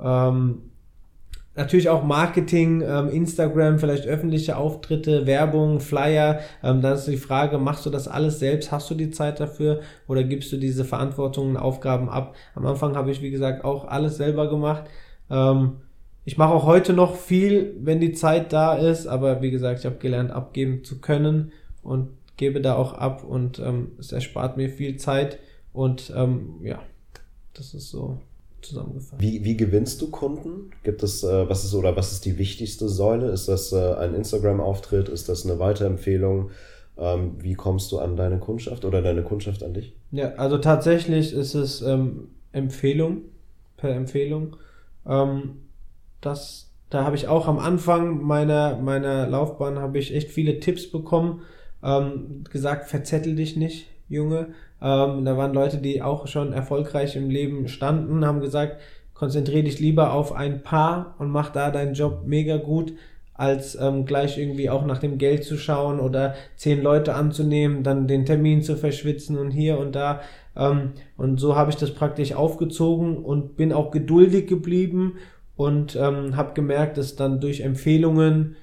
ähm, 0.00 0.62
Natürlich 1.56 1.88
auch 1.88 2.02
Marketing, 2.02 2.82
ähm, 2.82 3.08
Instagram, 3.08 3.78
vielleicht 3.78 4.06
öffentliche 4.06 4.56
Auftritte, 4.56 5.24
Werbung, 5.24 5.78
Flyer. 5.78 6.40
Ähm, 6.64 6.82
dann 6.82 6.94
ist 6.94 7.06
die 7.06 7.16
Frage, 7.16 7.58
machst 7.58 7.86
du 7.86 7.90
das 7.90 8.08
alles 8.08 8.40
selbst? 8.40 8.72
Hast 8.72 8.90
du 8.90 8.96
die 8.96 9.10
Zeit 9.10 9.38
dafür? 9.38 9.80
Oder 10.08 10.24
gibst 10.24 10.50
du 10.50 10.56
diese 10.56 10.84
Verantwortung 10.84 11.50
und 11.50 11.56
Aufgaben 11.56 12.08
ab? 12.08 12.34
Am 12.56 12.66
Anfang 12.66 12.96
habe 12.96 13.12
ich, 13.12 13.22
wie 13.22 13.30
gesagt, 13.30 13.64
auch 13.64 13.86
alles 13.86 14.16
selber 14.16 14.50
gemacht. 14.50 14.84
Ähm, 15.30 15.74
ich 16.24 16.38
mache 16.38 16.52
auch 16.52 16.64
heute 16.64 16.92
noch 16.92 17.14
viel, 17.14 17.76
wenn 17.80 18.00
die 18.00 18.14
Zeit 18.14 18.52
da 18.52 18.74
ist. 18.74 19.06
Aber 19.06 19.40
wie 19.40 19.52
gesagt, 19.52 19.78
ich 19.78 19.86
habe 19.86 19.98
gelernt, 19.98 20.32
abgeben 20.32 20.82
zu 20.82 21.00
können 21.00 21.52
und 21.84 22.08
gebe 22.36 22.60
da 22.60 22.74
auch 22.74 22.92
ab. 22.94 23.24
Und 23.24 23.58
ähm, 23.58 23.92
es 23.98 24.12
erspart 24.12 24.56
mir 24.56 24.68
viel 24.68 24.96
Zeit. 24.96 25.38
Und 25.72 26.12
ähm, 26.14 26.60
ja, 26.62 26.80
das 27.54 27.74
ist 27.74 27.90
so 27.90 28.18
zusammengefasst. 28.62 29.20
Wie, 29.20 29.44
wie 29.44 29.56
gewinnst 29.56 30.00
du 30.00 30.10
Kunden? 30.10 30.70
Gibt 30.82 31.02
es, 31.02 31.22
äh, 31.22 31.48
was 31.48 31.64
ist 31.64 31.74
oder 31.74 31.96
was 31.96 32.12
ist 32.12 32.24
die 32.24 32.38
wichtigste 32.38 32.88
Säule? 32.88 33.30
Ist 33.30 33.48
das 33.48 33.72
äh, 33.72 33.94
ein 33.94 34.14
Instagram-Auftritt? 34.14 35.08
Ist 35.08 35.28
das 35.28 35.44
eine 35.44 35.58
Weiterempfehlung? 35.58 36.50
Ähm, 36.96 37.36
wie 37.40 37.54
kommst 37.54 37.90
du 37.92 37.98
an 37.98 38.16
deine 38.16 38.38
Kundschaft 38.38 38.84
oder 38.84 39.02
deine 39.02 39.22
Kundschaft 39.22 39.62
an 39.62 39.74
dich? 39.74 39.94
Ja, 40.12 40.34
also 40.34 40.58
tatsächlich 40.58 41.32
ist 41.32 41.54
es 41.54 41.82
ähm, 41.82 42.28
Empfehlung, 42.52 43.22
per 43.76 43.90
Empfehlung. 43.90 44.56
Ähm, 45.06 45.62
das, 46.20 46.70
da 46.90 47.04
habe 47.04 47.16
ich 47.16 47.28
auch 47.28 47.48
am 47.48 47.58
Anfang 47.58 48.22
meiner, 48.22 48.76
meiner 48.76 49.26
Laufbahn 49.26 49.78
habe 49.78 49.98
ich 49.98 50.14
echt 50.14 50.30
viele 50.30 50.60
Tipps 50.60 50.90
bekommen. 50.90 51.42
Ähm, 51.84 52.44
gesagt, 52.50 52.88
verzettel 52.88 53.36
dich 53.36 53.56
nicht, 53.56 53.86
Junge. 54.08 54.48
Ähm, 54.80 55.24
da 55.24 55.36
waren 55.36 55.52
Leute, 55.52 55.78
die 55.78 56.02
auch 56.02 56.26
schon 56.26 56.52
erfolgreich 56.52 57.16
im 57.16 57.30
Leben 57.30 57.68
standen, 57.68 58.24
haben 58.24 58.40
gesagt, 58.40 58.80
konzentriere 59.12 59.64
dich 59.64 59.78
lieber 59.80 60.12
auf 60.12 60.32
ein 60.32 60.62
Paar 60.62 61.14
und 61.18 61.30
mach 61.30 61.50
da 61.50 61.70
deinen 61.70 61.94
Job 61.94 62.22
mega 62.26 62.56
gut, 62.56 62.94
als 63.34 63.74
ähm, 63.74 64.06
gleich 64.06 64.38
irgendwie 64.38 64.70
auch 64.70 64.84
nach 64.84 64.98
dem 64.98 65.18
Geld 65.18 65.44
zu 65.44 65.56
schauen 65.56 66.00
oder 66.00 66.34
zehn 66.56 66.82
Leute 66.82 67.14
anzunehmen, 67.14 67.82
dann 67.82 68.06
den 68.06 68.26
Termin 68.26 68.62
zu 68.62 68.76
verschwitzen 68.76 69.38
und 69.38 69.50
hier 69.50 69.78
und 69.78 69.94
da. 69.94 70.20
Ähm, 70.56 70.92
und 71.16 71.40
so 71.40 71.56
habe 71.56 71.70
ich 71.70 71.76
das 71.76 71.92
praktisch 71.92 72.32
aufgezogen 72.32 73.18
und 73.18 73.56
bin 73.56 73.72
auch 73.72 73.90
geduldig 73.90 74.46
geblieben 74.46 75.14
und 75.56 75.96
ähm, 75.96 76.36
habe 76.36 76.54
gemerkt, 76.54 76.96
dass 76.96 77.16
dann 77.16 77.40
durch 77.40 77.60
Empfehlungen 77.60 78.56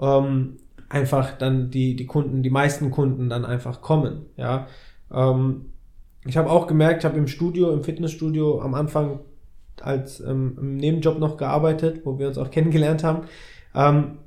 ähm, 0.00 0.56
einfach 0.88 1.36
dann 1.36 1.70
die, 1.70 1.96
die 1.96 2.06
Kunden, 2.06 2.42
die 2.42 2.50
meisten 2.50 2.90
Kunden 2.90 3.28
dann 3.28 3.44
einfach 3.44 3.82
kommen. 3.82 4.26
Ja. 4.36 4.66
Ähm, 5.12 5.66
ich 6.26 6.36
habe 6.36 6.50
auch 6.50 6.66
gemerkt, 6.66 7.00
ich 7.00 7.04
habe 7.04 7.18
im 7.18 7.28
Studio, 7.28 7.72
im 7.72 7.84
Fitnessstudio 7.84 8.60
am 8.60 8.74
Anfang 8.74 9.20
als 9.80 10.20
ähm, 10.20 10.56
im 10.58 10.76
Nebenjob 10.76 11.18
noch 11.18 11.36
gearbeitet, 11.36 12.04
wo 12.04 12.18
wir 12.18 12.28
uns 12.28 12.38
auch 12.38 12.50
kennengelernt 12.52 13.04
haben, 13.04 13.26
ähm, 13.74 14.18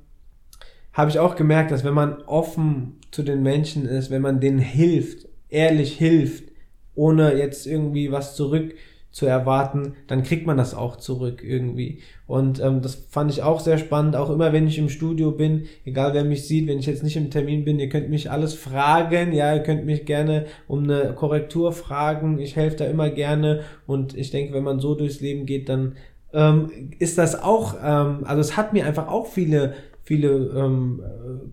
habe 0.94 1.10
ich 1.10 1.20
auch 1.20 1.36
gemerkt, 1.36 1.72
dass 1.72 1.84
wenn 1.84 1.94
man 1.94 2.22
offen 2.24 3.00
zu 3.12 3.24
den 3.24 3.44
Menschen 3.44 3.86
ist, 3.86 4.10
wenn 4.12 4.22
man 4.22 4.40
denen 4.40 4.60
hilft, 4.60 5.28
ehrlich 5.50 5.98
hilft, 5.98 6.52
ohne 6.96 7.36
jetzt 7.36 7.66
irgendwie 7.66 8.12
was 8.12 8.36
zurück 8.36 8.74
zu 9.12 9.26
erwarten, 9.26 9.94
dann 10.08 10.24
kriegt 10.24 10.48
man 10.48 10.58
das 10.58 10.74
auch 10.74 10.96
zurück 10.96 11.44
irgendwie. 11.44 12.00
Und 12.28 12.62
ähm, 12.62 12.82
das 12.82 12.96
fand 12.96 13.30
ich 13.30 13.44
auch 13.44 13.60
sehr 13.60 13.78
spannend, 13.78 14.16
auch 14.16 14.30
immer 14.30 14.54
wenn 14.54 14.68
ich 14.68 14.78
im 14.78 14.88
Studio 14.88 15.32
bin, 15.32 15.66
egal 15.86 16.14
wer 16.14 16.24
mich 16.24 16.48
sieht, 16.48 16.68
wenn 16.68 16.80
ich 16.80 16.86
jetzt 16.86 17.04
nicht 17.04 17.18
im 17.18 17.30
Termin 17.30 17.66
bin, 17.66 17.80
ihr 17.80 17.90
könnt 17.90 18.10
mich 18.10 18.32
alles 18.32 18.54
fragen, 18.54 19.34
ja, 19.34 19.54
ihr 19.54 19.64
könnt 19.64 19.86
mich 19.86 20.06
gerne 20.06 20.46
um 20.68 20.84
eine 20.84 21.14
Korrektur 21.14 21.74
fragen, 21.74 22.40
ich 22.40 22.56
helfe 22.56 22.78
da 22.78 22.86
immer 22.86 23.10
gerne. 23.10 23.62
Und 23.86 24.16
ich 24.16 24.32
denke, 24.32 24.54
wenn 24.54 24.64
man 24.64 24.80
so 24.80 24.96
durchs 24.96 25.20
Leben 25.20 25.46
geht, 25.46 25.68
dann 25.68 25.98
ähm, 26.34 26.92
ist 27.00 27.18
das 27.18 27.42
auch, 27.42 27.76
ähm, 27.84 28.24
also 28.24 28.40
es 28.40 28.56
hat 28.56 28.72
mir 28.72 28.86
einfach 28.86 29.10
auch 29.10 29.28
viele 29.28 29.74
viele 30.04 30.30
ähm, 30.30 31.02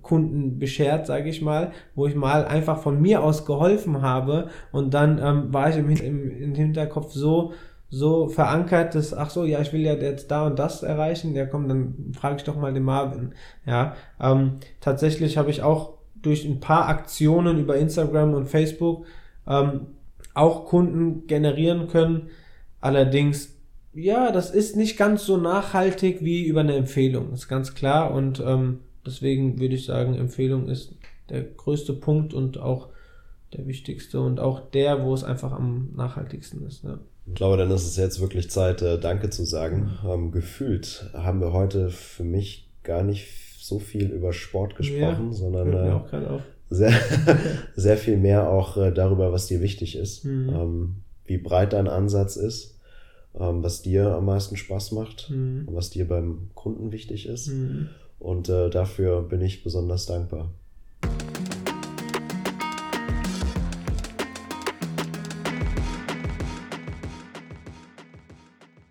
Kunden 0.03 0.59
beschert, 0.59 1.07
sage 1.07 1.29
ich 1.29 1.43
mal, 1.43 1.73
wo 1.95 2.07
ich 2.07 2.15
mal 2.15 2.45
einfach 2.45 2.83
von 2.83 3.01
mir 3.01 3.23
aus 3.23 3.45
geholfen 3.45 4.03
habe 4.03 4.49
und 4.73 4.95
dann 4.95 5.19
ähm, 5.23 5.53
war 5.53 5.69
ich 5.71 5.77
im, 5.77 5.91
im, 5.91 6.31
im 6.31 6.55
Hinterkopf 6.55 7.13
so 7.13 7.53
so 7.91 8.29
verankert, 8.29 8.95
dass 8.95 9.15
ach 9.15 9.31
so, 9.31 9.45
ja, 9.45 9.61
ich 9.61 9.73
will 9.73 9.81
ja 9.81 9.95
jetzt 9.95 10.31
da 10.31 10.47
und 10.47 10.59
das 10.59 10.83
erreichen, 10.83 11.35
ja 11.35 11.47
komm, 11.47 11.69
dann 11.69 12.13
frage 12.19 12.37
ich 12.37 12.45
doch 12.45 12.57
mal 12.57 12.73
den 12.75 12.83
Marvin. 12.83 13.33
Ja, 13.65 13.95
ähm, 14.21 14.59
tatsächlich 14.81 15.39
habe 15.39 15.51
ich 15.51 15.63
auch 15.63 15.95
durch 16.21 16.45
ein 16.45 16.61
paar 16.61 16.89
Aktionen 16.89 17.59
über 17.59 17.77
Instagram 17.77 18.35
und 18.35 18.47
Facebook 18.47 19.07
ähm, 19.47 19.87
auch 20.35 20.67
Kunden 20.67 21.27
generieren 21.27 21.89
können. 21.89 22.29
Allerdings 22.81 23.58
ja, 23.99 24.31
das 24.31 24.51
ist 24.51 24.77
nicht 24.77 24.97
ganz 24.97 25.25
so 25.25 25.37
nachhaltig 25.37 26.23
wie 26.23 26.45
über 26.45 26.61
eine 26.61 26.77
Empfehlung, 26.77 27.33
ist 27.33 27.49
ganz 27.49 27.75
klar. 27.75 28.13
Und 28.13 28.43
ähm, 28.45 28.81
deswegen 29.05 29.59
würde 29.61 29.75
ich 29.75 29.85
sagen, 29.85 30.15
Empfehlung 30.15 30.69
ist 30.69 30.95
der 31.29 31.43
größte 31.43 31.95
Punkt 31.95 32.33
und 32.33 32.59
auch 32.59 32.89
der 33.53 33.67
wichtigste 33.67 34.21
und 34.21 34.41
auch 34.41 34.61
der, 34.71 35.05
wo 35.05 35.15
es 35.15 35.25
einfach 35.25 35.53
am 35.53 35.91
nachhaltigsten 35.97 36.67
ist. 36.67 36.85
Ja. 36.85 36.99
Ich 37.27 37.35
glaube, 37.35 37.57
dann 37.57 37.71
ist 37.71 37.87
es 37.87 37.97
jetzt 37.97 38.21
wirklich 38.21 38.51
Zeit, 38.51 38.83
äh, 38.83 38.99
Danke 38.99 39.31
zu 39.31 39.45
sagen. 39.45 39.99
Ähm, 40.07 40.31
gefühlt 40.31 41.11
haben 41.13 41.41
wir 41.41 41.53
heute 41.53 41.91
für 41.91 42.25
mich 42.25 42.71
gar 42.85 43.03
nicht 43.03 43.27
so 43.59 43.79
viel 43.79 44.11
über 44.11 44.33
Sport 44.33 44.77
gesprochen, 44.77 45.31
ja, 45.31 45.33
sondern 45.33 45.73
äh, 45.73 46.39
sehr, 46.71 46.93
sehr 47.75 47.97
viel 47.97 48.17
mehr 48.17 48.49
auch 48.49 48.77
äh, 48.77 48.93
darüber, 48.93 49.33
was 49.33 49.47
dir 49.47 49.61
wichtig 49.61 49.97
ist, 49.97 50.25
mhm. 50.25 50.49
ähm, 50.49 50.95
wie 51.25 51.37
breit 51.37 51.75
dein 51.75 51.89
Ansatz 51.89 52.37
ist 52.37 52.78
ähm, 53.39 53.62
was 53.62 53.82
dir 53.82 54.14
am 54.14 54.26
meisten 54.26 54.57
Spaß 54.57 54.93
macht 54.93 55.30
mhm. 55.30 55.64
und 55.66 55.74
was 55.74 55.91
dir 55.91 56.07
beim 56.07 56.51
Kunden 56.55 56.93
wichtig 56.93 57.26
ist. 57.26 57.49
Mhm. 57.49 57.89
Und 58.18 58.49
äh, 58.49 58.68
dafür 58.70 59.22
bin 59.22 59.41
ich 59.41 59.62
besonders 59.62 60.07
dankbar. 60.07 60.53